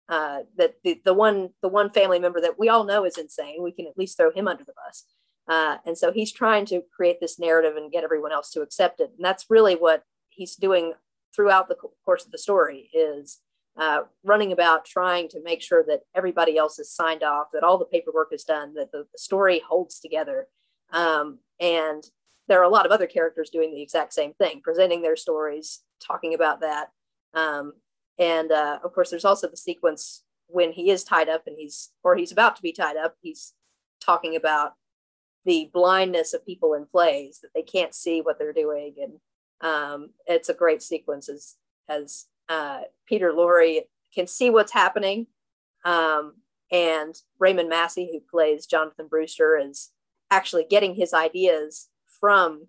uh, 0.09 0.39
that 0.57 0.75
the, 0.83 1.01
the 1.05 1.13
one 1.13 1.49
the 1.61 1.69
one 1.69 1.89
family 1.89 2.19
member 2.19 2.41
that 2.41 2.59
we 2.59 2.69
all 2.69 2.83
know 2.83 3.05
is 3.05 3.17
insane, 3.17 3.63
we 3.63 3.71
can 3.71 3.87
at 3.87 3.97
least 3.97 4.17
throw 4.17 4.31
him 4.31 4.47
under 4.47 4.63
the 4.63 4.73
bus. 4.85 5.05
Uh, 5.47 5.77
and 5.85 5.97
so 5.97 6.11
he's 6.11 6.31
trying 6.31 6.65
to 6.65 6.81
create 6.95 7.19
this 7.19 7.39
narrative 7.39 7.75
and 7.75 7.91
get 7.91 8.03
everyone 8.03 8.31
else 8.31 8.51
to 8.51 8.61
accept 8.61 8.99
it. 8.99 9.11
And 9.15 9.25
that's 9.25 9.45
really 9.49 9.75
what 9.75 10.03
he's 10.29 10.55
doing 10.55 10.93
throughout 11.35 11.67
the 11.67 11.77
course 12.05 12.25
of 12.25 12.31
the 12.31 12.37
story 12.37 12.89
is 12.93 13.39
uh, 13.77 14.01
running 14.23 14.51
about 14.51 14.85
trying 14.85 15.29
to 15.29 15.41
make 15.43 15.61
sure 15.61 15.83
that 15.87 16.01
everybody 16.13 16.57
else 16.57 16.77
is 16.77 16.93
signed 16.93 17.23
off, 17.23 17.47
that 17.53 17.63
all 17.63 17.77
the 17.77 17.85
paperwork 17.85 18.29
is 18.33 18.43
done, 18.43 18.73
that 18.73 18.91
the, 18.91 19.05
the 19.11 19.17
story 19.17 19.61
holds 19.67 19.99
together. 19.99 20.47
Um, 20.91 21.39
and 21.59 22.03
there 22.47 22.59
are 22.59 22.65
a 22.65 22.69
lot 22.69 22.85
of 22.85 22.91
other 22.91 23.07
characters 23.07 23.49
doing 23.49 23.73
the 23.73 23.81
exact 23.81 24.13
same 24.13 24.33
thing, 24.33 24.61
presenting 24.61 25.01
their 25.01 25.15
stories, 25.15 25.81
talking 26.05 26.33
about 26.33 26.61
that. 26.61 26.89
Um, 27.33 27.73
and 28.19 28.51
uh, 28.51 28.79
of 28.83 28.93
course, 28.93 29.09
there's 29.09 29.25
also 29.25 29.47
the 29.47 29.57
sequence 29.57 30.23
when 30.47 30.73
he 30.73 30.89
is 30.89 31.03
tied 31.03 31.29
up 31.29 31.43
and 31.47 31.55
he's, 31.57 31.91
or 32.03 32.15
he's 32.15 32.31
about 32.31 32.55
to 32.57 32.61
be 32.61 32.73
tied 32.73 32.97
up, 32.97 33.15
he's 33.21 33.53
talking 34.03 34.35
about 34.35 34.73
the 35.45 35.69
blindness 35.73 36.33
of 36.33 36.45
people 36.45 36.73
in 36.73 36.85
plays 36.85 37.39
that 37.41 37.49
they 37.55 37.63
can't 37.63 37.95
see 37.95 38.21
what 38.21 38.37
they're 38.37 38.53
doing. 38.53 38.95
And 39.01 39.13
um, 39.61 40.09
it's 40.27 40.49
a 40.49 40.53
great 40.53 40.81
sequence 40.81 41.29
as 41.29 41.55
as 41.89 42.25
uh, 42.49 42.81
peter 43.07 43.31
lorre 43.31 43.81
can 44.13 44.27
see 44.27 44.49
what's 44.49 44.71
happening. 44.71 45.27
Um, 45.83 46.35
and 46.71 47.15
raymond 47.39 47.69
massey 47.69 48.09
who 48.11 48.19
plays 48.19 48.65
jonathan 48.65 49.07
brewster 49.07 49.57
is 49.57 49.91
actually 50.29 50.65
getting 50.69 50.95
his 50.95 51.13
ideas 51.13 51.89
from 52.19 52.67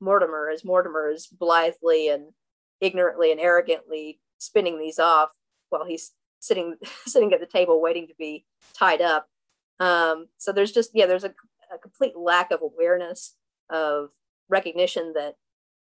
mortimer 0.00 0.50
as 0.52 0.64
mortimer 0.64 1.08
is 1.08 1.26
blithely 1.26 2.08
and 2.08 2.32
ignorantly 2.80 3.32
and 3.32 3.40
arrogantly 3.40 4.20
spinning 4.38 4.78
these 4.78 4.98
off 4.98 5.30
while 5.68 5.84
he's 5.84 6.12
sitting 6.40 6.76
sitting 7.06 7.32
at 7.32 7.40
the 7.40 7.46
table 7.46 7.80
waiting 7.80 8.06
to 8.06 8.14
be 8.18 8.44
tied 8.74 9.00
up. 9.00 9.28
Um, 9.80 10.28
so 10.38 10.52
there's 10.52 10.72
just 10.72 10.90
yeah 10.94 11.06
there's 11.06 11.24
a 11.24 11.34
a 11.72 11.78
complete 11.78 12.16
lack 12.16 12.50
of 12.50 12.62
awareness 12.62 13.34
of 13.70 14.10
recognition 14.48 15.12
that 15.14 15.36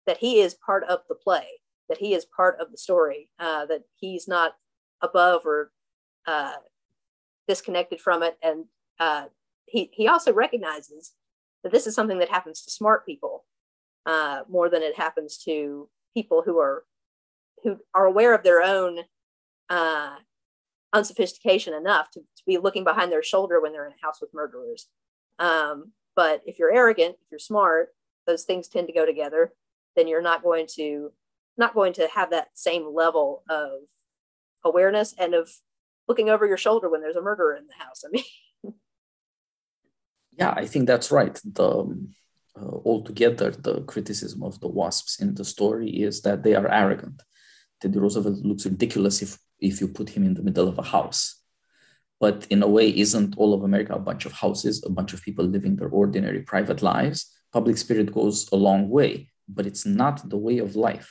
that 0.05 0.17
he 0.17 0.41
is 0.41 0.53
part 0.53 0.83
of 0.83 0.99
the 1.07 1.15
play 1.15 1.61
that 1.91 1.97
he 1.97 2.13
is 2.13 2.23
part 2.23 2.57
of 2.61 2.71
the 2.71 2.77
story 2.77 3.29
uh, 3.37 3.65
that 3.65 3.81
he's 3.97 4.25
not 4.25 4.53
above 5.01 5.45
or 5.45 5.71
uh, 6.25 6.53
disconnected 7.49 7.99
from 7.99 8.23
it. 8.23 8.37
And 8.41 8.63
uh, 8.97 9.25
he, 9.65 9.89
he 9.91 10.07
also 10.07 10.31
recognizes 10.31 11.11
that 11.63 11.73
this 11.73 11.85
is 11.85 11.93
something 11.93 12.19
that 12.19 12.29
happens 12.29 12.61
to 12.61 12.71
smart 12.71 13.05
people 13.05 13.43
uh, 14.05 14.43
more 14.49 14.69
than 14.69 14.81
it 14.81 14.95
happens 14.95 15.37
to 15.39 15.89
people 16.13 16.43
who 16.45 16.59
are 16.59 16.85
who 17.63 17.77
are 17.93 18.05
aware 18.05 18.33
of 18.33 18.43
their 18.43 18.61
own 18.61 18.99
uh, 19.69 20.15
unsophistication 20.93 21.73
enough 21.73 22.11
to, 22.11 22.19
to 22.19 22.43
be 22.45 22.57
looking 22.57 22.83
behind 22.83 23.11
their 23.11 23.23
shoulder 23.23 23.61
when 23.61 23.71
they're 23.71 23.85
in 23.85 23.93
a 23.93 24.05
house 24.05 24.19
with 24.21 24.33
murderers 24.33 24.87
um, 25.41 25.91
but 26.15 26.41
if 26.45 26.59
you're 26.59 26.73
arrogant, 26.73 27.15
if 27.21 27.31
you're 27.31 27.39
smart, 27.39 27.89
those 28.27 28.43
things 28.43 28.67
tend 28.67 28.87
to 28.87 28.93
go 28.93 29.05
together. 29.05 29.53
Then 29.95 30.07
you're 30.07 30.21
not 30.21 30.43
going 30.43 30.67
to 30.75 31.11
not 31.57 31.73
going 31.73 31.93
to 31.93 32.07
have 32.13 32.29
that 32.29 32.49
same 32.53 32.93
level 32.93 33.43
of 33.49 33.71
awareness 34.63 35.13
and 35.17 35.33
of 35.33 35.49
looking 36.07 36.29
over 36.29 36.45
your 36.45 36.57
shoulder 36.57 36.89
when 36.89 37.01
there's 37.01 37.17
a 37.17 37.21
murderer 37.21 37.55
in 37.55 37.67
the 37.67 37.83
house. 37.83 38.03
I 38.05 38.09
mean, 38.09 38.23
yeah, 40.31 40.53
I 40.55 40.65
think 40.65 40.87
that's 40.87 41.11
right. 41.11 41.39
The 41.43 41.69
um, 41.69 42.09
uh, 42.55 42.77
altogether, 42.85 43.51
the 43.51 43.81
criticism 43.81 44.43
of 44.43 44.59
the 44.59 44.67
wasps 44.67 45.19
in 45.19 45.35
the 45.35 45.45
story 45.45 45.89
is 45.89 46.21
that 46.21 46.43
they 46.43 46.55
are 46.55 46.71
arrogant. 46.71 47.21
Teddy 47.81 47.99
Roosevelt 47.99 48.39
looks 48.45 48.65
ridiculous 48.65 49.21
if, 49.21 49.37
if 49.59 49.81
you 49.81 49.87
put 49.87 50.09
him 50.09 50.23
in 50.23 50.33
the 50.33 50.43
middle 50.43 50.67
of 50.67 50.77
a 50.77 50.83
house. 50.83 51.41
But 52.19 52.45
in 52.51 52.61
a 52.61 52.67
way, 52.67 52.95
isn't 52.95 53.35
all 53.37 53.53
of 53.53 53.63
America 53.63 53.93
a 53.93 53.99
bunch 53.99 54.25
of 54.25 54.33
houses, 54.33 54.83
a 54.85 54.89
bunch 54.91 55.13
of 55.13 55.23
people 55.23 55.43
living 55.43 55.75
their 55.75 55.89
ordinary 55.89 56.41
private 56.41 56.83
lives? 56.83 57.35
Public 57.51 57.77
spirit 57.77 58.13
goes 58.13 58.47
a 58.51 58.55
long 58.55 58.89
way, 58.89 59.31
but 59.49 59.65
it's 59.65 59.85
not 59.85 60.29
the 60.29 60.37
way 60.37 60.59
of 60.59 60.75
life. 60.75 61.09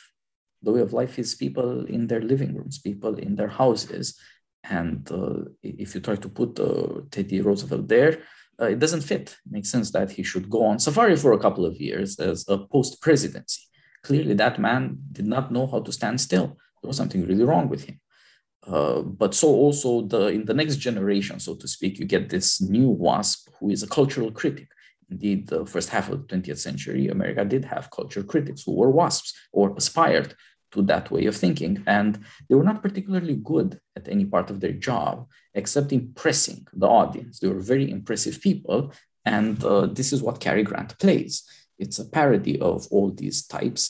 The 0.62 0.72
way 0.72 0.80
of 0.80 0.92
life 0.92 1.18
is 1.18 1.34
people 1.34 1.84
in 1.86 2.06
their 2.06 2.20
living 2.20 2.54
rooms, 2.54 2.78
people 2.78 3.16
in 3.16 3.34
their 3.34 3.48
houses. 3.48 4.18
And 4.62 5.10
uh, 5.10 5.50
if 5.62 5.94
you 5.94 6.00
try 6.00 6.16
to 6.16 6.28
put 6.28 6.60
uh, 6.60 7.00
Teddy 7.10 7.40
Roosevelt 7.40 7.88
there, 7.88 8.22
uh, 8.60 8.66
it 8.66 8.78
doesn't 8.78 9.00
fit. 9.00 9.36
It 9.46 9.52
makes 9.52 9.70
sense 9.70 9.90
that 9.92 10.10
he 10.12 10.22
should 10.22 10.48
go 10.48 10.64
on 10.66 10.78
safari 10.78 11.16
for 11.16 11.32
a 11.32 11.38
couple 11.38 11.64
of 11.64 11.76
years 11.76 12.20
as 12.20 12.44
a 12.48 12.58
post 12.58 13.00
presidency. 13.00 13.62
Clearly, 14.03 14.34
that 14.34 14.59
man 14.59 14.98
did 15.12 15.26
not 15.26 15.53
know 15.53 15.66
how 15.66 15.80
to 15.80 15.92
stand 15.92 16.20
still. 16.20 16.59
There 16.82 16.88
was 16.88 16.96
something 16.96 17.26
really 17.26 17.44
wrong 17.44 17.68
with 17.68 17.84
him. 17.84 18.01
Uh, 18.66 19.01
but 19.01 19.34
so 19.34 19.48
also 19.48 20.03
the 20.03 20.28
in 20.28 20.44
the 20.44 20.55
next 20.55 20.76
generation, 20.76 21.40
so 21.40 21.55
to 21.55 21.66
speak, 21.66 21.98
you 21.98 22.05
get 22.05 22.28
this 22.28 22.61
new 22.61 22.88
WASP 22.88 23.48
who 23.59 23.70
is 23.70 23.82
a 23.82 23.88
cultural 23.88 24.30
critic. 24.30 24.68
Indeed, 25.11 25.48
the 25.48 25.66
first 25.66 25.88
half 25.88 26.09
of 26.09 26.28
the 26.28 26.36
20th 26.36 26.59
century, 26.59 27.09
America 27.09 27.44
did 27.44 27.64
have 27.64 27.90
culture 27.90 28.22
critics 28.22 28.62
who 28.62 28.74
were 28.74 28.90
WASPs 28.90 29.34
or 29.53 29.74
aspired 29.76 30.34
to 30.72 30.82
that 30.82 31.11
way 31.11 31.26
of 31.26 31.36
thinking. 31.36 31.82
And 31.86 32.20
they 32.48 32.55
were 32.55 32.64
not 32.64 32.82
particularly 32.82 33.36
good 33.36 33.80
at 33.96 34.09
any 34.09 34.24
part 34.24 34.51
of 34.51 34.61
their 34.61 34.72
job, 34.72 35.26
except 35.55 35.92
impressing 35.92 36.66
the 36.72 36.86
audience. 36.86 37.40
They 37.40 37.48
were 37.48 37.61
very 37.61 37.90
impressive 37.90 38.40
people. 38.40 38.92
And 39.24 39.62
uh, 39.64 39.86
this 39.86 40.12
is 40.12 40.22
what 40.22 40.40
Cary 40.40 40.62
Grant 40.62 40.98
plays. 40.98 41.42
It's 41.80 41.98
a 41.98 42.08
parody 42.08 42.60
of 42.60 42.86
all 42.90 43.10
these 43.10 43.46
types. 43.46 43.82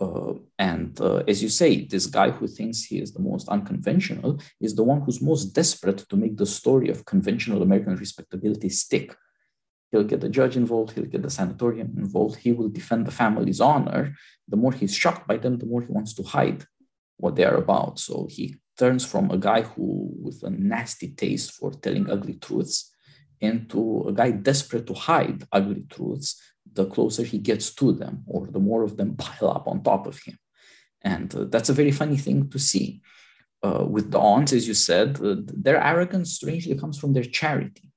Uh, 0.00 0.34
and 0.58 1.00
uh, 1.00 1.22
as 1.28 1.42
you 1.42 1.48
say, 1.48 1.84
this 1.84 2.06
guy 2.06 2.30
who 2.30 2.46
thinks 2.48 2.82
he 2.82 2.98
is 2.98 3.12
the 3.12 3.26
most 3.30 3.48
unconventional 3.48 4.40
is 4.60 4.74
the 4.74 4.82
one 4.82 5.00
who's 5.02 5.22
most 5.22 5.46
desperate 5.60 5.98
to 6.08 6.16
make 6.16 6.36
the 6.36 6.46
story 6.46 6.88
of 6.88 7.04
conventional 7.04 7.62
American 7.62 7.96
respectability 7.96 8.70
stick. 8.70 9.14
He'll 9.92 10.10
get 10.12 10.20
the 10.20 10.28
judge 10.28 10.56
involved, 10.56 10.90
he'll 10.92 11.04
get 11.14 11.22
the 11.22 11.30
sanatorium 11.30 11.94
involved, 11.96 12.36
he 12.36 12.50
will 12.50 12.68
defend 12.68 13.06
the 13.06 13.12
family's 13.12 13.60
honor. 13.60 14.16
The 14.48 14.56
more 14.56 14.72
he's 14.72 14.94
shocked 14.94 15.28
by 15.28 15.36
them, 15.36 15.58
the 15.58 15.66
more 15.66 15.82
he 15.82 15.92
wants 15.92 16.14
to 16.14 16.24
hide 16.24 16.64
what 17.16 17.36
they 17.36 17.44
are 17.44 17.56
about. 17.56 18.00
So 18.00 18.26
he 18.28 18.56
turns 18.76 19.06
from 19.06 19.30
a 19.30 19.38
guy 19.38 19.62
who, 19.62 20.10
with 20.20 20.42
a 20.42 20.50
nasty 20.50 21.10
taste 21.12 21.52
for 21.52 21.70
telling 21.70 22.10
ugly 22.10 22.34
truths, 22.34 22.90
into 23.40 24.04
a 24.08 24.12
guy 24.12 24.30
desperate 24.30 24.86
to 24.86 24.94
hide 24.94 25.46
ugly 25.52 25.84
truths 25.90 26.40
the 26.74 26.86
closer 26.86 27.22
he 27.22 27.38
gets 27.38 27.74
to 27.74 27.92
them, 27.92 28.24
or 28.26 28.46
the 28.46 28.58
more 28.58 28.82
of 28.82 28.96
them 28.96 29.16
pile 29.24 29.50
up 29.50 29.66
on 29.68 29.82
top 29.82 30.06
of 30.06 30.18
him. 30.18 30.38
And 31.02 31.34
uh, 31.34 31.44
that's 31.44 31.68
a 31.68 31.74
very 31.80 31.92
funny 31.92 32.16
thing 32.16 32.48
to 32.50 32.58
see. 32.58 33.00
Uh, 33.62 33.84
with 33.84 34.10
the 34.10 34.18
aunts, 34.18 34.52
as 34.52 34.68
you 34.68 34.74
said, 34.74 35.18
uh, 35.22 35.36
their 35.38 35.82
arrogance 35.82 36.34
strangely 36.34 36.76
comes 36.76 36.98
from 36.98 37.12
their 37.14 37.24
charity 37.24 37.90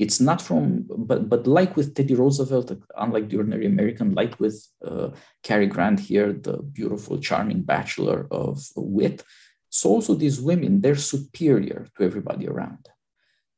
it's 0.00 0.18
not 0.18 0.40
from 0.40 0.86
but 1.10 1.28
but 1.28 1.46
like 1.46 1.76
with 1.76 1.94
teddy 1.94 2.14
roosevelt 2.14 2.72
unlike 2.96 3.28
the 3.28 3.36
ordinary 3.36 3.66
american 3.66 4.14
like 4.14 4.34
with 4.40 4.56
uh, 4.90 5.08
cary 5.42 5.66
grant 5.66 6.00
here 6.00 6.32
the 6.32 6.56
beautiful 6.78 7.18
charming 7.18 7.60
bachelor 7.60 8.26
of 8.30 8.54
wit 8.76 9.22
so 9.68 9.90
also 9.90 10.14
these 10.14 10.40
women 10.40 10.80
they're 10.80 11.10
superior 11.14 11.86
to 11.94 12.02
everybody 12.02 12.48
around 12.48 12.82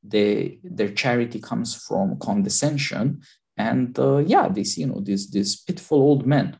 they 0.02 0.58
their 0.64 0.92
charity 1.02 1.38
comes 1.38 1.70
from 1.86 2.18
condescension 2.18 3.22
and 3.56 3.98
uh, 3.98 4.18
yeah 4.18 4.48
they 4.48 4.64
see 4.64 4.82
you 4.82 4.86
know 4.86 5.00
these 5.00 5.30
these 5.30 5.56
pitiful 5.56 6.00
old 6.00 6.26
men 6.26 6.58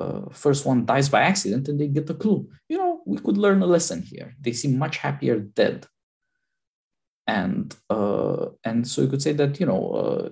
uh, 0.00 0.28
first 0.32 0.64
one 0.64 0.86
dies 0.86 1.08
by 1.08 1.22
accident 1.22 1.68
and 1.68 1.78
they 1.78 1.88
get 1.88 2.10
a 2.10 2.14
clue. 2.14 2.48
You 2.68 2.78
know 2.78 3.02
we 3.06 3.18
could 3.18 3.36
learn 3.36 3.62
a 3.62 3.66
lesson 3.66 4.02
here. 4.02 4.34
They 4.40 4.52
seem 4.52 4.78
much 4.78 4.98
happier 4.98 5.38
dead. 5.38 5.86
And 7.26 7.74
uh, 7.90 8.46
and 8.64 8.86
so 8.86 9.02
you 9.02 9.08
could 9.08 9.22
say 9.22 9.32
that 9.34 9.60
you 9.60 9.66
know 9.66 9.82
uh, 9.90 10.28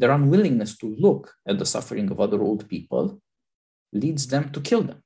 their 0.00 0.10
unwillingness 0.10 0.76
to 0.78 0.96
look 0.98 1.34
at 1.46 1.58
the 1.58 1.66
suffering 1.66 2.10
of 2.10 2.20
other 2.20 2.42
old 2.42 2.68
people 2.68 3.20
leads 3.92 4.26
them 4.26 4.50
to 4.50 4.60
kill 4.60 4.82
them. 4.82 5.02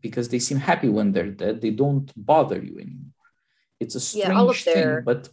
Because 0.00 0.28
they 0.28 0.38
seem 0.38 0.58
happy 0.58 0.88
when 0.88 1.12
they're 1.12 1.30
dead. 1.30 1.60
They 1.60 1.70
don't 1.70 2.12
bother 2.14 2.62
you 2.62 2.78
anymore. 2.78 3.12
It's 3.80 3.94
a 3.94 4.00
strange 4.00 4.28
yeah, 4.28 4.38
all 4.38 4.50
of 4.50 4.64
their, 4.64 4.96
thing 4.96 5.04
but 5.04 5.28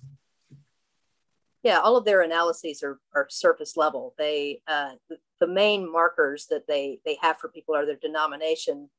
yeah 1.63 1.79
all 1.79 1.97
of 1.97 2.05
their 2.05 2.21
analyses 2.21 2.83
are, 2.83 2.99
are 3.15 3.27
surface 3.29 3.77
level. 3.77 4.13
They 4.17 4.61
uh, 4.67 4.91
the, 5.09 5.17
the 5.39 5.47
main 5.47 5.91
markers 5.91 6.47
that 6.49 6.67
they 6.67 6.99
they 7.05 7.17
have 7.21 7.37
for 7.37 7.49
people 7.49 7.75
are 7.75 7.85
their 7.85 7.95
denomination 7.95 8.89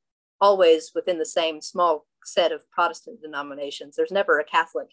always 0.41 0.93
within 0.95 1.19
the 1.19 1.27
same 1.27 1.61
small 1.61 2.07
set 2.25 2.53
of 2.53 2.69
protestant 2.71 3.21
denominations. 3.23 3.97
There's 3.97 4.11
never 4.11 4.39
a 4.39 4.45
catholic 4.45 4.89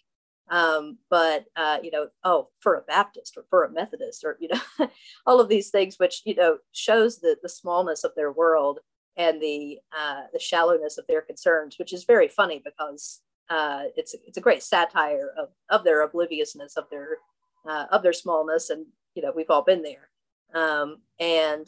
um, 0.49 0.97
but 1.09 1.45
uh, 1.55 1.77
you 1.81 1.91
know 1.91 2.07
oh 2.23 2.49
for 2.59 2.75
a 2.75 2.81
baptist 2.81 3.37
or 3.37 3.45
for 3.49 3.63
a 3.63 3.71
methodist 3.71 4.23
or 4.23 4.37
you 4.39 4.49
know 4.49 4.89
all 5.25 5.39
of 5.39 5.49
these 5.49 5.69
things 5.69 5.97
which 5.97 6.21
you 6.25 6.35
know 6.35 6.57
shows 6.71 7.19
the, 7.19 7.37
the 7.41 7.49
smallness 7.49 8.03
of 8.03 8.11
their 8.15 8.31
world 8.31 8.79
and 9.17 9.41
the 9.41 9.79
uh, 9.97 10.21
the 10.33 10.39
shallowness 10.39 10.97
of 10.97 11.05
their 11.07 11.21
concerns 11.21 11.77
which 11.77 11.93
is 11.93 12.03
very 12.03 12.27
funny 12.27 12.61
because 12.63 13.21
uh, 13.49 13.83
it's 13.95 14.15
it's 14.25 14.37
a 14.37 14.41
great 14.41 14.63
satire 14.63 15.31
of, 15.37 15.49
of 15.69 15.83
their 15.83 16.01
obliviousness 16.01 16.77
of 16.77 16.85
their 16.89 17.17
uh, 17.67 17.85
of 17.91 18.03
their 18.03 18.13
smallness 18.13 18.69
and 18.69 18.85
you 19.15 19.21
know 19.21 19.31
we've 19.35 19.49
all 19.49 19.63
been 19.63 19.83
there 19.83 20.09
um, 20.53 20.97
and 21.19 21.67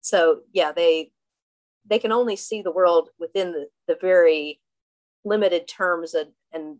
so 0.00 0.40
yeah 0.52 0.72
they 0.72 1.10
they 1.88 1.98
can 1.98 2.12
only 2.12 2.36
see 2.36 2.62
the 2.62 2.72
world 2.72 3.10
within 3.18 3.52
the, 3.52 3.66
the 3.86 3.96
very 4.00 4.60
limited 5.24 5.68
terms 5.68 6.14
and, 6.14 6.30
and 6.52 6.78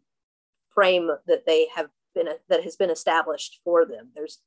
frame 0.74 1.10
that 1.26 1.46
they 1.46 1.68
have 1.74 1.88
been 2.14 2.28
that 2.48 2.64
has 2.64 2.76
been 2.76 2.90
established 2.90 3.60
for 3.64 3.84
them. 3.84 4.10
There's 4.14 4.40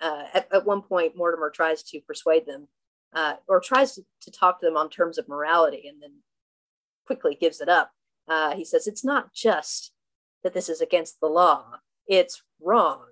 uh, 0.00 0.24
at, 0.34 0.48
at, 0.52 0.66
one 0.66 0.82
point 0.82 1.16
Mortimer 1.16 1.50
tries 1.50 1.82
to 1.84 2.00
persuade 2.00 2.46
them 2.46 2.68
uh, 3.14 3.34
or 3.48 3.60
tries 3.60 3.94
to, 3.94 4.02
to, 4.22 4.30
talk 4.30 4.60
to 4.60 4.66
them 4.66 4.76
on 4.76 4.90
terms 4.90 5.18
of 5.18 5.28
morality 5.28 5.84
and 5.88 6.02
then 6.02 6.10
quickly 7.06 7.36
gives 7.40 7.60
it 7.60 7.68
up. 7.68 7.92
Uh, 8.28 8.54
he 8.54 8.64
says 8.64 8.86
it's 8.86 9.04
not 9.04 9.32
just 9.32 9.92
that 10.42 10.52
this 10.52 10.68
is 10.68 10.80
against 10.80 11.20
the 11.20 11.28
law; 11.28 11.78
it's 12.06 12.42
wrong, 12.60 13.04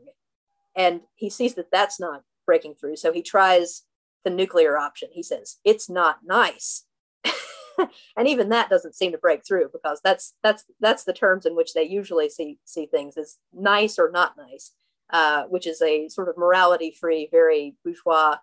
and 0.75 1.03
he 1.15 1.31
sees 1.31 1.55
that 1.55 1.71
that's 1.71 2.01
not 2.01 2.23
breaking 2.47 2.75
through. 2.75 2.97
So 2.97 3.13
he 3.13 3.23
tries 3.23 3.83
the 4.25 4.31
nuclear 4.31 4.79
option. 4.79 5.11
He 5.13 5.23
says 5.23 5.59
it's 5.65 5.89
not 5.89 6.21
nice. 6.25 6.85
and 8.17 8.29
even 8.29 8.49
that 8.49 8.71
doesn't 8.71 8.95
seem 8.95 9.13
to 9.13 9.19
break 9.19 9.45
through 9.47 9.69
because 9.73 10.01
that's 10.03 10.35
that's 10.43 10.65
that's 10.81 11.05
the 11.05 11.13
terms 11.13 11.47
in 11.47 11.57
which 11.57 11.75
they 11.75 11.85
usually 11.85 12.29
see 12.29 12.59
see 12.65 12.87
things 12.87 13.17
as 13.17 13.39
nice 13.53 13.99
or 13.99 14.11
not 14.11 14.37
nice, 14.37 14.73
uh, 15.11 15.45
which 15.45 15.67
is 15.67 15.81
a 15.83 16.09
sort 16.09 16.29
of 16.29 16.37
morality 16.37 16.95
free, 16.99 17.29
very 17.31 17.77
bourgeois 17.85 18.37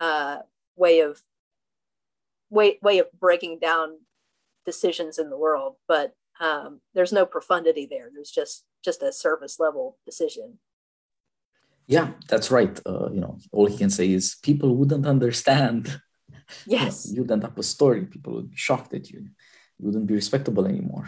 uh, 0.00 0.38
way 0.76 1.00
of 1.00 1.20
way 2.50 2.78
way 2.82 2.98
of 2.98 3.06
breaking 3.18 3.58
down 3.58 3.98
decisions 4.64 5.18
in 5.18 5.30
the 5.30 5.38
world. 5.38 5.76
But 5.88 6.14
um, 6.40 6.80
there's 6.94 7.12
no 7.12 7.26
profundity 7.26 7.86
there. 7.90 8.10
There's 8.12 8.30
just 8.30 8.64
just 8.84 9.02
a 9.02 9.12
surface 9.12 9.60
level 9.60 9.98
decision. 10.04 10.58
Yeah, 11.96 12.08
that's 12.30 12.50
right. 12.58 12.74
Uh, 12.90 13.08
you 13.14 13.20
know, 13.24 13.34
all 13.56 13.66
he 13.72 13.76
can 13.76 13.90
say 13.98 14.06
is 14.18 14.24
people 14.42 14.70
wouldn't 14.78 15.06
understand 15.06 15.80
Yes. 16.76 16.94
you'd 17.14 17.30
end 17.30 17.44
up 17.44 17.58
a 17.58 17.62
story. 17.62 18.02
People 18.14 18.32
would 18.34 18.50
be 18.50 18.56
shocked 18.68 18.92
at 18.98 19.10
you. 19.12 19.20
You 19.78 19.82
wouldn't 19.86 20.06
be 20.06 20.14
respectable 20.22 20.66
anymore. 20.66 21.06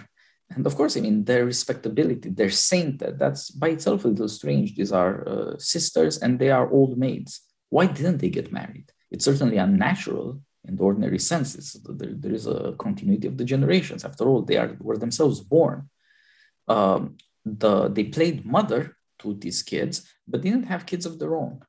And 0.55 0.67
of 0.67 0.75
course, 0.79 0.97
I 0.97 1.01
mean, 1.01 1.25
their 1.25 1.45
respectability, 1.45 2.29
their 2.31 2.51
sainted, 2.51 3.19
that's 3.19 3.51
by 3.51 3.69
itself 3.71 4.05
a 4.05 4.09
little 4.09 4.29
strange. 4.29 4.69
These 4.77 4.93
are 4.93 5.13
uh, 5.33 5.59
sisters 5.59 6.19
and 6.23 6.39
they 6.39 6.51
are 6.51 6.71
old 6.79 6.93
maids. 6.99 7.33
Why 7.71 7.87
didn't 7.87 8.19
they 8.19 8.31
get 8.39 8.53
married? 8.53 8.89
It's 9.11 9.25
certainly 9.25 9.57
unnatural 9.57 10.27
in 10.69 10.77
the 10.77 10.83
ordinary 10.83 11.19
sense. 11.19 11.49
There, 12.01 12.15
there 12.23 12.35
is 12.41 12.47
a 12.47 12.75
continuity 12.79 13.27
of 13.29 13.37
the 13.39 13.45
generations. 13.55 14.05
After 14.05 14.25
all, 14.29 14.43
they 14.43 14.57
are, 14.63 14.77
were 14.81 14.99
themselves 14.99 15.41
born. 15.41 15.89
Um, 16.69 17.17
the, 17.45 17.89
they 17.89 18.05
played 18.05 18.45
mother 18.45 18.97
to 19.21 19.35
these 19.35 19.63
kids, 19.63 20.09
but 20.27 20.43
didn't 20.43 20.65
have 20.65 20.87
kids 20.87 21.07
of 21.07 21.19
their 21.19 21.37
own. 21.37 21.61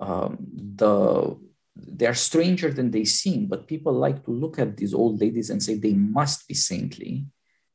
Um, 0.00 0.46
the 0.76 1.36
they 1.76 2.06
are 2.06 2.14
stranger 2.14 2.70
than 2.72 2.90
they 2.90 3.04
seem, 3.04 3.46
but 3.46 3.66
people 3.66 3.92
like 3.92 4.24
to 4.24 4.30
look 4.30 4.58
at 4.58 4.76
these 4.76 4.92
old 4.92 5.20
ladies 5.20 5.50
and 5.50 5.62
say 5.62 5.74
they 5.74 5.94
must 5.94 6.46
be 6.48 6.54
saintly, 6.54 7.26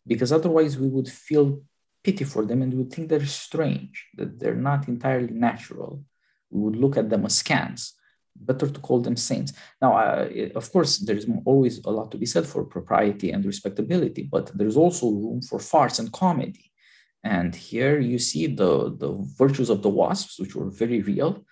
because 0.06 0.32
otherwise 0.32 0.78
we 0.78 0.88
would 0.88 1.10
feel 1.10 1.62
pity 2.04 2.24
for 2.24 2.46
them 2.46 2.62
and 2.62 2.72
we 2.74 2.80
would 2.80 2.94
think 2.94 3.10
they're 3.10 3.26
strange, 3.26 4.08
that 4.16 4.40
they're 4.40 4.54
not 4.72 4.88
entirely 4.88 5.34
natural. 5.34 6.04
We 6.52 6.62
would 6.62 6.76
look 6.76 6.98
at 6.98 7.10
them 7.10 7.26
askance. 7.26 7.94
Better 8.38 8.68
to 8.68 8.80
call 8.82 9.00
them 9.00 9.16
saints. 9.16 9.54
Now, 9.82 9.96
uh, 9.96 10.28
of 10.56 10.70
course, 10.72 10.98
there's 10.98 11.26
always 11.46 11.80
a 11.86 11.90
lot 11.90 12.12
to 12.12 12.18
be 12.18 12.26
said 12.26 12.46
for 12.46 12.66
propriety 12.66 13.32
and 13.32 13.46
respectability, 13.46 14.24
but 14.24 14.52
there's 14.58 14.76
also 14.76 15.10
room 15.10 15.42
for 15.42 15.58
farce 15.58 16.00
and 16.00 16.12
comedy. 16.12 16.72
And 17.26 17.56
here 17.56 18.00
you 18.00 18.20
see 18.20 18.46
the, 18.46 18.96
the 18.96 19.12
virtues 19.36 19.72
of 19.72 19.82
the 19.82 19.90
wasps, 19.90 20.40
which 20.40 20.56
were 20.56 20.70
very 20.70 21.02
real, 21.02 21.44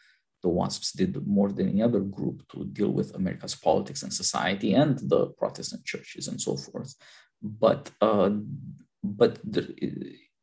the 0.44 0.50
WASPs 0.50 0.92
did 0.92 1.26
more 1.26 1.52
than 1.52 1.70
any 1.70 1.82
other 1.82 2.02
group 2.02 2.48
to 2.50 2.66
deal 2.66 2.92
with 2.92 3.16
America's 3.16 3.56
politics 3.56 4.04
and 4.04 4.14
society 4.14 4.74
and 4.74 5.00
the 5.00 5.28
Protestant 5.40 5.84
churches 5.86 6.28
and 6.28 6.40
so 6.40 6.58
forth. 6.58 6.94
but 7.42 7.90
uh, 8.02 8.30
but 9.04 9.40
the, 9.44 9.64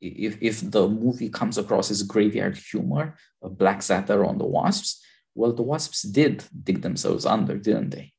if, 0.01 0.37
if 0.41 0.71
the 0.71 0.87
movie 0.89 1.31
comes 1.31 1.57
across 1.57 1.91
as 1.91 2.03
graveyard 2.03 2.57
humor, 2.59 3.17
a 3.43 3.49
black 3.49 3.83
satire 3.83 4.25
on 4.25 4.37
the 4.39 4.47
wasps, 4.47 5.03
well, 5.35 5.53
the 5.53 5.63
wasps 5.63 6.03
did 6.03 6.45
dig 6.65 6.83
themselves 6.83 7.25
under, 7.25 7.57
didn't 7.57 7.91
they? 7.91 8.13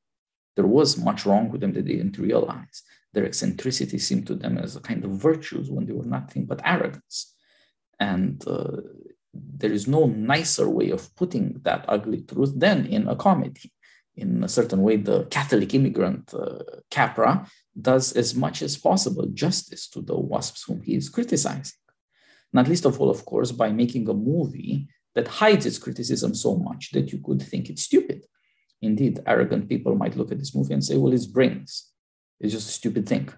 There 0.55 0.66
was 0.66 0.97
much 0.97 1.26
wrong 1.28 1.49
with 1.49 1.62
them 1.62 1.74
that 1.74 1.86
they 1.86 1.97
didn't 1.97 2.18
realize. 2.18 2.82
Their 3.14 3.26
eccentricity 3.26 3.99
seemed 3.99 4.28
to 4.28 4.36
them 4.36 4.57
as 4.57 4.76
a 4.76 4.82
kind 4.82 5.03
of 5.03 5.12
virtues 5.12 5.70
when 5.70 5.86
they 5.86 5.93
were 5.93 6.05
nothing 6.05 6.45
but 6.45 6.62
arrogance. 6.64 7.36
And 7.99 8.45
uh, 8.47 8.78
there 9.34 9.72
is 9.72 9.88
no 9.88 10.05
nicer 10.07 10.70
way 10.70 10.89
of 10.91 11.14
putting 11.16 11.59
that 11.64 11.86
ugly 11.88 12.22
truth 12.22 12.53
than 12.55 12.86
in 12.86 13.07
a 13.07 13.16
comedy. 13.16 13.72
In 14.16 14.43
a 14.43 14.49
certain 14.49 14.82
way, 14.82 14.97
the 14.97 15.26
Catholic 15.26 15.74
immigrant 15.74 16.34
uh, 16.34 16.59
Capra 16.89 17.47
does 17.80 18.14
as 18.14 18.36
much 18.36 18.62
as 18.62 18.78
possible 18.78 19.28
justice 19.34 19.88
to 19.89 20.01
the 20.01 20.18
wasps 20.18 20.64
whom 20.64 20.82
he 20.82 20.95
is 20.95 21.09
criticizing. 21.09 21.78
Not 22.53 22.68
least 22.68 22.86
of 22.86 22.99
all, 22.99 23.09
of 23.09 23.24
course, 23.26 23.51
by 23.51 23.72
making 23.72 24.09
a 24.09 24.14
movie 24.14 24.89
that 25.16 25.28
hides 25.28 25.66
its 25.66 25.78
criticism 25.78 26.36
so 26.36 26.57
much 26.57 26.91
that 26.91 27.12
you 27.12 27.20
could 27.20 27.41
think 27.41 27.70
it's 27.70 27.84
stupid. 27.84 28.26
Indeed, 28.82 29.22
arrogant 29.26 29.70
people 29.70 29.95
might 29.95 30.18
look 30.18 30.32
at 30.32 30.39
this 30.39 30.55
movie 30.55 30.74
and 30.74 30.84
say, 30.84 30.97
well, 30.97 31.14
it's 31.14 31.28
brains. 31.28 31.90
It's 32.41 32.53
just 32.53 32.69
a 32.69 32.73
stupid 32.73 33.07
thing. 33.07 33.29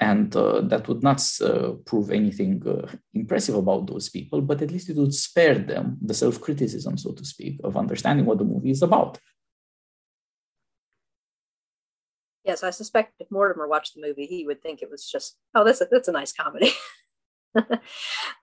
And 0.00 0.34
uh, 0.34 0.62
that 0.62 0.88
would 0.88 1.02
not 1.02 1.22
uh, 1.42 1.72
prove 1.84 2.10
anything 2.10 2.66
uh, 2.66 2.90
impressive 3.12 3.54
about 3.54 3.86
those 3.86 4.08
people, 4.08 4.40
but 4.40 4.62
at 4.62 4.70
least 4.70 4.88
it 4.88 4.96
would 4.96 5.14
spare 5.14 5.58
them 5.58 5.98
the 6.00 6.14
self 6.14 6.40
criticism, 6.40 6.96
so 6.96 7.12
to 7.12 7.24
speak, 7.24 7.60
of 7.62 7.76
understanding 7.76 8.24
what 8.24 8.38
the 8.38 8.44
movie 8.44 8.70
is 8.70 8.82
about. 8.82 9.18
Yes, 12.44 12.62
I 12.62 12.70
suspect 12.70 13.20
if 13.20 13.30
Mortimer 13.30 13.68
watched 13.68 13.94
the 13.94 14.00
movie, 14.00 14.24
he 14.24 14.46
would 14.46 14.62
think 14.62 14.80
it 14.80 14.90
was 14.90 15.06
just, 15.06 15.36
oh, 15.54 15.64
that's 15.64 15.82
a, 15.82 15.88
that's 15.90 16.08
a 16.08 16.12
nice 16.12 16.32
comedy. 16.32 16.72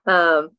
um, 0.06 0.50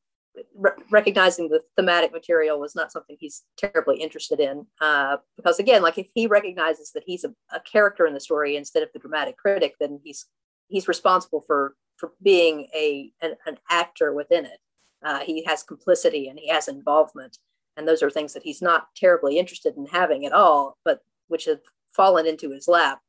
re- 0.56 0.72
recognizing 0.92 1.50
the 1.50 1.62
thematic 1.76 2.12
material 2.12 2.60
was 2.60 2.76
not 2.76 2.92
something 2.92 3.18
he's 3.20 3.44
terribly 3.58 3.98
interested 3.98 4.40
in. 4.40 4.66
Uh, 4.82 5.18
because 5.36 5.60
again, 5.60 5.82
like 5.82 5.98
if 5.98 6.08
he 6.14 6.28
recognizes 6.28 6.92
that 6.92 7.04
he's 7.06 7.24
a, 7.24 7.34
a, 7.54 7.60
character 7.62 8.06
in 8.06 8.14
the 8.14 8.20
story 8.20 8.56
instead 8.56 8.84
of 8.84 8.90
the 8.94 9.00
dramatic 9.00 9.38
critic, 9.38 9.76
then 9.80 10.00
he's 10.04 10.26
he's 10.68 10.88
responsible 10.88 11.42
for 11.42 11.76
for 11.98 12.12
being 12.22 12.68
a 12.76 13.12
an, 13.22 13.36
an 13.46 13.58
actor 13.70 14.14
within 14.14 14.46
it. 14.46 14.60
Uh, 15.04 15.20
he 15.20 15.44
has 15.46 15.64
complicity 15.64 16.28
and 16.28 16.40
he 16.40 16.50
has 16.50 16.68
involvement, 16.68 17.38
and 17.78 17.88
those 17.88 18.04
are 18.04 18.10
things 18.10 18.34
that 18.34 18.44
he's 18.44 18.62
not 18.62 18.88
terribly 18.96 19.38
interested 19.38 19.76
in 19.78 19.86
having 19.88 20.26
at 20.26 20.34
all, 20.34 20.78
but 20.84 21.02
which 21.28 21.46
have 21.46 21.62
fallen 21.92 22.26
into 22.26 22.52
his 22.52 22.68
lap, 22.68 23.00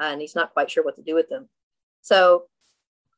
uh, 0.00 0.04
and 0.04 0.20
he's 0.20 0.34
not 0.34 0.52
quite 0.52 0.70
sure 0.70 0.84
what 0.84 0.96
to 0.96 1.02
do 1.02 1.14
with 1.14 1.28
them. 1.28 1.48
So 2.02 2.44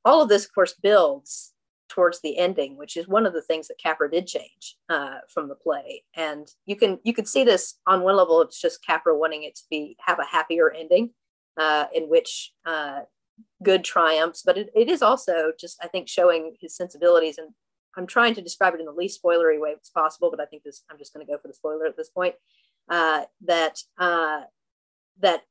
all 0.04 0.22
of 0.22 0.28
this, 0.28 0.44
of 0.44 0.54
course, 0.54 0.74
builds 0.74 1.52
towards 1.90 2.20
the 2.20 2.38
ending, 2.38 2.76
which 2.76 2.96
is 2.96 3.08
one 3.08 3.26
of 3.26 3.34
the 3.34 3.42
things 3.42 3.68
that 3.68 3.78
Capra 3.82 4.10
did 4.10 4.26
change 4.26 4.76
uh, 4.88 5.18
from 5.28 5.48
the 5.48 5.54
play. 5.54 6.04
And 6.14 6.48
you 6.64 6.76
can 6.76 6.98
you 7.02 7.12
can 7.12 7.26
see 7.26 7.44
this 7.44 7.78
on 7.86 8.02
one 8.02 8.16
level. 8.16 8.40
It's 8.40 8.60
just 8.60 8.84
Capra 8.86 9.18
wanting 9.18 9.42
it 9.42 9.56
to 9.56 9.62
be 9.68 9.96
have 10.00 10.18
a 10.18 10.24
happier 10.24 10.70
ending, 10.70 11.10
uh, 11.58 11.86
in 11.94 12.04
which 12.04 12.52
uh, 12.64 13.00
good 13.62 13.84
triumphs. 13.84 14.42
But 14.42 14.56
it, 14.56 14.70
it 14.74 14.88
is 14.88 15.02
also 15.02 15.52
just 15.58 15.78
I 15.82 15.88
think 15.88 16.08
showing 16.08 16.54
his 16.60 16.74
sensibilities. 16.76 17.36
And 17.36 17.48
I'm 17.96 18.06
trying 18.06 18.34
to 18.36 18.42
describe 18.42 18.74
it 18.74 18.80
in 18.80 18.86
the 18.86 18.92
least 18.92 19.22
spoilery 19.22 19.60
way 19.60 19.74
as 19.78 19.90
possible. 19.90 20.30
But 20.30 20.40
I 20.40 20.46
think 20.46 20.62
this 20.62 20.82
I'm 20.90 20.98
just 20.98 21.12
going 21.12 21.26
to 21.26 21.30
go 21.30 21.38
for 21.38 21.48
the 21.48 21.54
spoiler 21.54 21.86
at 21.86 21.96
this 21.96 22.10
point. 22.10 22.36
Uh, 22.88 23.24
that 23.46 23.78
uh, 23.98 24.42
that 25.20 25.42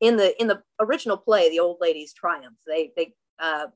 in 0.00 0.16
the 0.16 0.40
in 0.40 0.46
the 0.46 0.62
original 0.78 1.16
play, 1.16 1.50
the 1.50 1.60
old 1.60 1.78
ladies 1.80 2.12
triumph. 2.12 2.58
They 2.66 2.92
they 2.96 3.14
uh, 3.40 3.66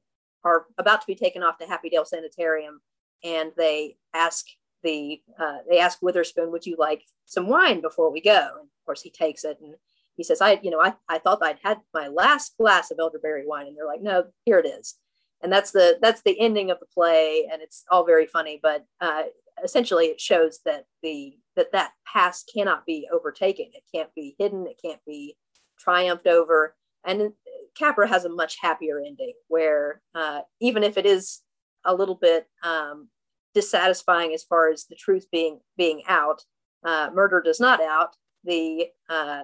are 0.44 0.66
about 0.78 1.00
to 1.00 1.06
be 1.06 1.14
taken 1.14 1.42
off 1.42 1.58
to 1.58 1.66
Happydale 1.66 2.06
Sanitarium, 2.06 2.80
and 3.24 3.52
they 3.56 3.96
ask 4.14 4.46
the 4.82 5.20
uh, 5.38 5.58
they 5.68 5.78
ask 5.78 5.98
Witherspoon, 6.00 6.52
"Would 6.52 6.66
you 6.66 6.76
like 6.78 7.02
some 7.24 7.48
wine 7.48 7.80
before 7.80 8.10
we 8.10 8.20
go?" 8.20 8.48
And 8.60 8.68
of 8.68 8.84
course, 8.86 9.02
he 9.02 9.10
takes 9.10 9.44
it 9.44 9.58
and 9.60 9.74
he 10.16 10.24
says, 10.24 10.40
"I, 10.40 10.60
you 10.62 10.70
know, 10.70 10.80
I, 10.80 10.94
I 11.08 11.18
thought 11.18 11.42
I'd 11.42 11.58
had 11.62 11.78
my 11.92 12.08
last 12.08 12.56
glass 12.58 12.90
of 12.90 12.98
elderberry 12.98 13.46
wine," 13.46 13.66
and 13.66 13.76
they're 13.76 13.86
like, 13.86 14.02
"No, 14.02 14.24
here 14.44 14.58
it 14.58 14.66
is." 14.66 14.94
And 15.40 15.52
that's 15.52 15.70
the 15.70 15.98
that's 16.00 16.22
the 16.22 16.38
ending 16.40 16.70
of 16.70 16.80
the 16.80 16.86
play, 16.86 17.48
and 17.52 17.62
it's 17.62 17.84
all 17.90 18.04
very 18.04 18.26
funny, 18.26 18.58
but 18.62 18.84
uh, 19.00 19.24
essentially, 19.62 20.06
it 20.06 20.20
shows 20.20 20.60
that 20.64 20.86
the 21.02 21.36
that 21.56 21.72
that 21.72 21.92
past 22.06 22.50
cannot 22.52 22.86
be 22.86 23.08
overtaken. 23.12 23.66
It 23.72 23.84
can't 23.94 24.14
be 24.14 24.36
hidden. 24.38 24.66
It 24.66 24.80
can't 24.82 25.00
be 25.06 25.36
triumphed 25.78 26.26
over. 26.26 26.76
And 27.04 27.32
Capra 27.76 28.08
has 28.08 28.24
a 28.24 28.28
much 28.28 28.56
happier 28.60 28.98
ending 28.98 29.34
where 29.48 30.02
uh, 30.14 30.40
even 30.60 30.82
if 30.82 30.96
it 30.96 31.06
is 31.06 31.42
a 31.84 31.94
little 31.94 32.14
bit 32.14 32.46
um, 32.62 33.08
dissatisfying 33.54 34.32
as 34.34 34.42
far 34.42 34.70
as 34.70 34.84
the 34.84 34.96
truth 34.96 35.26
being 35.30 35.60
being 35.76 36.02
out, 36.08 36.42
uh, 36.84 37.10
murder 37.12 37.40
does 37.40 37.60
not 37.60 37.80
out. 37.82 38.14
The 38.44 38.86
uh, 39.08 39.42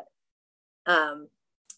um, 0.87 1.29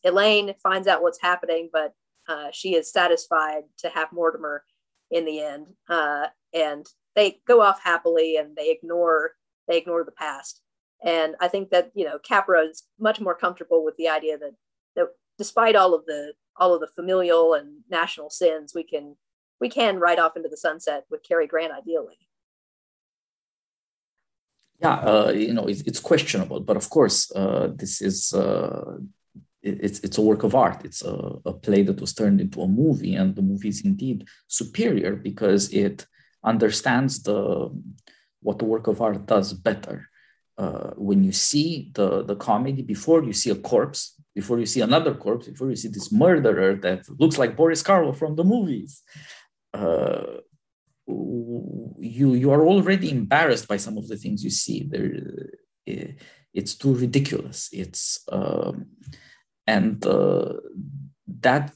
Elaine 0.04 0.54
finds 0.62 0.86
out 0.88 1.02
what's 1.02 1.20
happening, 1.20 1.70
but 1.72 1.92
uh, 2.28 2.48
she 2.52 2.74
is 2.74 2.92
satisfied 2.92 3.62
to 3.78 3.88
have 3.88 4.12
Mortimer 4.12 4.64
in 5.10 5.24
the 5.24 5.40
end, 5.40 5.68
uh, 5.88 6.26
and 6.52 6.86
they 7.14 7.40
go 7.46 7.60
off 7.62 7.80
happily 7.82 8.36
and 8.36 8.56
they 8.56 8.70
ignore 8.70 9.32
they 9.68 9.78
ignore 9.78 10.04
the 10.04 10.12
past. 10.12 10.60
And 11.04 11.34
I 11.40 11.48
think 11.48 11.70
that 11.70 11.90
you 11.94 12.04
know 12.04 12.18
Capra 12.18 12.62
is 12.62 12.84
much 12.98 13.20
more 13.20 13.34
comfortable 13.34 13.84
with 13.84 13.96
the 13.96 14.08
idea 14.08 14.38
that 14.38 14.38
that 14.38 14.54
despite 15.38 15.76
all 15.76 15.94
of 15.94 16.06
the 16.06 16.32
all 16.58 16.74
of 16.74 16.80
the 16.80 16.86
familial 16.86 17.54
and 17.54 17.82
national 17.90 18.30
sins, 18.30 18.72
we 18.74 18.82
can 18.82 19.16
we 19.60 19.68
can 19.68 19.98
ride 19.98 20.18
off 20.18 20.36
into 20.36 20.48
the 20.48 20.56
sunset 20.56 21.04
with 21.10 21.22
Cary 21.22 21.46
Grant 21.46 21.72
ideally. 21.72 22.18
Yeah, 24.80 24.96
uh, 24.96 25.30
you 25.30 25.54
know, 25.54 25.66
it's, 25.66 25.80
it's, 25.82 26.00
questionable, 26.00 26.60
but 26.60 26.76
of 26.76 26.90
course, 26.90 27.32
uh, 27.34 27.70
this 27.74 28.02
is 28.02 28.34
uh, 28.34 28.98
it, 29.62 29.78
it's 29.82 30.00
it's 30.00 30.18
a 30.18 30.22
work 30.22 30.42
of 30.42 30.54
art. 30.54 30.84
It's 30.84 31.02
a, 31.02 31.38
a, 31.46 31.54
play 31.54 31.82
that 31.84 31.98
was 31.98 32.12
turned 32.12 32.42
into 32.42 32.60
a 32.60 32.68
movie, 32.68 33.14
and 33.14 33.34
the 33.34 33.40
movie 33.40 33.70
is 33.70 33.86
indeed 33.86 34.28
superior 34.48 35.16
because 35.16 35.72
it 35.72 36.06
understands 36.44 37.22
the 37.22 37.70
what 38.42 38.58
the 38.58 38.66
work 38.66 38.86
of 38.86 39.00
art 39.00 39.24
does 39.24 39.54
better. 39.54 40.10
Uh, 40.58 40.90
when 40.96 41.24
you 41.24 41.32
see 41.32 41.90
the 41.94 42.22
the 42.22 42.36
comedy 42.36 42.82
before 42.82 43.24
you 43.24 43.32
see 43.32 43.50
a 43.50 43.54
corpse 43.56 44.15
before 44.36 44.58
you 44.60 44.66
see 44.66 44.82
another 44.82 45.14
corpse, 45.14 45.48
before 45.48 45.70
you 45.70 45.78
see 45.82 45.88
this 45.88 46.12
murderer 46.12 46.74
that 46.86 47.00
looks 47.18 47.38
like 47.38 47.56
Boris 47.56 47.82
Karloff 47.82 48.18
from 48.18 48.36
the 48.36 48.44
movies, 48.44 49.02
uh, 49.72 50.26
you 52.18 52.28
you 52.42 52.50
are 52.56 52.64
already 52.72 53.08
embarrassed 53.10 53.66
by 53.72 53.78
some 53.78 53.96
of 53.96 54.06
the 54.08 54.18
things 54.22 54.44
you 54.44 54.50
see. 54.50 54.78
There, 54.90 55.10
it's 56.58 56.74
too 56.82 56.94
ridiculous. 57.04 57.58
It's 57.72 58.02
um, 58.38 58.76
and 59.66 60.04
uh, 60.06 60.52
that 61.46 61.72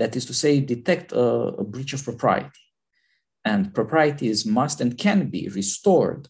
that 0.00 0.16
is 0.18 0.24
to 0.26 0.34
say, 0.34 0.60
detect 0.60 1.12
a, 1.12 1.26
a 1.62 1.64
breach 1.72 1.92
of 1.94 2.02
propriety, 2.10 2.66
and 3.44 3.72
propriety 3.80 4.26
is 4.34 4.44
must 4.58 4.80
and 4.80 4.98
can 4.98 5.20
be 5.36 5.42
restored. 5.60 6.22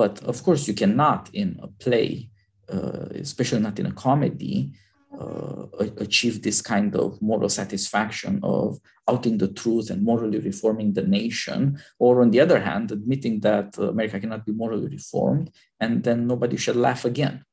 But 0.00 0.14
of 0.24 0.42
course, 0.42 0.66
you 0.68 0.74
cannot 0.74 1.22
in 1.32 1.48
a 1.62 1.68
play, 1.84 2.30
uh, 2.74 3.06
especially 3.26 3.60
not 3.60 3.78
in 3.78 3.86
a 3.86 3.98
comedy, 4.06 4.72
uh, 5.18 5.66
achieve 5.98 6.42
this 6.42 6.62
kind 6.62 6.94
of 6.94 7.20
moral 7.20 7.48
satisfaction 7.48 8.40
of 8.42 8.78
outing 9.08 9.38
the 9.38 9.48
truth 9.48 9.90
and 9.90 10.02
morally 10.02 10.38
reforming 10.38 10.92
the 10.92 11.02
nation, 11.02 11.78
or 11.98 12.22
on 12.22 12.30
the 12.30 12.40
other 12.40 12.60
hand, 12.60 12.92
admitting 12.92 13.40
that 13.40 13.76
America 13.78 14.20
cannot 14.20 14.46
be 14.46 14.52
morally 14.52 14.88
reformed, 14.88 15.50
and 15.80 16.04
then 16.04 16.26
nobody 16.26 16.56
should 16.56 16.76
laugh 16.76 17.04
again. 17.04 17.44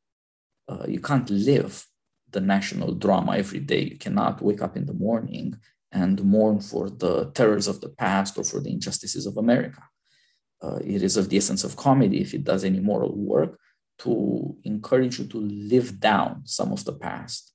Uh, 0.67 0.85
you 0.87 0.99
can't 0.99 1.29
live 1.29 1.85
the 2.29 2.41
national 2.41 2.93
drama 2.93 3.37
every 3.37 3.59
day. 3.59 3.83
You 3.83 3.97
cannot 3.97 4.41
wake 4.41 4.61
up 4.61 4.77
in 4.77 4.85
the 4.85 4.93
morning 4.93 5.57
and 5.91 6.23
mourn 6.23 6.59
for 6.59 6.89
the 6.89 7.31
terrors 7.31 7.67
of 7.67 7.81
the 7.81 7.89
past 7.89 8.37
or 8.37 8.43
for 8.43 8.59
the 8.59 8.71
injustices 8.71 9.25
of 9.25 9.37
America. 9.37 9.81
Uh, 10.61 10.79
it 10.83 11.01
is 11.01 11.17
of 11.17 11.29
the 11.29 11.37
essence 11.37 11.63
of 11.63 11.77
comedy, 11.77 12.21
if 12.21 12.33
it 12.33 12.43
does 12.43 12.63
any 12.63 12.79
moral 12.79 13.15
work, 13.15 13.57
to 13.99 14.55
encourage 14.63 15.19
you 15.19 15.25
to 15.25 15.39
live 15.39 15.99
down 15.99 16.41
some 16.45 16.71
of 16.71 16.83
the 16.85 16.93
past, 16.93 17.53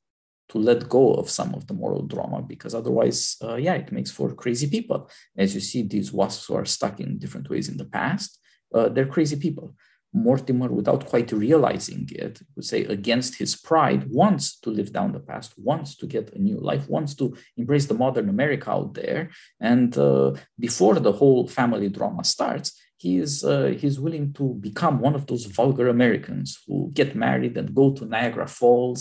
to 0.48 0.58
let 0.58 0.88
go 0.88 1.14
of 1.14 1.30
some 1.30 1.54
of 1.54 1.66
the 1.66 1.74
moral 1.74 2.02
drama, 2.02 2.42
because 2.42 2.74
otherwise, 2.74 3.36
uh, 3.42 3.56
yeah, 3.56 3.74
it 3.74 3.92
makes 3.92 4.10
for 4.10 4.34
crazy 4.34 4.68
people. 4.68 5.08
As 5.36 5.54
you 5.54 5.60
see, 5.60 5.82
these 5.82 6.12
wasps 6.12 6.46
who 6.46 6.54
are 6.54 6.64
stuck 6.64 7.00
in 7.00 7.18
different 7.18 7.48
ways 7.48 7.68
in 7.68 7.76
the 7.76 7.84
past, 7.84 8.38
uh, 8.74 8.88
they're 8.88 9.06
crazy 9.06 9.36
people. 9.36 9.74
Mortimer, 10.14 10.68
without 10.68 11.06
quite 11.06 11.32
realizing 11.32 12.06
it, 12.12 12.42
would 12.54 12.66
say 12.66 12.84
against 12.84 13.36
his 13.36 13.56
pride, 13.56 14.10
wants 14.10 14.60
to 14.60 14.68
live 14.68 14.92
down 14.92 15.12
the 15.12 15.20
past, 15.20 15.54
wants 15.56 15.96
to 15.96 16.06
get 16.06 16.34
a 16.34 16.38
new 16.38 16.58
life, 16.58 16.86
wants 16.86 17.14
to 17.14 17.34
embrace 17.56 17.86
the 17.86 17.94
modern 17.94 18.28
America 18.28 18.70
out 18.70 18.92
there. 18.92 19.30
And 19.58 19.96
uh, 19.96 20.32
before 20.58 20.96
the 20.96 21.12
whole 21.12 21.48
family 21.48 21.88
drama 21.88 22.24
starts, 22.24 22.78
he 23.02 23.18
is 23.24 23.32
uh, 23.44 23.68
he's 23.80 23.98
willing 24.04 24.32
to 24.38 24.44
become 24.68 24.96
one 25.06 25.16
of 25.16 25.26
those 25.26 25.44
vulgar 25.58 25.88
Americans 25.88 26.48
who 26.66 26.76
get 27.00 27.16
married 27.26 27.56
and 27.58 27.74
go 27.80 27.86
to 27.94 28.04
Niagara 28.04 28.48
Falls 28.58 29.00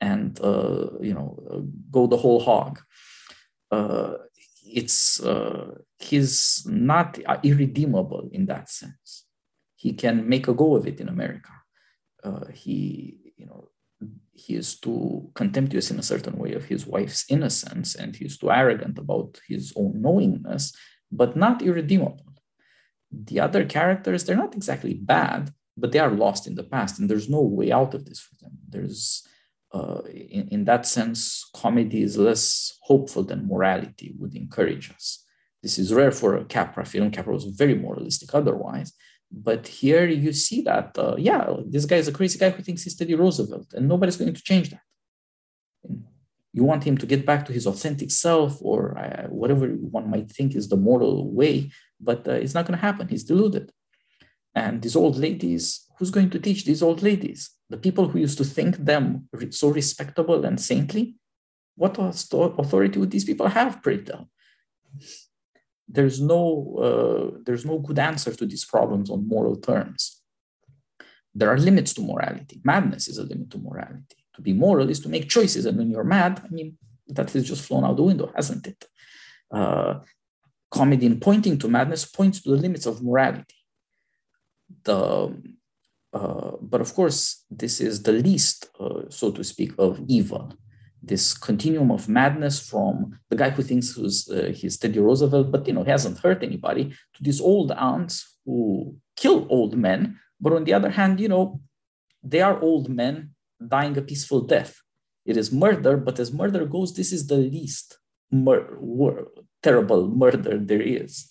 and 0.00 0.38
uh, 0.40 0.86
you 1.08 1.14
know 1.18 1.28
uh, 1.50 1.62
go 1.96 2.02
the 2.06 2.20
whole 2.24 2.40
hog. 2.50 2.72
uh, 3.70 4.14
it's 4.82 5.20
uh, 5.32 5.66
he's 5.98 6.64
not 6.66 7.18
irredeemable 7.42 8.28
in 8.32 8.46
that 8.46 8.68
sense. 8.68 9.26
He 9.76 9.92
can 10.02 10.28
make 10.28 10.46
a 10.48 10.54
go 10.54 10.76
of 10.76 10.86
it 10.86 11.00
in 11.00 11.08
America. 11.08 11.50
Uh, 12.22 12.46
he, 12.52 13.18
you 13.36 13.46
know, 13.46 13.68
he 14.32 14.54
is 14.54 14.78
too 14.78 15.30
contemptuous 15.34 15.90
in 15.90 15.98
a 15.98 16.08
certain 16.12 16.36
way 16.38 16.52
of 16.54 16.64
his 16.66 16.86
wife's 16.86 17.24
innocence, 17.28 17.94
and 17.94 18.14
he's 18.14 18.38
too 18.38 18.50
arrogant 18.50 18.98
about 18.98 19.40
his 19.48 19.72
own 19.76 20.00
knowingness, 20.00 20.72
but 21.10 21.36
not 21.36 21.62
irredeemable. 21.62 22.29
The 23.12 23.40
other 23.40 23.64
characters, 23.64 24.24
they're 24.24 24.36
not 24.36 24.54
exactly 24.54 24.94
bad, 24.94 25.52
but 25.76 25.92
they 25.92 25.98
are 25.98 26.10
lost 26.10 26.46
in 26.46 26.54
the 26.54 26.62
past, 26.62 26.98
and 26.98 27.08
there's 27.08 27.28
no 27.28 27.42
way 27.42 27.72
out 27.72 27.94
of 27.94 28.04
this 28.04 28.20
for 28.20 28.34
them. 28.42 28.58
There's 28.68 29.26
uh, 29.72 30.02
in, 30.08 30.48
in 30.48 30.64
that 30.64 30.86
sense, 30.86 31.48
comedy 31.54 32.02
is 32.02 32.18
less 32.18 32.78
hopeful 32.82 33.22
than 33.22 33.46
morality 33.46 34.12
would 34.18 34.34
encourage 34.34 34.90
us. 34.90 35.24
This 35.62 35.78
is 35.78 35.94
rare 35.94 36.10
for 36.10 36.36
a 36.36 36.44
Capra 36.44 36.84
film. 36.84 37.10
Capra 37.10 37.34
was 37.34 37.44
very 37.44 37.74
moralistic 37.74 38.34
otherwise. 38.34 38.92
But 39.30 39.68
here 39.68 40.08
you 40.08 40.32
see 40.32 40.62
that, 40.62 40.98
uh, 40.98 41.14
yeah, 41.16 41.54
this 41.64 41.84
guy 41.84 41.96
is 41.96 42.08
a 42.08 42.12
crazy 42.12 42.38
guy 42.38 42.50
who 42.50 42.62
thinks 42.62 42.82
he's 42.82 42.96
Teddy 42.96 43.14
Roosevelt, 43.14 43.74
and 43.74 43.86
nobody's 43.86 44.16
going 44.16 44.34
to 44.34 44.42
change 44.42 44.70
that. 44.70 44.80
You 46.52 46.64
want 46.64 46.84
him 46.84 46.98
to 46.98 47.06
get 47.06 47.24
back 47.24 47.46
to 47.46 47.52
his 47.52 47.66
authentic 47.66 48.10
self 48.10 48.58
or 48.60 48.98
uh, 48.98 49.28
whatever 49.28 49.68
one 49.68 50.10
might 50.10 50.30
think 50.30 50.54
is 50.54 50.68
the 50.68 50.76
moral 50.76 51.30
way, 51.32 51.70
but 52.00 52.26
uh, 52.26 52.32
it's 52.32 52.54
not 52.54 52.66
going 52.66 52.78
to 52.78 52.86
happen. 52.86 53.08
He's 53.08 53.24
deluded. 53.24 53.70
And 54.54 54.82
these 54.82 54.96
old 54.96 55.16
ladies, 55.16 55.86
who's 55.98 56.10
going 56.10 56.30
to 56.30 56.40
teach 56.40 56.64
these 56.64 56.82
old 56.82 57.02
ladies? 57.02 57.50
the 57.70 57.76
people 57.76 58.08
who 58.08 58.18
used 58.18 58.36
to 58.38 58.44
think 58.44 58.76
them 58.76 59.28
so 59.50 59.68
respectable 59.68 60.44
and 60.44 60.60
saintly, 60.60 61.14
what 61.76 61.96
authority 61.98 62.98
would 62.98 63.12
these 63.12 63.24
people 63.24 63.48
have, 63.48 63.80
pray 63.82 63.98
tell? 63.98 64.28
There's 65.88 66.20
no, 66.20 66.42
uh, 66.86 67.38
there's 67.44 67.64
no 67.64 67.78
good 67.78 67.98
answer 67.98 68.34
to 68.34 68.44
these 68.44 68.64
problems 68.64 69.08
on 69.08 69.26
moral 69.26 69.56
terms. 69.56 70.20
There 71.34 71.48
are 71.48 71.58
limits 71.58 71.94
to 71.94 72.02
morality. 72.02 72.60
Madness 72.64 73.06
is 73.08 73.18
a 73.18 73.22
limit 73.22 73.50
to 73.52 73.58
morality. 73.58 74.19
To 74.40 74.44
be 74.44 74.54
moral 74.54 74.88
is 74.88 75.00
to 75.00 75.10
make 75.10 75.28
choices. 75.28 75.66
And 75.66 75.76
when 75.76 75.90
you're 75.90 76.02
mad, 76.02 76.40
I 76.42 76.48
mean, 76.48 76.78
that 77.08 77.30
has 77.32 77.46
just 77.46 77.66
flown 77.66 77.84
out 77.84 77.98
the 77.98 78.02
window, 78.02 78.32
hasn't 78.34 78.66
it? 78.66 78.88
Uh, 79.50 79.98
comedy 80.70 81.04
in 81.04 81.20
pointing 81.20 81.58
to 81.58 81.68
madness 81.68 82.06
points 82.06 82.40
to 82.40 82.48
the 82.48 82.56
limits 82.56 82.86
of 82.86 83.02
morality. 83.02 83.60
The 84.84 85.36
uh, 86.12 86.52
but 86.62 86.80
of 86.80 86.94
course, 86.94 87.44
this 87.50 87.80
is 87.80 88.02
the 88.02 88.12
least, 88.12 88.70
uh, 88.80 89.02
so 89.10 89.30
to 89.30 89.44
speak, 89.44 89.72
of 89.78 90.00
evil. 90.08 90.54
This 91.02 91.34
continuum 91.34 91.90
of 91.90 92.08
madness 92.08 92.56
from 92.66 93.18
the 93.28 93.36
guy 93.36 93.50
who 93.50 93.62
thinks 93.62 93.92
who's, 93.92 94.28
uh, 94.28 94.52
he's 94.54 94.78
Teddy 94.78 95.00
Roosevelt, 95.00 95.52
but 95.52 95.66
you 95.66 95.74
know 95.74 95.84
he 95.84 95.90
hasn't 95.90 96.18
hurt 96.18 96.42
anybody, 96.42 96.84
to 97.14 97.22
these 97.22 97.40
old 97.40 97.72
aunts 97.72 98.38
who 98.46 98.96
kill 99.16 99.46
old 99.50 99.76
men. 99.76 100.18
But 100.40 100.54
on 100.54 100.64
the 100.64 100.72
other 100.72 100.90
hand, 100.90 101.20
you 101.20 101.28
know, 101.28 101.60
they 102.22 102.40
are 102.40 102.60
old 102.60 102.88
men 102.88 103.34
dying 103.66 103.96
a 103.96 104.02
peaceful 104.02 104.40
death. 104.42 104.80
It 105.24 105.36
is 105.36 105.52
murder, 105.52 105.96
but 105.96 106.18
as 106.18 106.32
murder 106.32 106.64
goes, 106.66 106.94
this 106.94 107.12
is 107.12 107.26
the 107.26 107.36
least 107.36 107.98
mur- 108.30 109.28
terrible 109.62 110.08
murder 110.08 110.58
there 110.58 110.82
is. 110.82 111.28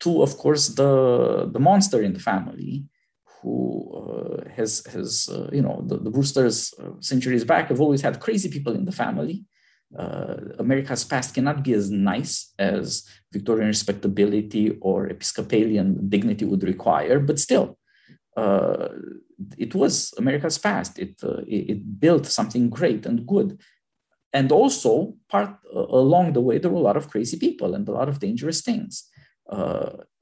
To, 0.00 0.22
of 0.22 0.36
course, 0.38 0.68
the, 0.68 1.50
the 1.52 1.58
monster 1.58 2.00
in 2.02 2.12
the 2.12 2.20
family, 2.20 2.86
who 3.42 3.56
uh, 3.94 4.48
has 4.56 4.84
has 4.86 5.28
uh, 5.32 5.48
you 5.52 5.62
know 5.62 5.84
the, 5.86 5.96
the 5.96 6.10
Brewsters 6.10 6.74
uh, 6.80 7.00
centuries 7.00 7.44
back 7.44 7.68
have 7.68 7.80
always 7.80 8.02
had 8.02 8.20
crazy 8.20 8.48
people 8.48 8.74
in 8.74 8.84
the 8.84 8.92
family. 8.92 9.44
Uh, 9.96 10.36
America's 10.58 11.04
past 11.04 11.34
cannot 11.34 11.62
be 11.62 11.72
as 11.72 11.90
nice 11.90 12.52
as 12.58 13.08
Victorian 13.32 13.68
respectability 13.68 14.76
or 14.82 15.06
Episcopalian 15.06 16.08
dignity 16.10 16.44
would 16.44 16.62
require, 16.62 17.18
but 17.18 17.38
still, 17.38 17.78
uh, 18.38 18.88
it 19.64 19.72
was 19.74 19.92
America's 20.22 20.58
past. 20.58 20.98
It, 20.98 21.14
uh, 21.22 21.42
it, 21.46 21.80
built 22.04 22.26
something 22.26 22.64
great 22.78 23.06
and 23.06 23.26
good, 23.26 23.50
and 24.32 24.48
also 24.60 24.90
part 25.28 25.52
along 26.02 26.26
the 26.32 26.44
way 26.46 26.58
there 26.58 26.70
were 26.70 26.84
a 26.84 26.88
lot 26.90 27.00
of 27.00 27.10
crazy 27.12 27.38
people 27.38 27.74
and 27.74 27.88
a 27.88 27.96
lot 27.98 28.08
of 28.08 28.20
dangerous 28.26 28.60
things 28.68 28.92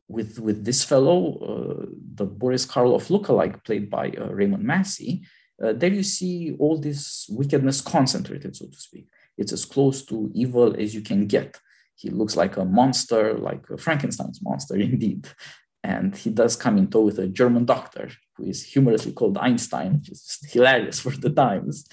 with 0.08 0.38
with 0.38 0.64
this 0.64 0.84
fellow, 0.84 1.38
uh, 1.38 1.86
the 2.14 2.24
Boris 2.24 2.66
Karloff 2.66 3.08
lookalike 3.08 3.64
played 3.64 3.90
by 3.90 4.10
uh, 4.10 4.28
Raymond 4.28 4.64
Massey, 4.64 5.24
uh, 5.62 5.72
there 5.72 5.92
you 5.92 6.02
see 6.02 6.54
all 6.58 6.78
this 6.78 7.26
wickedness 7.28 7.80
concentrated, 7.80 8.54
so 8.56 8.66
to 8.66 8.76
speak. 8.76 9.08
It's 9.36 9.52
as 9.52 9.64
close 9.64 10.04
to 10.06 10.30
evil 10.34 10.74
as 10.78 10.94
you 10.94 11.00
can 11.00 11.26
get. 11.26 11.58
He 11.94 12.10
looks 12.10 12.36
like 12.36 12.56
a 12.56 12.64
monster, 12.64 13.34
like 13.34 13.68
a 13.70 13.78
Frankenstein's 13.78 14.40
monster, 14.42 14.76
indeed. 14.90 15.28
And 15.86 16.16
he 16.16 16.30
does 16.30 16.56
come 16.56 16.76
in 16.78 16.88
tow 16.88 17.02
with 17.02 17.20
a 17.20 17.28
German 17.28 17.64
doctor 17.64 18.10
who 18.34 18.42
is 18.52 18.64
humorously 18.72 19.12
called 19.12 19.38
Einstein, 19.38 19.90
which 19.94 20.10
is 20.10 20.38
hilarious 20.50 20.98
for 21.04 21.10
the 21.10 21.30
times. 21.30 21.86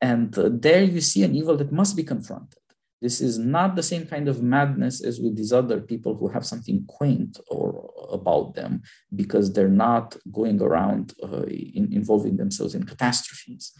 And 0.00 0.36
uh, 0.36 0.50
there 0.52 0.82
you 0.82 1.00
see 1.00 1.22
an 1.22 1.34
evil 1.34 1.56
that 1.58 1.70
must 1.80 1.94
be 1.96 2.02
confronted. 2.02 2.58
This 3.00 3.20
is 3.20 3.38
not 3.38 3.76
the 3.76 3.84
same 3.84 4.04
kind 4.06 4.26
of 4.26 4.42
madness 4.42 5.00
as 5.08 5.20
with 5.20 5.36
these 5.36 5.52
other 5.52 5.80
people 5.80 6.16
who 6.16 6.28
have 6.28 6.44
something 6.44 6.84
quaint 6.88 7.38
or 7.48 7.92
about 8.10 8.54
them 8.54 8.82
because 9.14 9.52
they're 9.52 9.78
not 9.88 10.16
going 10.32 10.60
around 10.60 11.14
uh, 11.22 11.44
in, 11.78 11.92
involving 11.92 12.36
themselves 12.36 12.74
in 12.74 12.82
catastrophes. 12.84 13.72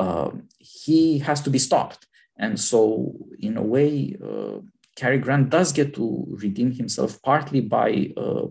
Um, 0.00 0.48
he 0.58 1.20
has 1.20 1.40
to 1.42 1.50
be 1.50 1.60
stopped. 1.60 2.06
And 2.36 2.58
so, 2.58 3.14
in 3.38 3.56
a 3.56 3.62
way, 3.62 4.16
uh, 4.24 4.60
Cary 4.96 5.18
Grant 5.18 5.50
does 5.50 5.72
get 5.72 5.94
to 5.94 6.26
redeem 6.42 6.72
himself 6.72 7.20
partly 7.22 7.60
by 7.60 8.10
uh, 8.16 8.46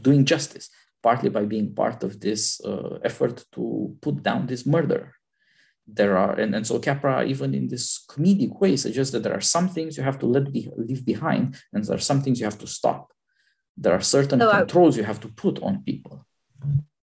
doing 0.00 0.24
justice, 0.24 0.68
partly 1.02 1.30
by 1.30 1.44
being 1.44 1.74
part 1.74 2.02
of 2.02 2.20
this 2.20 2.60
uh, 2.64 2.98
effort 3.04 3.44
to 3.52 3.96
put 4.00 4.22
down 4.22 4.46
this 4.46 4.66
murderer 4.66 5.14
there 5.94 6.16
are 6.16 6.32
and, 6.38 6.54
and 6.54 6.66
so 6.66 6.78
capra 6.78 7.24
even 7.24 7.54
in 7.54 7.68
this 7.68 8.04
comedic 8.08 8.60
way 8.60 8.76
suggests 8.76 9.12
that 9.12 9.22
there 9.22 9.34
are 9.34 9.40
some 9.40 9.68
things 9.68 9.96
you 9.96 10.02
have 10.02 10.18
to 10.18 10.26
let 10.26 10.52
be 10.52 10.68
leave 10.76 11.04
behind 11.04 11.56
and 11.72 11.84
there 11.84 11.96
are 11.96 12.00
some 12.00 12.22
things 12.22 12.38
you 12.38 12.46
have 12.46 12.58
to 12.58 12.66
stop. 12.66 13.12
There 13.76 13.94
are 13.94 14.00
certain 14.00 14.40
so 14.40 14.50
controls 14.50 14.96
I, 14.96 15.00
you 15.00 15.04
have 15.04 15.20
to 15.20 15.28
put 15.28 15.58
on 15.62 15.82
people. 15.84 16.26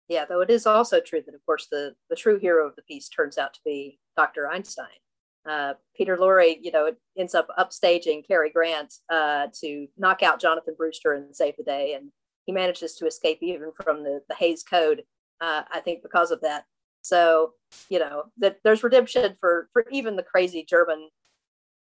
Yeah 0.08 0.26
though 0.26 0.42
it 0.42 0.50
is 0.50 0.66
also 0.66 1.00
true 1.00 1.22
that 1.26 1.36
of 1.36 1.46
course 1.46 1.68
the 1.72 1.96
the 2.10 2.16
true 2.16 2.40
hero 2.40 2.68
of 2.68 2.76
the 2.76 2.84
piece 2.84 3.10
turns 3.10 3.38
out 3.38 3.54
to 3.56 3.60
be 3.66 4.00
dr 4.16 4.48
einstein. 4.50 5.00
Uh, 5.48 5.74
peter 5.96 6.18
lorre 6.18 6.58
you 6.62 6.72
know 6.72 6.92
ends 7.18 7.36
up 7.36 7.48
upstaging 7.58 8.28
cary 8.28 8.50
grant 8.50 8.96
uh, 9.12 9.48
to 9.54 9.88
knock 9.96 10.24
out 10.24 10.42
jonathan 10.42 10.74
brewster 10.76 11.14
and 11.14 11.36
save 11.36 11.56
the 11.56 11.64
day 11.64 11.94
and 11.94 12.10
he 12.46 12.52
manages 12.52 12.96
to 12.96 13.08
escape 13.08 13.39
even 13.41 13.72
from 13.84 14.04
the, 14.04 14.22
the 14.30 14.36
Hays 14.36 14.64
Code 14.64 15.04
uh, 15.41 15.64
i 15.72 15.80
think 15.80 16.02
because 16.02 16.32
of 16.32 16.41
that 16.41 16.66
so, 17.06 17.54
you 17.88 18.00
know, 18.00 18.24
that 18.39 18.62
there's 18.64 18.84
redemption 18.84 19.38
for 19.39 19.70
for 19.72 19.86
even 19.91 20.16
the 20.16 20.24
crazy 20.24 20.66
German 20.68 21.10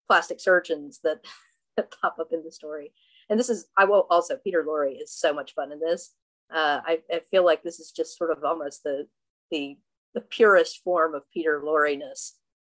plastic 0.08 0.40
surgeons 0.40 1.02
that, 1.04 1.20
that 1.78 1.94
pop 2.02 2.18
up 2.20 2.30
in 2.32 2.44
the 2.44 2.52
story. 2.52 2.94
And 3.30 3.40
this 3.40 3.48
is 3.48 3.68
I 3.78 3.86
will 3.86 4.08
also 4.10 4.38
Peter 4.44 4.66
Lorre 4.68 5.00
is 5.00 5.12
so 5.12 5.32
much 5.32 5.54
fun 5.54 5.72
in 5.72 5.80
this. 5.80 6.16
Uh, 6.52 6.82
I, 6.84 7.02
I 7.14 7.20
feel 7.30 7.46
like 7.46 7.62
this 7.62 7.80
is 7.80 7.92
just 7.92 8.18
sort 8.18 8.32
of 8.32 8.44
almost 8.44 8.82
the 8.82 9.08
the 9.52 9.78
the 10.16 10.22
purest 10.22 10.82
form 10.84 11.14
of 11.14 11.30
Peter 11.32 11.62
Lorre-ness 11.64 12.34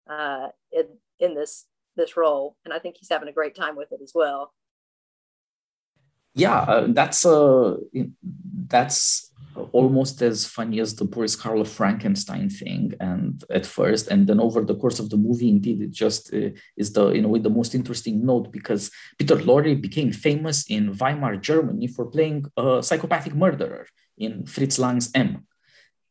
uh, 0.10 0.48
in 0.74 0.88
in 1.22 1.36
this 1.36 1.68
this 1.96 2.18
role, 2.18 2.58
and 2.66 2.74
I 2.74 2.80
think 2.80 2.98
he's 3.00 3.10
having 3.10 3.30
a 3.30 3.34
great 3.34 3.56
time 3.56 3.78
with 3.78 3.94
it 3.94 4.02
as 4.04 4.12
well. 4.14 4.52
Yeah, 6.36 6.60
uh, 6.60 6.88
that's 6.90 7.26
uh, 7.26 7.78
that's 8.68 9.32
almost 9.72 10.22
as 10.22 10.46
funny 10.46 10.82
as 10.82 10.96
the 10.96 11.06
Boris 11.06 11.36
Karloff 11.36 11.68
Frankenstein 11.68 12.50
thing. 12.50 12.94
And 13.00 13.42
at 13.50 13.66
first, 13.66 14.10
and 14.10 14.28
then 14.28 14.40
over 14.42 14.62
the 14.62 14.76
course 14.76 15.00
of 15.00 15.10
the 15.10 15.18
movie, 15.18 15.50
indeed, 15.50 15.82
it 15.82 15.92
just 15.92 16.34
uh, 16.34 16.50
is 16.76 16.92
the 16.92 17.08
a 17.08 17.28
way 17.28 17.40
the 17.40 17.50
most 17.50 17.74
interesting 17.74 18.26
note 18.26 18.52
because 18.52 18.92
Peter 19.18 19.38
Lorre 19.38 19.82
became 19.82 20.12
famous 20.12 20.66
in 20.70 20.94
Weimar 20.98 21.38
Germany 21.38 21.88
for 21.88 22.06
playing 22.06 22.46
a 22.58 22.84
psychopathic 22.84 23.34
murderer 23.34 23.88
in 24.18 24.46
Fritz 24.46 24.78
Lang's 24.78 25.12
M. 25.16 25.46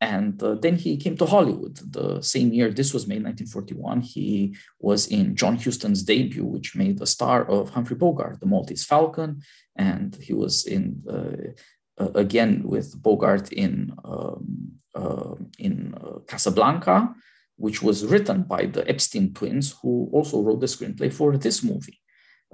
And 0.05 0.43
uh, 0.43 0.55
then 0.65 0.77
he 0.77 0.99
came 0.99 1.17
to 1.17 1.25
Hollywood 1.25 1.77
the 1.99 2.21
same 2.21 2.53
year. 2.53 2.71
This 2.71 2.93
was 2.93 3.07
made 3.07 3.23
1941. 3.25 4.03
He 4.03 4.55
was 4.79 5.07
in 5.07 5.35
John 5.35 5.57
Huston's 5.57 6.03
debut, 6.03 6.45
which 6.45 6.77
made 6.77 7.01
a 7.01 7.07
star 7.07 7.49
of 7.51 7.71
Humphrey 7.71 7.97
Bogart, 7.97 8.39
The 8.39 8.47
Maltese 8.47 8.85
Falcon, 8.85 9.41
and 9.77 10.15
he 10.17 10.35
was 10.35 10.67
in 10.67 10.85
uh, 11.17 12.11
again 12.25 12.53
with 12.65 12.89
Bogart 13.03 13.51
in 13.53 13.95
um, 14.05 14.73
uh, 14.95 15.37
in 15.59 15.95
Casablanca, 16.29 17.15
which 17.57 17.83
was 17.83 18.05
written 18.05 18.43
by 18.43 18.67
the 18.67 18.87
Epstein 18.87 19.33
twins, 19.33 19.75
who 19.81 20.11
also 20.13 20.43
wrote 20.43 20.61
the 20.61 20.67
screenplay 20.75 21.11
for 21.11 21.39
this 21.39 21.63
movie. 21.63 21.99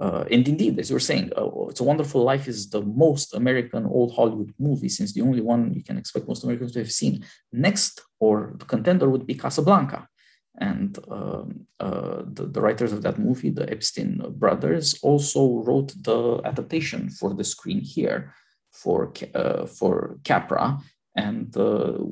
Uh, 0.01 0.25
and 0.31 0.47
indeed, 0.47 0.79
as 0.79 0.89
you 0.89 0.95
were 0.95 1.09
saying, 1.11 1.31
uh, 1.37 1.67
It's 1.69 1.79
a 1.79 1.83
Wonderful 1.83 2.23
Life 2.23 2.47
is 2.47 2.71
the 2.71 2.81
most 2.81 3.35
American 3.35 3.85
old 3.85 4.15
Hollywood 4.15 4.51
movie, 4.57 4.89
since 4.89 5.13
the 5.13 5.21
only 5.21 5.41
one 5.41 5.73
you 5.75 5.83
can 5.83 5.97
expect 5.99 6.27
most 6.27 6.43
Americans 6.43 6.71
to 6.71 6.79
have 6.79 6.91
seen. 6.91 7.23
Next, 7.53 8.01
or 8.19 8.55
the 8.57 8.65
contender 8.65 9.07
would 9.07 9.27
be 9.27 9.35
Casablanca. 9.35 10.07
And 10.57 10.97
um, 11.07 11.67
uh, 11.79 12.23
the, 12.25 12.45
the, 12.47 12.61
writers 12.61 12.91
of 12.93 13.03
that 13.03 13.19
movie, 13.19 13.51
the 13.51 13.69
Epstein 13.69 14.21
brothers, 14.43 14.99
also 15.03 15.61
wrote 15.65 15.93
the 16.03 16.41
adaptation 16.45 17.09
for 17.09 17.35
the 17.35 17.43
screen 17.43 17.79
here 17.79 18.33
for 18.71 19.13
uh, 19.35 19.65
for 19.67 20.17
Capra. 20.23 20.79
And 21.15 21.51
the, 21.53 22.09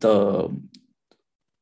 the 0.00 0.50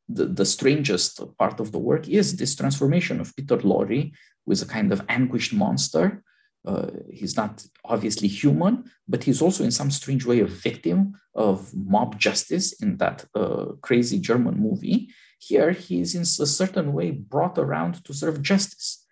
the 0.09 0.45
strangest 0.47 1.21
part 1.37 1.61
of 1.61 1.71
the 1.71 1.79
work 1.79 2.09
is 2.09 2.37
this 2.37 2.57
transformation 2.57 3.21
of 3.21 3.37
Peter 3.37 3.59
Lorre, 3.59 4.11
is 4.51 4.63
a 4.63 4.67
kind 4.67 4.93
of 4.93 5.03
anguished 5.09 5.53
monster. 5.53 6.23
Uh, 6.67 6.91
he's 7.11 7.37
not 7.37 7.65
obviously 7.85 8.29
human, 8.29 8.85
but 9.07 9.25
he's 9.25 9.41
also 9.41 9.65
in 9.65 9.71
some 9.71 9.91
strange 9.91 10.27
way 10.27 10.41
a 10.41 10.47
victim 10.47 11.15
of 11.35 11.75
mob 11.75 12.19
justice 12.19 12.73
in 12.83 12.97
that 12.99 13.25
uh, 13.35 13.67
crazy 13.81 14.19
German 14.19 14.59
movie. 14.59 15.09
Here, 15.39 15.71
he 15.71 16.01
is 16.01 16.15
in 16.15 16.23
a 16.23 16.47
certain 16.47 16.93
way 16.93 17.13
brought 17.13 17.59
around 17.59 18.05
to 18.05 18.13
serve 18.13 18.43
justice. 18.43 19.05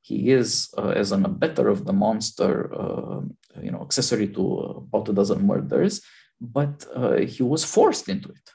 He 0.00 0.30
is, 0.30 0.72
uh, 0.78 0.90
as 0.90 1.12
an 1.12 1.24
abettor 1.24 1.68
of 1.68 1.84
the 1.84 1.92
monster, 1.92 2.72
uh, 2.74 3.20
you 3.60 3.70
know, 3.70 3.82
accessory 3.82 4.28
to 4.28 4.42
about 4.92 5.08
a 5.08 5.12
dozen 5.12 5.46
murders, 5.46 6.00
but 6.40 6.86
uh, 6.94 7.16
he 7.16 7.42
was 7.42 7.64
forced 7.64 8.08
into 8.08 8.28
it. 8.28 8.50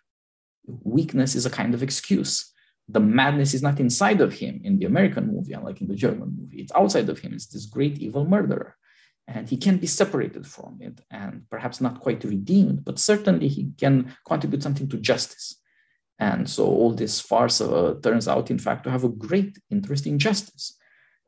Weakness 0.65 1.35
is 1.35 1.45
a 1.45 1.49
kind 1.49 1.73
of 1.73 1.83
excuse. 1.83 2.50
The 2.91 2.99
madness 2.99 3.53
is 3.53 3.61
not 3.61 3.79
inside 3.79 4.21
of 4.21 4.33
him 4.33 4.61
in 4.63 4.77
the 4.77 4.85
American 4.85 5.27
movie, 5.33 5.53
unlike 5.53 5.81
in 5.81 5.87
the 5.87 5.95
German 5.95 6.35
movie. 6.37 6.61
It's 6.61 6.71
outside 6.73 7.09
of 7.09 7.19
him. 7.19 7.33
It's 7.33 7.47
this 7.47 7.65
great 7.65 7.97
evil 7.99 8.25
murderer 8.25 8.75
and 9.27 9.47
he 9.47 9.57
can 9.57 9.77
be 9.77 9.87
separated 9.87 10.45
from 10.45 10.77
it 10.81 11.01
and 11.09 11.43
perhaps 11.49 11.79
not 11.79 11.99
quite 11.99 12.23
redeemed, 12.23 12.83
but 12.83 12.99
certainly 12.99 13.47
he 13.47 13.71
can 13.77 14.15
contribute 14.27 14.63
something 14.63 14.89
to 14.89 14.97
justice. 14.97 15.57
And 16.19 16.49
so 16.49 16.65
all 16.65 16.93
this 16.93 17.19
farce 17.19 17.61
uh, 17.61 17.95
turns 18.03 18.27
out, 18.27 18.51
in 18.51 18.59
fact, 18.59 18.83
to 18.83 18.91
have 18.91 19.03
a 19.03 19.09
great 19.09 19.57
interest 19.69 20.05
in 20.05 20.19
justice. 20.19 20.77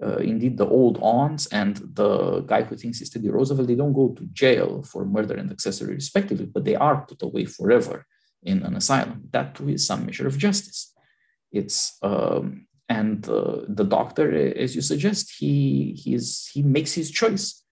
Uh, 0.02 0.18
indeed, 0.18 0.58
the 0.58 0.68
old 0.68 0.98
aunts 1.02 1.46
and 1.48 1.78
the 1.94 2.42
guy 2.42 2.64
who 2.64 2.76
thinks 2.76 3.00
he's 3.00 3.10
Teddy 3.10 3.30
Roosevelt, 3.30 3.68
they 3.68 3.76
don't 3.76 3.94
go 3.94 4.10
to 4.10 4.26
jail 4.34 4.84
for 4.84 5.06
murder 5.06 5.36
and 5.36 5.52
accessory 5.52 5.96
respectively, 5.96 6.46
but 6.46 6.66
they 6.66 6.76
are 6.76 7.06
put 7.06 7.22
away 7.22 7.46
forever 7.46 8.06
in 8.44 8.64
an 8.64 8.76
asylum. 8.76 9.24
That 9.32 9.56
too 9.56 9.70
is 9.70 9.88
some 9.88 10.06
measure 10.06 10.28
of 10.28 10.38
justice. 10.38 10.93
It's 11.54 11.98
um, 12.02 12.68
and 12.90 13.24
the 13.24 13.86
doctor, 13.88 14.26
as 14.66 14.76
you 14.76 14.82
suggest, 14.82 15.36
he 15.40 15.94
he's 16.04 16.50
he 16.54 16.62
makes 16.62 16.94
his 16.94 17.10
choice, 17.12 17.64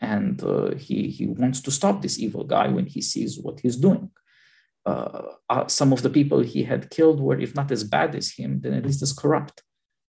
and 0.00 0.42
uh, 0.42 0.74
he 0.74 1.08
he 1.08 1.26
wants 1.26 1.60
to 1.62 1.70
stop 1.70 2.02
this 2.02 2.18
evil 2.18 2.44
guy 2.44 2.68
when 2.68 2.86
he 2.86 3.00
sees 3.00 3.38
what 3.40 3.60
he's 3.60 3.76
doing 3.76 4.10
uh, 4.88 5.22
uh, 5.50 5.66
some 5.66 5.92
of 5.92 6.02
the 6.02 6.10
people 6.10 6.40
he 6.40 6.62
had 6.62 6.90
killed 6.90 7.20
were, 7.20 7.38
if 7.38 7.54
not 7.54 7.70
as 7.70 7.84
bad 7.84 8.14
as 8.14 8.32
him, 8.32 8.60
then 8.60 8.72
at 8.74 8.86
least 8.86 9.02
as 9.02 9.12
corrupt. 9.12 9.62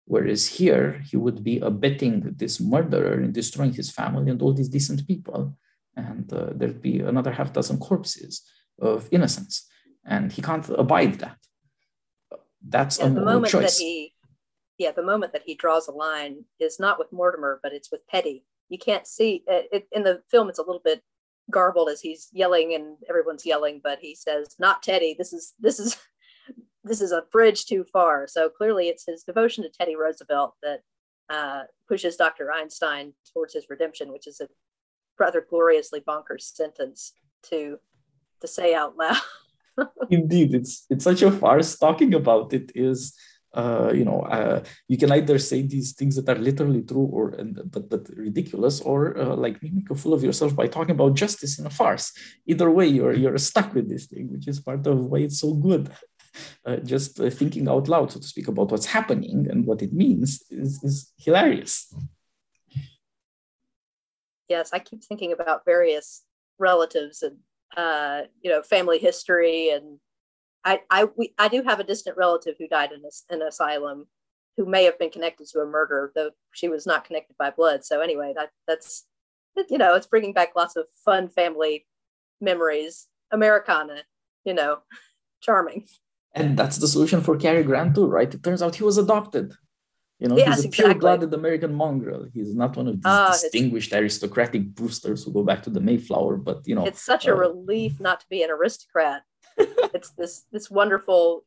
Whereas 0.05 0.47
here, 0.59 1.01
he 1.09 1.17
would 1.17 1.43
be 1.43 1.59
abetting 1.59 2.35
this 2.35 2.59
murderer 2.59 3.21
in 3.21 3.31
destroying 3.31 3.73
his 3.73 3.89
family 3.89 4.29
and 4.29 4.41
all 4.41 4.53
these 4.53 4.69
decent 4.69 5.07
people. 5.07 5.57
And 5.95 6.31
uh, 6.31 6.49
there'd 6.53 6.81
be 6.81 6.99
another 6.99 7.31
half 7.31 7.53
dozen 7.53 7.77
corpses 7.79 8.41
of 8.79 9.07
innocence. 9.11 9.65
And 10.05 10.31
he 10.31 10.41
can't 10.41 10.67
abide 10.69 11.15
that. 11.19 11.37
That's 12.67 12.99
yeah, 12.99 13.05
a 13.05 13.09
the 13.09 13.21
moment 13.21 13.51
choice. 13.51 13.77
That 13.77 13.83
he, 13.83 14.13
yeah, 14.77 14.91
the 14.91 15.03
moment 15.03 15.33
that 15.33 15.43
he 15.45 15.55
draws 15.55 15.87
a 15.87 15.91
line 15.91 16.45
is 16.59 16.79
not 16.79 16.99
with 16.99 17.11
Mortimer, 17.11 17.59
but 17.61 17.73
it's 17.73 17.91
with 17.91 18.05
Teddy. 18.07 18.45
You 18.69 18.77
can't 18.77 19.05
see 19.05 19.43
it, 19.47 19.67
it 19.71 19.87
in 19.91 20.03
the 20.03 20.21
film. 20.29 20.49
It's 20.49 20.59
a 20.59 20.63
little 20.63 20.81
bit 20.83 21.01
garbled 21.51 21.89
as 21.89 22.01
he's 22.01 22.29
yelling 22.33 22.73
and 22.73 22.97
everyone's 23.07 23.45
yelling, 23.45 23.81
but 23.83 23.99
he 24.01 24.15
says, 24.15 24.55
"Not 24.59 24.83
Teddy. 24.83 25.15
This 25.17 25.33
is 25.33 25.53
this 25.59 25.79
is 25.79 25.97
this 26.83 27.01
is 27.01 27.11
a 27.11 27.23
bridge 27.31 27.65
too 27.65 27.85
far." 27.91 28.27
So 28.27 28.49
clearly, 28.49 28.87
it's 28.87 29.05
his 29.05 29.23
devotion 29.23 29.63
to 29.63 29.69
Teddy 29.69 29.95
Roosevelt 29.95 30.55
that 30.63 30.81
uh, 31.29 31.63
pushes 31.87 32.15
Dr. 32.15 32.51
Einstein 32.51 33.13
towards 33.33 33.53
his 33.53 33.69
redemption, 33.69 34.11
which 34.11 34.27
is 34.27 34.41
a 34.41 34.47
rather 35.19 35.45
gloriously 35.47 36.01
bonkers 36.01 36.41
sentence 36.53 37.13
to 37.49 37.77
to 38.41 38.47
say 38.47 38.73
out 38.73 38.97
loud. 38.97 39.17
Indeed, 40.09 40.55
it's 40.55 40.85
it's 40.89 41.03
such 41.03 41.21
a 41.21 41.31
farce. 41.31 41.77
Talking 41.77 42.13
about 42.13 42.53
it 42.53 42.71
is 42.75 43.15
uh, 43.55 43.91
you 43.95 44.03
know, 44.03 44.19
uh, 44.23 44.61
you 44.89 44.97
can 44.97 45.11
either 45.13 45.39
say 45.39 45.61
these 45.61 45.93
things 45.93 46.17
that 46.17 46.27
are 46.27 46.39
literally 46.39 46.81
true 46.81 47.09
or 47.11 47.29
and, 47.29 47.61
but 47.71 47.89
but 47.89 48.07
ridiculous, 48.09 48.81
or 48.81 49.17
uh, 49.17 49.35
like 49.35 49.63
make 49.63 49.89
a 49.89 49.95
fool 49.95 50.13
of 50.13 50.23
yourself 50.23 50.53
by 50.55 50.67
talking 50.67 50.91
about 50.91 51.15
justice 51.15 51.57
in 51.57 51.65
a 51.65 51.69
farce. 51.69 52.11
Either 52.45 52.69
way, 52.69 52.85
you're 52.85 53.13
you're 53.13 53.37
stuck 53.37 53.73
with 53.73 53.87
this 53.87 54.07
thing, 54.07 54.29
which 54.31 54.47
is 54.47 54.59
part 54.59 54.85
of 54.85 55.05
why 55.05 55.19
it's 55.19 55.39
so 55.39 55.53
good. 55.53 55.89
Uh, 56.65 56.75
just 56.77 57.17
uh, 57.21 57.29
thinking 57.29 57.69
out 57.69 57.87
loud, 57.87 58.11
so 58.11 58.19
to 58.19 58.27
speak, 58.27 58.49
about 58.49 58.69
what's 58.69 58.87
happening 58.87 59.47
and 59.49 59.65
what 59.65 59.81
it 59.81 59.93
means 59.93 60.43
is, 60.51 60.83
is 60.83 61.13
hilarious. 61.17 61.95
Yes, 64.49 64.71
I 64.73 64.79
keep 64.79 65.01
thinking 65.01 65.31
about 65.31 65.63
various 65.63 66.23
relatives 66.59 67.23
and 67.23 67.37
uh, 67.77 68.21
you 68.41 68.51
know 68.51 68.61
family 68.61 68.99
history 68.99 69.69
and 69.69 69.99
I 70.63 70.81
I 70.89 71.05
we, 71.15 71.33
I 71.37 71.47
do 71.47 71.63
have 71.63 71.79
a 71.79 71.83
distant 71.83 72.17
relative 72.17 72.55
who 72.57 72.67
died 72.67 72.91
in 72.91 73.01
an 73.29 73.41
asylum, 73.41 74.07
who 74.57 74.65
may 74.65 74.83
have 74.83 74.99
been 74.99 75.11
connected 75.11 75.47
to 75.47 75.59
a 75.59 75.65
murder, 75.65 76.11
though 76.15 76.31
she 76.53 76.67
was 76.67 76.85
not 76.85 77.05
connected 77.05 77.35
by 77.37 77.51
blood. 77.51 77.85
So 77.85 78.01
anyway, 78.01 78.33
that 78.35 78.49
that's 78.67 79.05
you 79.69 79.77
know 79.77 79.95
it's 79.95 80.07
bringing 80.07 80.33
back 80.33 80.55
lots 80.55 80.75
of 80.75 80.85
fun 81.03 81.29
family 81.29 81.85
memories. 82.41 83.07
Americana, 83.31 84.03
you 84.43 84.53
know, 84.53 84.79
charming. 85.41 85.85
And 86.33 86.57
that's 86.57 86.77
the 86.77 86.87
solution 86.87 87.21
for 87.21 87.37
Cary 87.37 87.63
Grant 87.63 87.95
too, 87.95 88.07
right? 88.07 88.33
It 88.33 88.43
turns 88.43 88.61
out 88.61 88.75
he 88.75 88.83
was 88.83 88.97
adopted. 88.97 89.53
You 90.19 90.29
know, 90.29 90.37
yes, 90.37 90.63
he's 90.63 90.65
a 90.65 90.69
pure-blooded 90.69 91.33
American 91.33 91.73
mongrel. 91.73 92.25
He's 92.33 92.55
not 92.55 92.77
one 92.77 92.87
of 92.87 92.95
these 92.95 93.05
uh, 93.05 93.31
distinguished 93.31 93.91
aristocratic 93.91 94.73
Brewsters 94.73 95.25
who 95.25 95.33
go 95.33 95.43
back 95.43 95.61
to 95.63 95.69
the 95.69 95.81
Mayflower. 95.81 96.37
But 96.37 96.65
you 96.65 96.75
know, 96.75 96.85
it's 96.85 97.01
such 97.01 97.27
uh, 97.27 97.33
a 97.33 97.35
relief 97.35 97.99
not 97.99 98.21
to 98.21 98.25
be 98.29 98.41
an 98.41 98.49
aristocrat 98.49 99.23
it's 99.57 100.11
this 100.11 100.43
this 100.51 100.69
wonderful 100.69 101.45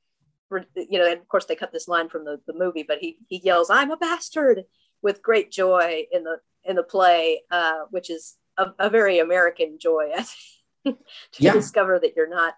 you 0.74 0.98
know 0.98 1.06
and 1.06 1.20
of 1.20 1.28
course 1.28 1.44
they 1.44 1.54
cut 1.54 1.72
this 1.72 1.88
line 1.88 2.08
from 2.08 2.24
the, 2.24 2.40
the 2.46 2.54
movie 2.54 2.84
but 2.86 2.98
he 2.98 3.18
he 3.28 3.40
yells 3.44 3.68
i'm 3.70 3.90
a 3.90 3.96
bastard 3.96 4.64
with 5.02 5.22
great 5.22 5.50
joy 5.50 6.04
in 6.10 6.24
the 6.24 6.38
in 6.64 6.76
the 6.76 6.82
play 6.82 7.42
uh, 7.50 7.80
which 7.90 8.10
is 8.10 8.36
a, 8.56 8.66
a, 8.78 8.90
very 8.90 9.18
american 9.18 9.78
joy 9.78 10.10
to 10.86 10.96
yeah. 11.38 11.52
discover 11.52 11.98
that 11.98 12.14
you're 12.16 12.28
not 12.28 12.54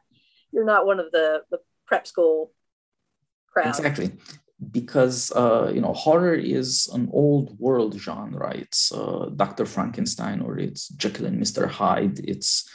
you're 0.53 0.65
not 0.65 0.87
one 0.87 1.01
of 1.01 1.11
the 1.11 1.43
the 1.51 1.59
prep 1.87 2.07
school 2.07 2.53
crowd 3.53 3.69
exactly 3.69 4.13
because 4.71 5.33
uh, 5.33 5.71
you 5.75 5.81
know 5.81 5.95
horror 5.95 6.35
is 6.35 6.89
an 6.93 7.09
old 7.13 7.59
world 7.59 7.95
genre 7.99 8.55
it's 8.55 8.93
uh, 8.93 9.31
dr 9.37 9.65
frankenstein 9.65 10.41
or 10.41 10.59
it's 10.59 10.89
jekyll 10.89 11.27
and 11.27 11.41
mr 11.41 11.67
hyde 11.69 12.21
it's 12.25 12.69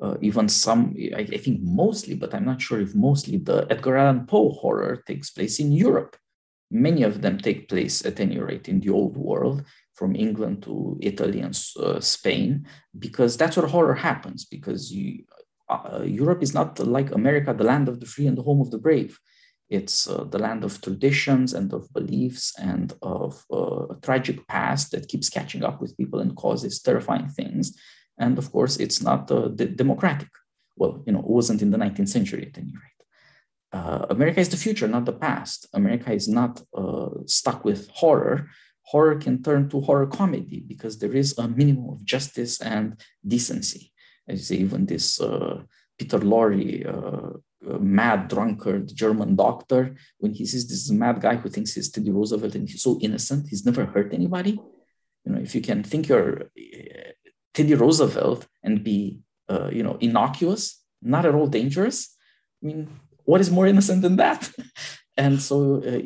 uh, 0.00 0.16
even 0.22 0.48
some, 0.48 0.94
I, 1.14 1.20
I, 1.20 1.36
think 1.36 1.60
mostly, 1.60 2.14
but 2.14 2.34
I'm 2.34 2.46
not 2.46 2.62
sure 2.62 2.80
if 2.80 2.94
mostly, 2.94 3.36
the 3.36 3.66
Edgar 3.68 3.98
Allan 3.98 4.26
Poe 4.26 4.50
horror 4.50 5.02
takes 5.06 5.30
place 5.30 5.60
in 5.60 5.72
Europe. 5.72 6.16
Many 6.70 7.02
of 7.02 7.20
them 7.20 7.38
take 7.38 7.68
place, 7.68 8.04
at 8.06 8.18
any 8.18 8.38
rate, 8.38 8.68
in 8.68 8.80
the 8.80 8.90
old 8.90 9.16
world, 9.16 9.64
from 9.92 10.16
England 10.16 10.62
to 10.62 10.98
Italy 11.02 11.40
and 11.40 11.58
uh, 11.78 12.00
Spain, 12.00 12.66
because 12.98 13.36
that's 13.36 13.56
where 13.56 13.66
horror 13.66 13.94
happens. 13.94 14.46
Because 14.46 14.90
you, 14.90 15.24
uh, 15.68 16.02
Europe 16.02 16.42
is 16.42 16.54
not 16.54 16.78
like 16.78 17.10
America, 17.10 17.52
the 17.52 17.64
land 17.64 17.88
of 17.88 18.00
the 18.00 18.06
free 18.06 18.26
and 18.26 18.38
the 18.38 18.42
home 18.42 18.62
of 18.62 18.70
the 18.70 18.78
brave. 18.78 19.18
It's 19.70 20.08
uh, 20.08 20.24
the 20.24 20.38
land 20.38 20.64
of 20.64 20.80
traditions 20.80 21.54
and 21.54 21.72
of 21.72 21.92
beliefs 21.92 22.52
and 22.58 22.92
of 23.02 23.44
uh, 23.52 23.86
a 23.94 23.96
tragic 24.02 24.46
past 24.48 24.90
that 24.90 25.08
keeps 25.08 25.28
catching 25.30 25.62
up 25.62 25.80
with 25.80 25.96
people 25.96 26.20
and 26.20 26.36
causes 26.36 26.82
terrifying 26.82 27.28
things 27.28 27.78
and 28.20 28.38
of 28.38 28.52
course, 28.52 28.76
it's 28.76 29.02
not 29.02 29.30
uh, 29.30 29.48
democratic. 29.82 30.28
Well, 30.76 31.02
you 31.06 31.12
know, 31.12 31.20
it 31.20 31.36
wasn't 31.38 31.62
in 31.62 31.70
the 31.70 31.78
19th 31.78 32.10
century 32.10 32.46
at 32.46 32.58
any 32.58 32.74
rate. 32.84 33.00
Uh, 33.72 34.06
America 34.10 34.40
is 34.40 34.50
the 34.50 34.56
future, 34.56 34.86
not 34.86 35.06
the 35.06 35.20
past. 35.28 35.66
America 35.72 36.12
is 36.12 36.28
not 36.28 36.62
uh, 36.76 37.08
stuck 37.26 37.64
with 37.64 37.88
horror. 37.88 38.48
Horror 38.82 39.16
can 39.16 39.42
turn 39.42 39.68
to 39.70 39.80
horror 39.80 40.06
comedy 40.06 40.62
because 40.66 40.98
there 40.98 41.14
is 41.14 41.38
a 41.38 41.48
minimum 41.48 41.88
of 41.88 42.04
justice 42.04 42.60
and 42.60 43.00
decency. 43.26 43.92
As 44.28 44.38
you 44.38 44.44
say, 44.44 44.62
even 44.62 44.86
this 44.86 45.20
uh, 45.20 45.62
Peter 45.98 46.18
Lorre, 46.18 47.40
mad 47.62 48.28
drunkard 48.28 48.94
German 48.94 49.36
doctor, 49.36 49.96
when 50.18 50.32
he 50.32 50.46
sees 50.46 50.68
this 50.68 50.90
mad 50.90 51.20
guy 51.20 51.36
who 51.36 51.48
thinks 51.48 51.74
he's 51.74 51.90
Teddy 51.90 52.10
Roosevelt 52.10 52.54
and 52.54 52.68
he's 52.68 52.82
so 52.82 52.98
innocent, 53.00 53.48
he's 53.48 53.66
never 53.66 53.84
hurt 53.86 54.14
anybody. 54.14 54.52
You 55.24 55.32
know, 55.32 55.40
if 55.40 55.54
you 55.54 55.60
can 55.60 55.82
think 55.82 56.08
you're 56.08 56.50
Teddy 57.54 57.74
Roosevelt 57.74 58.46
and 58.62 58.82
be, 58.82 59.20
uh, 59.48 59.68
you 59.70 59.82
know, 59.82 59.98
innocuous, 60.00 60.82
not 61.02 61.26
at 61.26 61.34
all 61.34 61.46
dangerous. 61.46 62.16
I 62.62 62.66
mean, 62.66 63.00
what 63.24 63.40
is 63.40 63.50
more 63.50 63.66
innocent 63.66 64.02
than 64.02 64.16
that? 64.16 64.50
and 65.16 65.40
so 65.40 65.76
uh, 65.76 66.00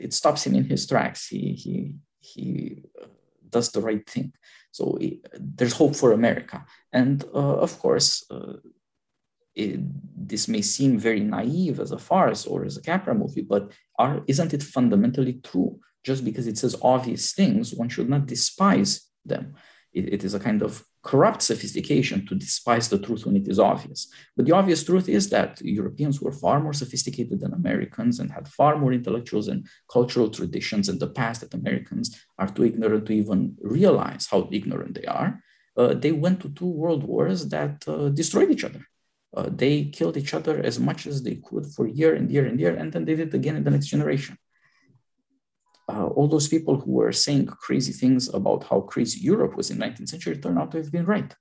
it 0.00 0.12
stops 0.12 0.46
him 0.46 0.54
in 0.54 0.64
his 0.64 0.86
tracks. 0.86 1.28
He 1.28 1.52
he 1.52 1.94
he 2.20 2.82
uh, 3.00 3.06
does 3.48 3.70
the 3.72 3.80
right 3.80 4.08
thing. 4.08 4.32
So 4.70 4.98
there's 5.32 5.72
hope 5.72 5.96
for 5.96 6.12
America, 6.12 6.64
and 6.92 7.24
uh, 7.34 7.56
of 7.66 7.78
course, 7.78 8.24
uh, 8.30 8.54
it, 9.58 9.80
this 10.30 10.46
may 10.48 10.62
seem 10.62 10.98
very 10.98 11.20
naive 11.20 11.80
as 11.80 11.92
a 11.92 11.98
farce 11.98 12.46
or 12.46 12.64
as 12.64 12.76
a 12.76 12.82
Capra 12.82 13.14
movie, 13.14 13.42
but 13.42 13.72
are, 13.98 14.22
isn't 14.26 14.54
it 14.54 14.62
fundamentally 14.62 15.40
true? 15.48 15.80
Just 16.04 16.24
because 16.24 16.46
it 16.46 16.58
says 16.58 16.76
obvious 16.82 17.32
things, 17.32 17.74
one 17.74 17.88
should 17.88 18.08
not 18.08 18.26
despise 18.26 18.90
them. 19.24 19.54
it, 19.92 20.12
it 20.14 20.24
is 20.24 20.34
a 20.34 20.40
kind 20.40 20.62
of 20.62 20.84
corrupt 21.02 21.42
sophistication 21.42 22.26
to 22.26 22.34
despise 22.34 22.88
the 22.88 22.98
truth 22.98 23.24
when 23.24 23.36
it 23.36 23.48
is 23.48 23.58
obvious. 23.58 24.00
But 24.36 24.46
the 24.46 24.52
obvious 24.52 24.84
truth 24.84 25.08
is 25.08 25.30
that 25.30 25.60
Europeans 25.62 26.20
were 26.20 26.32
far 26.32 26.60
more 26.60 26.72
sophisticated 26.72 27.40
than 27.40 27.54
Americans 27.54 28.18
and 28.20 28.30
had 28.30 28.48
far 28.48 28.76
more 28.76 28.92
intellectuals 28.92 29.48
and 29.48 29.66
cultural 29.90 30.28
traditions 30.28 30.88
in 30.88 30.98
the 30.98 31.12
past 31.20 31.40
that 31.40 31.54
Americans 31.54 32.06
are 32.38 32.48
too 32.48 32.64
ignorant 32.64 33.06
to 33.06 33.12
even 33.12 33.56
realize 33.60 34.28
how 34.30 34.48
ignorant 34.52 34.94
they 34.94 35.04
are. 35.04 35.42
Uh, 35.76 35.94
they 35.94 36.12
went 36.12 36.40
to 36.40 36.50
two 36.50 36.72
world 36.82 37.04
wars 37.04 37.48
that 37.48 37.84
uh, 37.86 38.08
destroyed 38.08 38.50
each 38.50 38.64
other. 38.64 38.84
Uh, 39.36 39.48
they 39.50 39.84
killed 39.84 40.16
each 40.16 40.32
other 40.32 40.58
as 40.60 40.80
much 40.80 41.06
as 41.06 41.22
they 41.22 41.36
could 41.36 41.66
for 41.66 41.86
year 41.86 42.14
and 42.14 42.30
year 42.30 42.46
and 42.46 42.58
year, 42.58 42.74
and 42.74 42.92
then 42.92 43.04
they 43.04 43.14
did 43.14 43.28
it 43.28 43.34
again 43.34 43.56
in 43.56 43.64
the 43.64 43.70
next 43.70 43.86
generation. 43.86 44.38
Uh, 45.90 46.06
all 46.06 46.28
those 46.28 46.48
people 46.48 46.80
who 46.80 46.92
were 46.92 47.12
saying 47.12 47.46
crazy 47.46 47.92
things 47.92 48.32
about 48.32 48.64
how 48.64 48.80
crazy 48.80 49.20
Europe 49.20 49.56
was 49.56 49.70
in 49.70 49.78
19th 49.78 50.08
century 50.08 50.36
turned 50.36 50.58
out 50.58 50.70
to 50.70 50.78
have 50.78 50.92
been 50.92 51.06
right. 51.06 51.34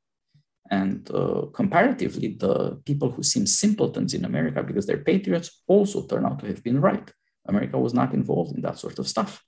And 0.69 1.09
uh, 1.11 1.45
comparatively, 1.53 2.35
the 2.39 2.81
people 2.85 3.11
who 3.11 3.23
seem 3.23 3.45
simpletons 3.45 4.13
in 4.13 4.25
America 4.25 4.63
because 4.63 4.85
they're 4.85 4.97
patriots 4.97 5.63
also 5.67 6.05
turn 6.05 6.25
out 6.25 6.39
to 6.39 6.47
have 6.47 6.63
been 6.63 6.81
right. 6.81 7.09
America 7.47 7.77
was 7.79 7.93
not 7.93 8.13
involved 8.13 8.55
in 8.55 8.61
that 8.61 8.77
sort 8.77 8.99
of 8.99 9.07
stuff. 9.07 9.43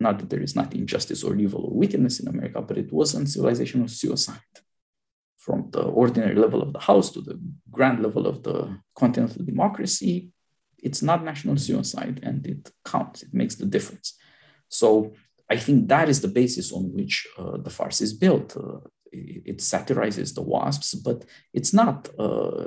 Not 0.00 0.18
that 0.18 0.30
there 0.30 0.42
is 0.42 0.56
not 0.56 0.74
injustice 0.74 1.22
or 1.22 1.36
evil 1.36 1.66
or 1.66 1.74
wickedness 1.74 2.18
in 2.18 2.28
America, 2.28 2.60
but 2.60 2.78
it 2.78 2.92
wasn't 2.92 3.28
civilizational 3.28 3.88
suicide 3.88 4.40
from 5.48 5.70
the 5.70 5.84
ordinary 6.02 6.36
level 6.44 6.60
of 6.62 6.70
the 6.74 6.84
house 6.90 7.08
to 7.12 7.20
the 7.28 7.36
grand 7.76 7.98
level 8.06 8.24
of 8.26 8.36
the 8.46 8.56
continental 9.02 9.42
democracy, 9.52 10.14
it's 10.86 11.02
not 11.10 11.24
national 11.24 11.56
suicide 11.56 12.16
and 12.22 12.46
it 12.52 12.62
counts, 12.92 13.22
it 13.26 13.32
makes 13.40 13.54
the 13.56 13.68
difference. 13.76 14.08
So 14.80 14.88
I 15.54 15.56
think 15.56 15.88
that 15.88 16.06
is 16.12 16.20
the 16.20 16.34
basis 16.40 16.66
on 16.78 16.84
which 16.98 17.14
uh, 17.38 17.56
the 17.66 17.74
farce 17.78 18.00
is 18.06 18.12
built. 18.24 18.48
Uh, 18.62 18.80
it, 19.10 19.42
it, 19.52 19.58
satirizes 19.72 20.34
the 20.34 20.42
WASPs, 20.42 20.90
but 21.08 21.24
it's 21.58 21.72
not 21.80 21.98
uh, 22.26 22.66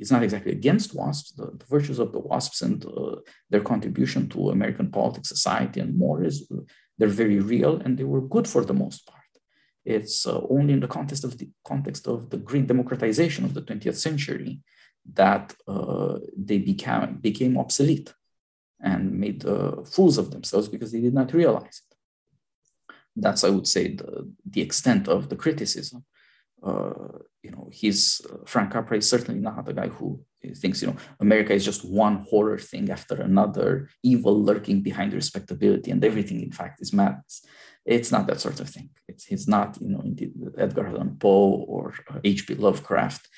it's 0.00 0.12
not 0.14 0.22
exactly 0.22 0.52
against 0.60 0.94
WASPs. 1.00 1.28
The, 1.38 1.46
the 1.60 1.66
virtues 1.74 1.98
of 1.98 2.10
the 2.14 2.22
WASPs 2.30 2.62
and 2.66 2.78
uh, 2.86 3.16
their 3.50 3.64
contribution 3.72 4.30
to 4.30 4.48
American 4.56 4.88
politics, 4.90 5.28
society, 5.28 5.78
and 5.84 5.92
more 6.04 6.18
is 6.24 6.36
they're 6.96 7.20
very 7.24 7.40
real, 7.54 7.74
and 7.82 7.98
they 7.98 8.08
were 8.12 8.32
good 8.34 8.48
for 8.48 8.62
the 8.64 8.78
most 8.84 9.00
part. 9.10 9.21
It's 9.84 10.26
uh, 10.26 10.40
only 10.48 10.74
in 10.74 10.80
the 10.80 10.88
context 10.88 11.24
of 11.24 11.38
the 11.38 11.48
context 11.64 12.06
of 12.06 12.30
the 12.30 12.36
great 12.36 12.66
democratization 12.66 13.44
of 13.44 13.54
the 13.54 13.62
20th 13.62 13.96
century 13.96 14.60
that 15.14 15.54
uh, 15.66 16.18
they 16.36 16.58
became 16.58 17.16
became 17.16 17.58
obsolete 17.58 18.14
and 18.80 19.12
made 19.12 19.44
uh, 19.44 19.82
fools 19.82 20.18
of 20.18 20.30
themselves 20.30 20.68
because 20.68 20.92
they 20.92 21.00
did 21.00 21.14
not 21.14 21.32
realize 21.32 21.82
it. 21.82 21.96
That's, 23.14 23.44
I 23.44 23.50
would 23.50 23.68
say, 23.68 23.94
the, 23.94 24.30
the 24.48 24.62
extent 24.62 25.08
of 25.08 25.28
the 25.28 25.36
criticism. 25.36 26.04
Uh, 26.62 27.18
you 27.42 27.50
know, 27.50 27.68
he's 27.72 28.20
uh, 28.30 28.36
Frank 28.46 28.72
Capra 28.72 28.98
is 28.98 29.08
certainly 29.08 29.40
not 29.40 29.64
the 29.66 29.72
guy 29.72 29.88
who 29.88 30.24
thinks 30.56 30.80
you 30.80 30.88
know 30.88 30.96
America 31.20 31.52
is 31.52 31.64
just 31.64 31.84
one 31.84 32.24
horror 32.28 32.58
thing 32.58 32.90
after 32.90 33.16
another, 33.20 33.88
evil 34.02 34.40
lurking 34.42 34.80
behind 34.80 35.12
respectability, 35.12 35.90
and 35.90 36.04
everything 36.04 36.40
in 36.40 36.52
fact 36.52 36.80
is 36.80 36.92
madness. 36.92 37.44
It's 37.84 38.12
not 38.12 38.26
that 38.28 38.40
sort 38.40 38.60
of 38.60 38.68
thing. 38.68 38.90
It's, 39.08 39.24
he's 39.24 39.48
not, 39.48 39.76
you 39.80 39.88
know, 39.88 40.02
indeed 40.04 40.32
Edgar 40.56 40.86
Allan 40.86 41.16
Poe 41.18 41.64
or 41.66 41.94
H.P. 42.22 42.54
Lovecraft, 42.54 43.28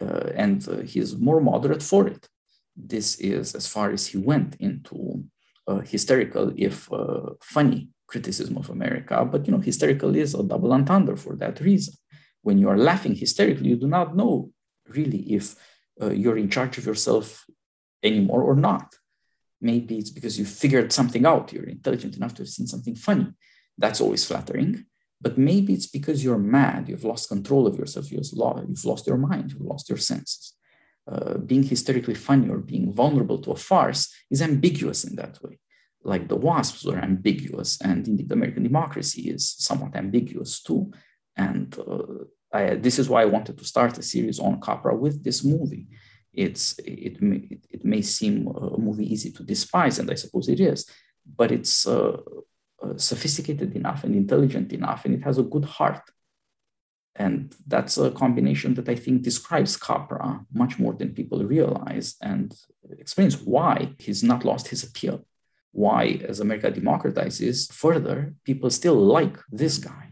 uh, 0.00 0.30
and 0.34 0.66
uh, 0.68 0.82
he's 0.82 1.16
more 1.16 1.40
moderate 1.40 1.82
for 1.82 2.06
it. 2.06 2.28
This 2.76 3.18
is 3.20 3.54
as 3.54 3.66
far 3.66 3.90
as 3.90 4.06
he 4.08 4.18
went 4.18 4.56
into 4.56 5.24
uh, 5.66 5.80
hysterical, 5.80 6.52
if 6.56 6.92
uh, 6.92 7.30
funny, 7.40 7.88
criticism 8.06 8.56
of 8.56 8.70
America. 8.70 9.24
But 9.24 9.46
you 9.46 9.52
know, 9.52 9.60
hysterical 9.60 10.14
is 10.14 10.34
a 10.34 10.42
double 10.42 10.72
entendre 10.72 11.16
for 11.16 11.34
that 11.36 11.60
reason. 11.60 11.94
When 12.42 12.58
you 12.58 12.68
are 12.68 12.78
laughing 12.78 13.14
hysterically, 13.14 13.70
you 13.70 13.76
do 13.76 13.88
not 13.88 14.14
know 14.14 14.50
really 14.88 15.20
if 15.32 15.56
uh, 16.00 16.10
you're 16.10 16.38
in 16.38 16.50
charge 16.50 16.78
of 16.78 16.86
yourself 16.86 17.44
anymore 18.02 18.42
or 18.42 18.54
not. 18.54 18.94
Maybe 19.60 19.98
it's 19.98 20.10
because 20.10 20.38
you 20.38 20.44
figured 20.44 20.92
something 20.92 21.24
out. 21.24 21.52
You're 21.52 21.64
intelligent 21.64 22.16
enough 22.16 22.34
to 22.34 22.42
have 22.42 22.48
seen 22.48 22.66
something 22.66 22.94
funny. 22.94 23.28
That's 23.78 24.00
always 24.00 24.24
flattering. 24.24 24.86
But 25.20 25.38
maybe 25.38 25.72
it's 25.72 25.86
because 25.86 26.22
you're 26.22 26.38
mad, 26.38 26.88
you've 26.88 27.04
lost 27.04 27.28
control 27.28 27.66
of 27.66 27.78
yourself, 27.78 28.12
you've 28.12 28.32
lost, 28.34 29.06
your 29.06 29.16
mind, 29.16 29.52
you've 29.52 29.62
lost 29.62 29.88
your 29.88 29.98
senses. 29.98 30.52
Uh, 31.10 31.38
being 31.38 31.62
hysterically 31.62 32.14
funny 32.14 32.48
or 32.48 32.58
being 32.58 32.92
vulnerable 32.92 33.38
to 33.38 33.52
a 33.52 33.56
farce 33.56 34.12
is 34.30 34.42
ambiguous 34.42 35.04
in 35.04 35.16
that 35.16 35.42
way. 35.42 35.58
Like 36.02 36.28
the 36.28 36.36
WASPs 36.36 36.84
were 36.84 36.98
ambiguous, 36.98 37.80
and 37.80 38.06
indeed, 38.06 38.30
American 38.30 38.62
democracy 38.62 39.30
is 39.30 39.48
somewhat 39.58 39.96
ambiguous 39.96 40.62
too. 40.62 40.92
And 41.36 41.76
uh, 41.78 42.24
I, 42.52 42.74
this 42.76 42.98
is 42.98 43.08
why 43.08 43.22
I 43.22 43.26
wanted 43.26 43.58
to 43.58 43.64
start 43.64 43.98
a 43.98 44.02
series 44.02 44.38
on 44.38 44.60
Capra 44.60 44.94
with 44.96 45.24
this 45.24 45.44
movie. 45.44 45.86
It's 46.32 46.78
it 46.78 47.22
may, 47.22 47.58
it 47.70 47.84
may 47.84 48.02
seem 48.02 48.46
a 48.48 48.78
movie 48.78 49.10
easy 49.12 49.32
to 49.32 49.42
despise, 49.42 49.98
and 49.98 50.10
I 50.10 50.14
suppose 50.14 50.48
it 50.48 50.60
is, 50.60 50.88
but 51.36 51.50
it's 51.50 51.86
uh, 51.86 52.18
uh, 52.82 52.96
sophisticated 52.96 53.74
enough 53.74 54.04
and 54.04 54.14
intelligent 54.14 54.72
enough, 54.72 55.04
and 55.04 55.14
it 55.14 55.22
has 55.22 55.38
a 55.38 55.42
good 55.42 55.64
heart. 55.64 56.02
And 57.14 57.54
that's 57.66 57.96
a 57.96 58.10
combination 58.10 58.74
that 58.74 58.88
I 58.88 58.94
think 58.94 59.22
describes 59.22 59.76
Capra 59.76 60.44
much 60.52 60.78
more 60.78 60.92
than 60.92 61.14
people 61.14 61.42
realize 61.44 62.16
and 62.20 62.54
explains 62.98 63.38
why 63.38 63.94
he's 63.98 64.22
not 64.22 64.44
lost 64.44 64.68
his 64.68 64.84
appeal. 64.84 65.24
Why, 65.72 66.20
as 66.28 66.40
America 66.40 66.70
democratizes 66.70 67.72
further, 67.72 68.34
people 68.44 68.68
still 68.70 68.96
like 68.96 69.38
this 69.50 69.78
guy. 69.78 70.10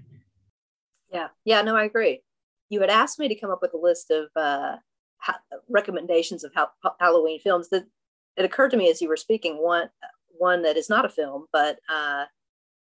Yeah, 1.13 1.29
yeah, 1.45 1.63
no, 1.63 1.77
I 1.77 1.85
agree. 1.85 2.23
You 2.71 2.81
had 2.81 2.91
asked 2.91 3.19
me 3.19 3.29
to 3.29 3.35
come 3.35 3.51
up 3.51 3.63
with 3.63 3.75
a 3.75 3.79
list 3.79 4.11
of 4.11 4.29
uh, 4.35 4.77
ha- 5.19 5.41
recommendations 5.69 6.43
of 6.45 6.53
ha- 6.55 6.73
Halloween 6.99 7.41
films. 7.41 7.69
That 7.69 7.85
it 8.37 8.45
occurred 8.45 8.71
to 8.73 8.77
me 8.77 8.91
as 8.91 9.01
you 9.01 9.09
were 9.09 9.17
speaking 9.17 9.63
one 9.63 9.91
one 10.37 10.63
that 10.63 10.77
is 10.77 10.91
not 10.91 11.05
a 11.05 11.09
film, 11.09 11.47
but 11.53 11.79
uh, 11.89 12.25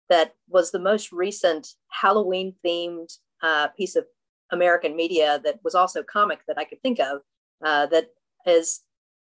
that 0.08 0.34
was 0.48 0.70
the 0.70 0.78
most 0.78 1.12
recent 1.12 1.68
Halloween 1.88 2.54
themed 2.64 3.18
uh, 3.42 3.68
piece 3.68 3.96
of 3.96 4.04
American 4.50 4.96
media 4.96 5.40
that 5.44 5.60
was 5.62 5.74
also 5.74 6.02
comic 6.02 6.40
that 6.46 6.58
I 6.58 6.64
could 6.64 6.80
think 6.82 6.98
of 6.98 7.20
uh, 7.64 7.86
that 7.86 8.08
is, 8.46 8.80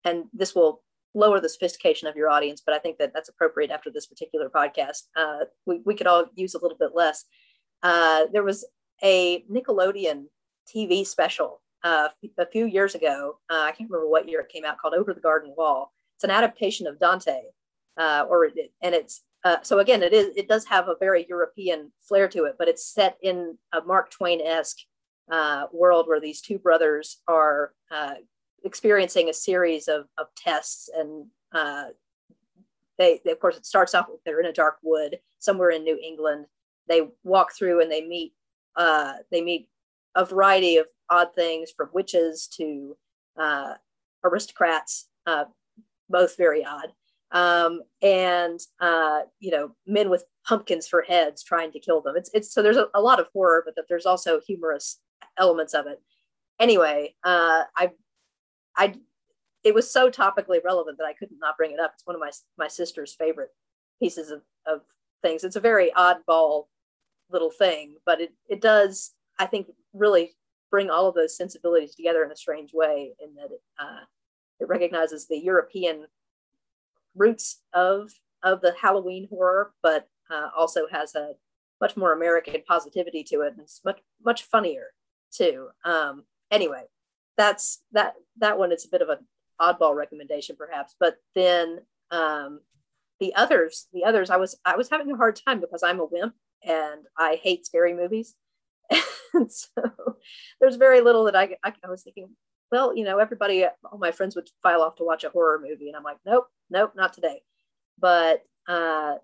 and 0.03 0.25
this 0.34 0.55
will 0.55 0.82
lower 1.13 1.39
the 1.39 1.49
sophistication 1.49 2.07
of 2.07 2.15
your 2.15 2.29
audience, 2.29 2.61
but 2.65 2.73
I 2.73 2.79
think 2.79 2.97
that 2.97 3.11
that's 3.13 3.29
appropriate 3.29 3.71
after 3.71 3.91
this 3.91 4.07
particular 4.07 4.49
podcast. 4.49 5.03
Uh, 5.15 5.45
we, 5.65 5.82
we 5.86 5.95
could 5.95 6.07
all 6.07 6.25
use 6.36 6.55
a 6.55 6.59
little 6.59 6.77
bit 6.77 6.91
less. 6.95 7.25
Uh, 7.84 8.25
there 8.32 8.43
was 8.43 8.65
a 9.03 9.43
Nickelodeon 9.51 10.25
TV 10.73 11.05
special 11.05 11.61
uh, 11.84 12.09
a 12.38 12.45
few 12.45 12.65
years 12.65 12.95
ago. 12.95 13.39
Uh, 13.49 13.61
I 13.63 13.71
can't 13.71 13.89
remember 13.89 14.09
what 14.09 14.29
year 14.29 14.39
it 14.41 14.49
came 14.49 14.65
out 14.65 14.77
called 14.77 14.93
Over 14.93 15.13
the 15.13 15.19
Garden 15.19 15.53
Wall. 15.57 15.91
It's 16.15 16.23
an 16.23 16.29
adaptation 16.29 16.88
of 16.88 16.99
Dante, 16.99 17.41
or 17.97 18.49
and 18.82 18.95
it's 18.95 19.23
uh, 19.43 19.57
so 19.63 19.79
again, 19.79 20.03
it 20.03 20.13
is 20.13 20.35
it 20.35 20.47
does 20.47 20.65
have 20.65 20.87
a 20.87 20.95
very 20.99 21.25
European 21.27 21.91
flair 21.99 22.27
to 22.27 22.45
it, 22.45 22.55
but 22.59 22.67
it's 22.67 22.85
set 22.85 23.17
in 23.21 23.57
a 23.73 23.81
Mark 23.81 24.11
Twain 24.11 24.39
esque 24.41 24.79
uh, 25.31 25.65
world 25.71 26.07
where 26.07 26.19
these 26.19 26.41
two 26.41 26.59
brothers 26.59 27.21
are 27.27 27.73
uh, 27.89 28.15
experiencing 28.63 29.29
a 29.29 29.33
series 29.33 29.87
of, 29.87 30.05
of 30.17 30.27
tests, 30.37 30.89
and 30.95 31.25
uh, 31.53 31.85
they, 32.99 33.19
they, 33.25 33.31
of 33.31 33.39
course 33.39 33.57
it 33.57 33.65
starts 33.65 33.95
off 33.95 34.07
they're 34.25 34.39
in 34.39 34.45
a 34.45 34.53
dark 34.53 34.77
wood 34.83 35.19
somewhere 35.39 35.71
in 35.71 35.83
New 35.83 35.97
England. 36.03 36.45
They 36.87 37.07
walk 37.23 37.53
through 37.53 37.81
and 37.81 37.91
they 37.91 38.05
meet 38.05 38.33
uh, 38.75 39.13
they 39.31 39.41
meet 39.41 39.69
a 40.15 40.23
variety 40.23 40.77
of 40.77 40.85
odd 41.09 41.33
things 41.33 41.71
from 41.71 41.89
witches 41.93 42.47
to 42.57 42.95
aristocrats, 44.23 45.07
both 46.09 46.37
very 46.37 46.63
odd 46.63 46.93
um, 47.32 47.82
and 48.01 48.59
uh, 48.79 49.21
you 49.39 49.51
know 49.51 49.75
men 49.86 50.09
with 50.09 50.25
pumpkins 50.45 50.88
for 50.88 51.01
heads 51.01 51.43
trying 51.43 51.71
to 51.71 51.79
kill 51.79 52.01
them. 52.01 52.15
It's 52.15 52.29
it's 52.34 52.53
so 52.53 52.61
there's 52.61 52.77
a, 52.77 52.88
a 52.93 53.01
lot 53.01 53.19
of 53.19 53.29
horror, 53.34 53.61
but 53.65 53.75
that 53.75 53.86
there's 53.88 54.05
also 54.05 54.39
humorous 54.45 54.99
elements 55.38 55.73
of 55.73 55.88
it. 55.88 56.01
Anyway, 56.59 57.15
uh, 57.23 57.63
I 57.75 57.91
I 58.75 58.95
it 59.63 59.73
was 59.73 59.91
so 59.91 60.09
topically 60.09 60.63
relevant 60.63 60.97
that 60.97 61.05
I 61.05 61.13
could 61.13 61.29
not 61.32 61.47
not 61.49 61.57
bring 61.57 61.71
it 61.71 61.79
up. 61.79 61.91
It's 61.93 62.05
one 62.05 62.15
of 62.15 62.19
my 62.19 62.32
my 62.57 62.67
sister's 62.67 63.13
favorite 63.13 63.49
pieces 64.01 64.32
of, 64.32 64.41
of 64.65 64.82
things. 65.21 65.43
It's 65.43 65.55
a 65.55 65.61
very 65.61 65.91
oddball 65.91 66.65
little 67.32 67.51
thing, 67.51 67.95
but 68.05 68.19
it 68.21 68.34
it 68.49 68.61
does 68.61 69.13
I 69.39 69.45
think 69.45 69.67
really 69.93 70.32
bring 70.69 70.89
all 70.89 71.07
of 71.07 71.15
those 71.15 71.36
sensibilities 71.36 71.95
together 71.95 72.23
in 72.23 72.32
a 72.32 72.36
strange 72.36 72.73
way 72.73 73.11
in 73.19 73.36
that 73.36 73.51
it, 73.51 73.61
uh, 73.79 74.05
it 74.59 74.67
recognizes 74.69 75.27
the 75.27 75.38
European 75.38 76.05
roots 77.16 77.62
of 77.74 78.12
of 78.43 78.62
the 78.62 78.74
Halloween 78.82 79.28
horror, 79.30 79.74
but 79.84 80.07
uh, 80.32 80.49
also 80.57 80.88
has 80.91 81.16
a 81.16 81.34
much 81.80 81.97
more 81.97 82.14
American 82.14 82.62
positivity 82.68 83.24
to 83.24 83.41
it, 83.41 83.53
and 83.53 83.62
it's 83.62 83.82
much 83.84 83.99
much 84.24 84.43
funnier 84.43 84.88
too. 85.32 85.70
Um, 85.84 86.24
anyway, 86.49 86.84
that's 87.38 87.82
that 87.91 88.14
that 88.38 88.57
one 88.57 88.72
is 88.72 88.86
a 88.86 88.89
bit 88.89 89.01
of 89.01 89.09
an 89.09 89.20
oddball 89.59 89.95
recommendation 89.95 90.55
perhaps 90.55 90.95
but 90.99 91.18
then 91.36 91.80
um, 92.09 92.59
the 93.20 93.34
others 93.36 93.88
the 93.93 94.03
others 94.03 94.30
i 94.30 94.38
was 94.38 94.57
i 94.66 94.76
was 94.76 94.89
having 94.89 95.12
a 95.12 95.18
hard 95.18 95.39
time 95.45 95.59
because 95.59 95.84
i'm 95.84 95.99
a 95.99 96.05
wimp 96.05 96.34
and 96.64 97.05
i 97.18 97.39
hate 97.41 97.66
scary 97.66 97.93
movies 97.93 98.36
and 99.34 99.51
so 99.51 99.70
there's 100.59 100.76
very 100.76 101.01
little 101.01 101.26
that 101.26 101.36
I, 101.36 101.55
I, 101.64 101.74
I 101.84 101.89
was 101.89 102.03
thinking 102.03 102.30
well 102.72 102.95
you 102.95 103.03
know 103.03 103.17
everybody 103.17 103.65
all 103.65 103.97
my 103.97 104.11
friends 104.11 104.36
would 104.36 104.49
file 104.61 104.82
off 104.82 104.95
to 104.95 105.03
watch 105.03 105.24
a 105.24 105.30
horror 105.30 105.59
movie 105.61 105.88
and 105.88 105.95
i'm 105.95 106.03
like 106.03 106.17
nope 106.26 106.47
nope 106.69 106.93
not 106.95 107.13
today 107.13 107.41
but 107.99 108.43
uh, 108.67 109.15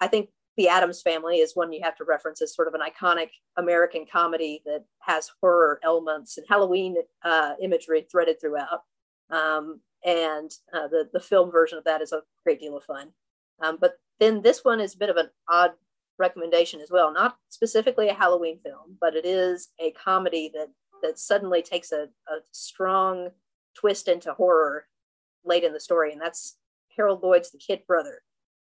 i 0.00 0.06
think 0.06 0.28
the 0.56 0.68
Addams 0.68 1.00
Family 1.00 1.36
is 1.36 1.56
one 1.56 1.72
you 1.72 1.80
have 1.82 1.96
to 1.96 2.04
reference 2.04 2.42
as 2.42 2.54
sort 2.54 2.68
of 2.68 2.74
an 2.74 2.82
iconic 2.82 3.30
American 3.56 4.04
comedy 4.04 4.60
that 4.66 4.84
has 4.98 5.30
horror 5.40 5.80
elements 5.82 6.36
and 6.36 6.46
Halloween 6.50 6.96
uh, 7.24 7.54
imagery 7.62 8.06
threaded 8.10 8.38
throughout. 8.38 8.82
Um, 9.30 9.80
and 10.04 10.50
uh, 10.74 10.88
the 10.88 11.08
the 11.14 11.20
film 11.20 11.50
version 11.50 11.78
of 11.78 11.84
that 11.84 12.02
is 12.02 12.12
a 12.12 12.22
great 12.44 12.60
deal 12.60 12.76
of 12.76 12.84
fun. 12.84 13.08
Um, 13.62 13.78
but 13.80 13.94
then 14.18 14.42
this 14.42 14.64
one 14.64 14.80
is 14.80 14.94
a 14.94 14.98
bit 14.98 15.08
of 15.08 15.16
an 15.16 15.30
odd 15.48 15.72
recommendation 16.18 16.80
as 16.80 16.90
well. 16.90 17.12
Not 17.12 17.38
specifically 17.48 18.08
a 18.08 18.14
Halloween 18.14 18.58
film, 18.62 18.98
but 19.00 19.14
it 19.14 19.24
is 19.24 19.68
a 19.80 19.92
comedy 19.92 20.50
that 20.54 20.68
that 21.02 21.18
suddenly 21.18 21.62
takes 21.62 21.92
a, 21.92 22.08
a 22.28 22.38
strong 22.52 23.30
twist 23.74 24.08
into 24.08 24.32
horror 24.32 24.86
late 25.44 25.64
in 25.64 25.72
the 25.72 25.80
story, 25.80 26.12
and 26.12 26.20
that's 26.20 26.56
Harold 26.96 27.22
Lloyd's 27.22 27.50
The 27.50 27.58
Kid 27.58 27.86
Brother 27.86 28.22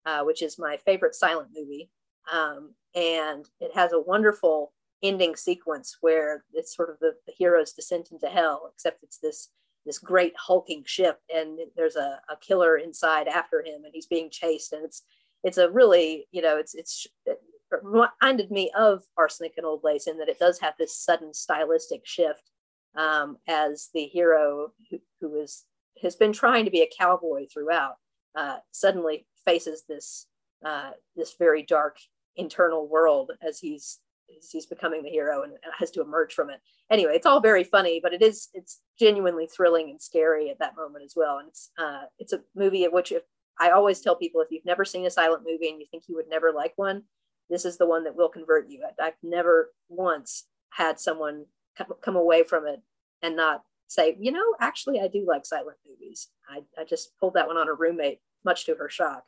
uh, 0.07 0.23
which 0.23 0.43
is 0.43 0.59
my 0.59 0.77
favorite 0.85 1.15
silent 1.15 1.49
movie. 1.55 1.91
Um, 2.33 2.75
and 2.95 3.47
it 3.61 3.73
has 3.75 3.93
a 3.93 4.01
wonderful 4.01 4.73
ending 5.03 5.37
sequence 5.37 5.99
where 6.01 6.45
it's 6.53 6.75
sort 6.75 6.91
of 6.91 6.99
the, 7.01 7.15
the 7.27 7.33
hero's 7.37 7.73
descent 7.73 8.09
into 8.13 8.29
hell, 8.29 8.71
except 8.73 9.03
it's 9.03 9.19
this 9.19 9.51
this 9.87 9.99
great 9.99 10.33
hulking 10.39 10.83
ship, 10.87 11.21
and 11.35 11.59
there's 11.77 11.97
a, 11.97 12.19
a 12.31 12.37
killer 12.41 12.79
inside 12.79 13.29
after 13.29 13.61
him, 13.61 13.85
and 13.85 13.93
he's 13.93 14.07
being 14.07 14.31
chased, 14.31 14.73
and 14.73 14.83
it's 14.83 15.03
it's 15.43 15.59
a 15.59 15.71
really 15.71 16.27
you 16.33 16.41
know 16.41 16.57
it's 16.57 16.75
it's 16.75 17.07
it 17.27 17.39
reminded 17.83 18.51
me 18.51 18.71
of 18.77 19.03
Arsenic 19.17 19.55
and 19.57 19.67
Old 19.67 19.83
Lace 19.85 20.07
in 20.07 20.19
that 20.19 20.29
it 20.29 20.39
does 20.39 20.59
have 20.61 20.75
this 20.79 20.97
sudden 20.97 21.33
stylistic 21.35 22.03
shift 22.05 22.51
um, 22.97 23.39
as 23.49 23.91
the 23.95 24.05
hero 24.05 24.73
who, 24.91 24.99
who 25.21 25.37
is 25.37 25.65
has 26.03 26.17
been 26.17 26.33
trying 26.33 26.65
to 26.65 26.71
be 26.71 26.83
a 26.83 26.91
cowboy 26.99 27.47
throughout 27.53 27.95
uh, 28.35 28.57
suddenly 28.73 29.27
faces 29.45 29.85
this 29.89 30.27
uh, 30.65 30.91
this 31.17 31.35
very 31.39 31.63
dark 31.63 31.99
internal 32.37 32.89
world 32.89 33.31
as 33.47 33.59
he's 33.59 34.01
as 34.39 34.51
he's 34.51 34.67
becoming 34.67 35.03
the 35.03 35.11
hero 35.11 35.43
and, 35.43 35.53
and 35.53 35.73
has 35.79 35.91
to 35.93 36.01
emerge 36.01 36.33
from 36.33 36.51
it. 36.51 36.61
Anyway, 36.91 37.13
it's 37.15 37.27
all 37.27 37.41
very 37.41 37.65
funny, 37.65 38.01
but 38.03 38.13
it 38.13 38.23
is 38.23 38.49
it's 38.55 38.81
genuinely 38.99 39.47
thrilling 39.47 39.91
and 39.91 40.01
scary 40.01 40.51
at 40.51 40.59
that 40.59 40.77
moment 40.77 41.05
as 41.05 41.15
well. 41.17 41.39
And 41.39 41.49
it's 41.49 41.71
uh, 41.79 42.03
it's 42.19 42.33
a 42.33 42.41
movie 42.55 42.85
at 42.85 42.93
which 42.93 43.13
if 43.13 43.23
I 43.59 43.71
always 43.71 44.01
tell 44.01 44.17
people 44.17 44.41
if 44.41 44.51
you've 44.51 44.65
never 44.65 44.85
seen 44.85 45.07
a 45.07 45.11
silent 45.11 45.45
movie 45.47 45.69
and 45.69 45.81
you 45.81 45.87
think 45.91 46.05
you 46.09 46.17
would 46.17 46.29
never 46.29 46.53
like 46.53 46.73
one, 46.77 47.05
this 47.51 47.65
is 47.65 47.79
the 47.79 47.87
one 47.87 48.05
that 48.05 48.17
will 48.17 48.29
convert 48.29 48.69
you. 48.69 48.85
I've 49.01 49.15
never 49.23 49.73
once 49.89 50.45
had 50.71 50.99
someone 50.99 51.47
come, 51.77 51.89
come 52.03 52.17
away 52.17 52.43
from 52.43 52.67
it 52.67 52.81
and 53.23 53.37
not 53.37 53.63
say, 53.87 54.17
you 54.19 54.33
know, 54.33 54.55
actually, 54.61 55.01
I 55.01 55.09
do 55.09 55.25
like 55.27 55.47
silent 55.47 55.77
movies. 55.87 56.29
I, 56.49 56.61
I 56.81 56.85
just 56.85 57.17
pulled 57.19 57.35
that 57.35 57.47
one 57.47 57.57
on 57.57 57.69
a 57.69 57.75
roommate, 57.75 58.21
much 58.45 58.67
to 58.67 58.75
her 58.77 58.89
shock 58.89 59.25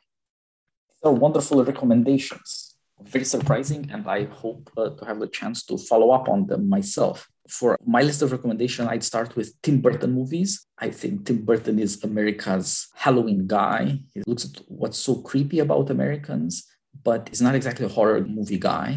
So 1.03 1.11
wonderful 1.11 1.63
recommendations. 1.63 2.75
Very 3.03 3.25
surprising, 3.25 3.89
and 3.93 4.07
I 4.07 4.25
hope 4.25 4.71
uh, 4.75 4.89
to 4.89 5.05
have 5.05 5.19
the 5.19 5.27
chance 5.27 5.63
to 5.65 5.77
follow 5.77 6.09
up 6.11 6.27
on 6.27 6.47
them 6.47 6.67
myself. 6.67 7.29
For 7.47 7.77
my 7.85 8.01
list 8.01 8.23
of 8.23 8.31
recommendations, 8.31 8.89
I'd 8.89 9.03
start 9.03 9.35
with 9.35 9.53
Tim 9.61 9.79
Burton 9.81 10.11
movies. 10.13 10.65
I 10.79 10.89
think 10.89 11.25
Tim 11.25 11.45
Burton 11.45 11.77
is 11.77 12.03
America's 12.03 12.87
Halloween 12.95 13.45
guy. 13.45 13.99
He 14.13 14.23
looks 14.25 14.45
at 14.45 14.61
what's 14.67 14.97
so 14.97 15.21
creepy 15.21 15.59
about 15.59 15.91
Americans, 15.91 16.65
but 17.07 17.29
he's 17.29 17.45
not 17.47 17.55
exactly 17.55 17.85
a 17.85 17.95
horror 17.97 18.19
movie 18.37 18.63
guy. 18.71 18.89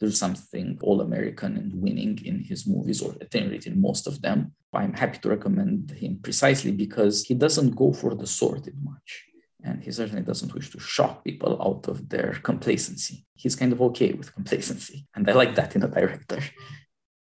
There's 0.00 0.18
something 0.18 0.78
all 0.86 1.02
American 1.02 1.52
and 1.60 1.70
winning 1.84 2.14
in 2.30 2.36
his 2.50 2.66
movies, 2.66 3.02
or 3.02 3.10
at 3.20 3.34
rate 3.34 3.66
in 3.66 3.86
most 3.88 4.06
of 4.06 4.22
them. 4.24 4.38
I'm 4.72 4.94
happy 5.02 5.18
to 5.18 5.28
recommend 5.36 5.90
him 6.02 6.12
precisely 6.26 6.72
because 6.84 7.14
he 7.28 7.34
doesn't 7.34 7.76
go 7.82 7.92
for 7.92 8.14
the 8.14 8.26
sordid 8.38 8.76
much 8.90 9.10
and 9.64 9.82
he 9.82 9.90
certainly 9.90 10.22
doesn't 10.22 10.54
wish 10.54 10.70
to 10.70 10.80
shock 10.80 11.24
people 11.24 11.52
out 11.66 11.88
of 11.92 12.08
their 12.08 12.32
complacency. 12.50 13.26
He's 13.34 13.56
kind 13.60 13.72
of 13.74 13.82
okay 13.88 14.12
with 14.12 14.34
complacency, 14.38 15.06
and 15.14 15.28
I 15.28 15.34
like 15.34 15.54
that 15.56 15.74
in 15.76 15.82
a 15.82 15.88
director. 15.88 16.40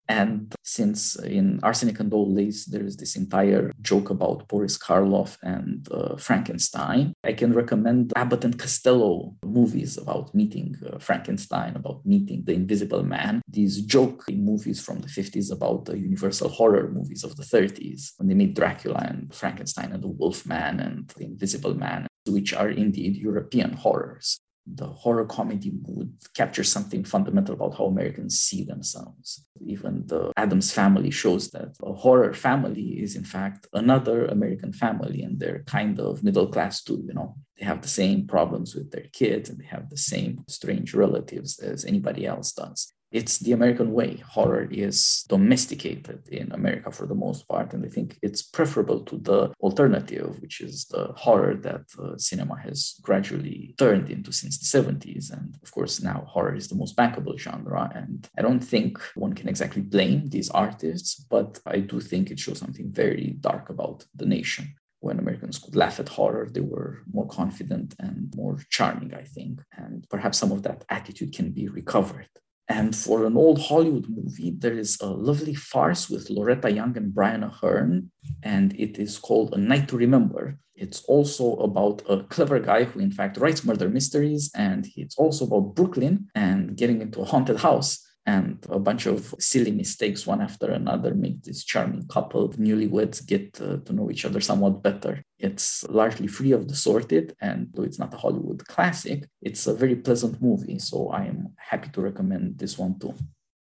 And 0.09 0.55
since 0.69 1.17
in 1.17 1.61
Arsenic 1.63 1.99
and 1.99 2.13
Old 2.13 2.35
Lace, 2.37 2.67
there 2.67 2.85
is 2.85 2.99
this 2.99 3.17
entire 3.17 3.73
joke 3.81 4.11
about 4.11 4.47
Boris 4.49 4.77
Karloff 4.77 5.39
and 5.43 5.89
uh, 5.91 6.17
Frankenstein, 6.17 7.15
I 7.25 7.33
can 7.33 7.55
recommend 7.55 8.13
Abbott 8.15 8.45
and 8.45 8.59
Costello 8.59 9.35
movies 9.43 9.97
about 9.97 10.35
meeting 10.35 10.77
uh, 10.87 10.99
Frankenstein, 10.99 11.75
about 11.75 12.05
meeting 12.05 12.43
the 12.45 12.53
Invisible 12.53 13.03
Man. 13.03 13.41
These 13.49 13.81
joke 13.83 14.25
movies 14.29 14.79
from 14.83 15.01
the 15.01 15.09
50s 15.09 15.51
about 15.51 15.87
the 15.87 15.99
Universal 15.99 16.51
horror 16.51 16.91
movies 16.93 17.25
of 17.25 17.37
the 17.37 17.45
30s, 17.45 18.13
when 18.19 18.29
they 18.29 18.35
meet 18.35 18.55
Dracula 18.55 19.07
and 19.09 19.35
Frankenstein 19.35 19.93
and 19.93 20.03
the 20.03 20.09
Wolf 20.21 20.45
Man 20.45 20.81
and 20.81 21.09
the 21.17 21.25
Invisible 21.25 21.75
Man 21.75 22.07
which 22.27 22.53
are 22.53 22.69
indeed 22.69 23.17
European 23.17 23.73
horrors. 23.73 24.39
The 24.75 24.87
horror 24.87 25.25
comedy 25.25 25.73
would 25.83 26.13
capture 26.35 26.65
something 26.65 27.05
fundamental 27.05 27.55
about 27.55 27.77
how 27.77 27.87
Americans 27.87 28.39
see 28.39 28.65
themselves. 28.65 29.45
Even 29.65 30.07
the 30.07 30.33
Addams 30.37 30.73
family 30.73 31.11
shows 31.11 31.51
that 31.51 31.77
a 31.83 31.93
horror 31.93 32.35
family 32.35 33.01
is, 33.03 33.17
in 33.17 33.25
fact, 33.25 33.67
another 33.73 34.27
American 34.27 34.73
family, 34.73 35.23
and 35.23 35.41
they're 35.41 35.65
kind 35.65 35.99
of 36.01 36.23
middle 36.23 36.49
class 36.49 36.83
too. 36.83 37.03
You 37.07 37.15
know, 37.15 37.37
they 37.59 37.65
have 37.65 37.83
the 37.83 37.89
same 37.89 38.27
problems 38.27 38.75
with 38.75 38.91
their 38.91 39.07
kids, 39.13 39.49
and 39.49 39.59
they 39.59 39.67
have 39.67 39.91
the 39.91 39.97
same 39.97 40.45
strange 40.49 40.95
relatives 40.95 41.59
as 41.59 41.85
anybody 41.85 42.27
else 42.27 42.53
does 42.53 42.93
it's 43.11 43.39
the 43.39 43.53
American 43.53 43.93
way. 43.93 44.17
Horror 44.17 44.69
is 44.71 45.25
domesticated 45.29 46.29
in 46.29 46.53
America 46.53 46.91
for 46.91 47.07
the 47.07 47.15
most 47.15 47.49
part, 47.49 47.73
and 47.73 47.85
I 47.85 47.89
think 47.89 48.19
it's 48.23 48.43
preferable 48.43 49.01
to 49.05 49.17
the 49.19 49.53
alternative, 49.61 50.41
which 50.41 50.61
is 50.61 50.87
the 50.87 51.13
horror 51.17 51.55
that 51.55 51.85
uh, 51.99 52.19
cinema 52.19 52.59
has 52.61 52.97
gradually 53.03 53.75
turned 53.79 54.11
into 54.11 54.33
since 54.33 54.59
the 54.59 54.79
70s. 54.79 55.33
And 55.33 55.57
of 55.63 55.71
course, 55.73 56.03
now 56.03 56.27
horror 56.29 56.55
is 56.55 56.69
the 56.69 56.75
most 56.75 56.97
bankable 56.97 57.39
genre. 57.39 57.91
And 57.95 58.29
I 58.37 58.43
don't 58.43 58.61
think 58.61 59.01
one 59.15 59.33
can 59.33 59.49
exactly 59.49 59.83
blame 59.83 60.29
these 60.29 60.51
artists, 60.51 61.15
but 61.15 61.61
I 61.67 61.81
do 61.81 62.01
think 62.01 62.31
it 62.31 62.39
shows 62.39 62.59
something 62.59 62.93
very 62.93 63.37
dark 63.41 63.71
about 63.71 64.05
the 64.15 64.27
nation 64.27 64.75
when 65.01 65.21
Americans 65.21 65.59
could 65.59 65.77
laugh 65.77 66.01
at 66.01 66.09
horror, 66.09 66.49
they 66.51 66.61
were 66.61 67.03
more 67.13 67.29
confident 67.29 67.95
and 68.01 68.35
more 68.35 68.59
charming, 68.69 69.15
I 69.15 69.23
think. 69.23 69.61
And 69.77 70.05
perhaps 70.11 70.39
some 70.39 70.51
of 70.51 70.65
that 70.65 70.85
attitude 70.91 71.33
can 71.33 71.53
be 71.53 71.69
recovered 71.69 72.29
and 72.69 72.95
for 72.95 73.25
an 73.25 73.37
old 73.37 73.61
Hollywood 73.61 74.09
movie, 74.09 74.51
there 74.51 74.77
is 74.77 74.99
a 75.01 75.07
lovely 75.07 75.55
farce 75.55 76.11
with 76.11 76.29
Loretta 76.29 76.71
Young 76.71 76.97
and 76.97 77.15
Brian 77.15 77.43
Aherne, 77.43 78.09
and 78.43 78.79
it 78.79 78.99
is 78.99 79.19
called 79.19 79.55
A 79.55 79.59
Night 79.59 79.89
to 79.89 79.97
Remember. 79.97 80.59
It's 80.75 81.03
also 81.05 81.57
about 81.57 82.03
a 82.09 82.23
clever 82.25 82.61
guy 82.61 82.85
who, 82.85 83.01
in 83.01 83.11
fact, 83.11 83.39
writes 83.39 83.65
murder 83.65 83.89
mysteries, 83.89 84.51
and 84.55 84.87
it's 84.97 85.17
also 85.17 85.47
about 85.47 85.75
Brooklyn 85.75 86.29
and 86.35 86.77
getting 86.77 87.01
into 87.01 87.21
a 87.21 87.25
haunted 87.25 87.59
house 87.59 88.05
and 88.35 88.59
a 88.69 88.79
bunch 88.89 89.07
of 89.07 89.35
silly 89.39 89.71
mistakes 89.71 90.27
one 90.27 90.43
after 90.49 90.67
another 90.71 91.15
make 91.15 91.39
this 91.43 91.65
charming 91.65 92.07
couple 92.09 92.43
newlyweds 92.67 93.19
get 93.33 93.47
uh, 93.63 93.79
to 93.85 93.93
know 93.97 94.11
each 94.11 94.27
other 94.27 94.41
somewhat 94.41 94.83
better. 94.83 95.15
It's 95.39 95.67
largely 96.01 96.29
free 96.37 96.53
of 96.53 96.69
the 96.69 96.77
sordid, 96.85 97.27
and 97.41 97.59
though 97.73 97.87
it's 97.89 97.99
not 97.99 98.13
a 98.13 98.19
Hollywood 98.19 98.61
classic, 98.75 99.21
it's 99.41 99.67
a 99.67 99.79
very 99.83 99.97
pleasant 99.97 100.35
movie. 100.43 100.79
So 100.79 101.09
I 101.21 101.23
am 101.33 101.41
happy 101.71 101.89
to 101.95 102.03
recommend 102.03 102.59
this 102.59 102.77
one 102.77 102.99
too. 102.99 103.15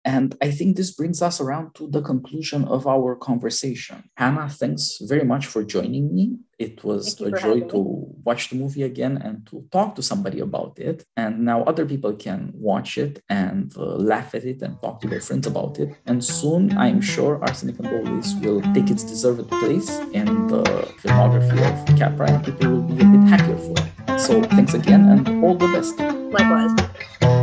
And 0.07 0.35
I 0.47 0.51
think 0.51 0.71
this 0.77 0.93
brings 0.93 1.21
us 1.29 1.41
around 1.41 1.75
to 1.77 1.89
the 1.95 2.03
conclusion 2.03 2.65
of 2.77 2.87
our 2.87 3.17
conversation. 3.17 3.99
Hannah, 4.17 4.49
thanks 4.51 4.99
very 5.13 5.25
much 5.25 5.45
for 5.47 5.63
joining 5.65 6.15
me. 6.15 6.25
It 6.65 6.85
was 6.85 7.21
a 7.21 7.31
joy 7.31 7.61
to 7.73 7.79
watch 8.25 8.51
the 8.51 8.57
movie 8.57 8.83
again 8.83 9.15
and 9.19 9.47
to 9.49 9.67
talk 9.71 9.95
to 9.97 10.03
somebody 10.03 10.41
about 10.41 10.79
it. 10.79 11.05
And 11.17 11.45
now 11.45 11.63
other 11.65 11.85
people 11.85 12.15
can 12.15 12.53
watch 12.55 12.97
it 12.99 13.23
and 13.29 13.73
uh, 13.77 13.83
laugh 14.13 14.35
at 14.35 14.45
it 14.45 14.63
and 14.63 14.81
talk 14.81 15.01
to 15.03 15.09
their 15.09 15.21
friends 15.21 15.47
about 15.47 15.79
it. 15.79 15.91
And 16.07 16.25
soon, 16.25 16.77
I'm 16.77 17.01
sure 17.01 17.39
Arsenic 17.43 17.79
and 17.81 17.89
Old 17.89 18.09
will 18.43 18.61
take 18.75 18.91
its 18.91 19.05
deserved 19.05 19.49
place 19.51 19.91
in 20.13 20.27
the 20.49 20.63
filmography 21.03 21.61
of 21.71 21.99
Capra 21.99 22.31
and 22.31 22.45
people 22.45 22.71
will 22.71 22.83
be 22.83 23.03
a 23.03 23.07
bit 23.07 23.25
happier 23.29 23.59
for 23.59 23.75
it. 23.79 24.21
So 24.21 24.43
thanks 24.57 24.75
again 24.75 25.03
and 25.09 25.45
all 25.45 25.55
the 25.55 25.69
best. 25.69 25.99
Likewise. 26.37 27.34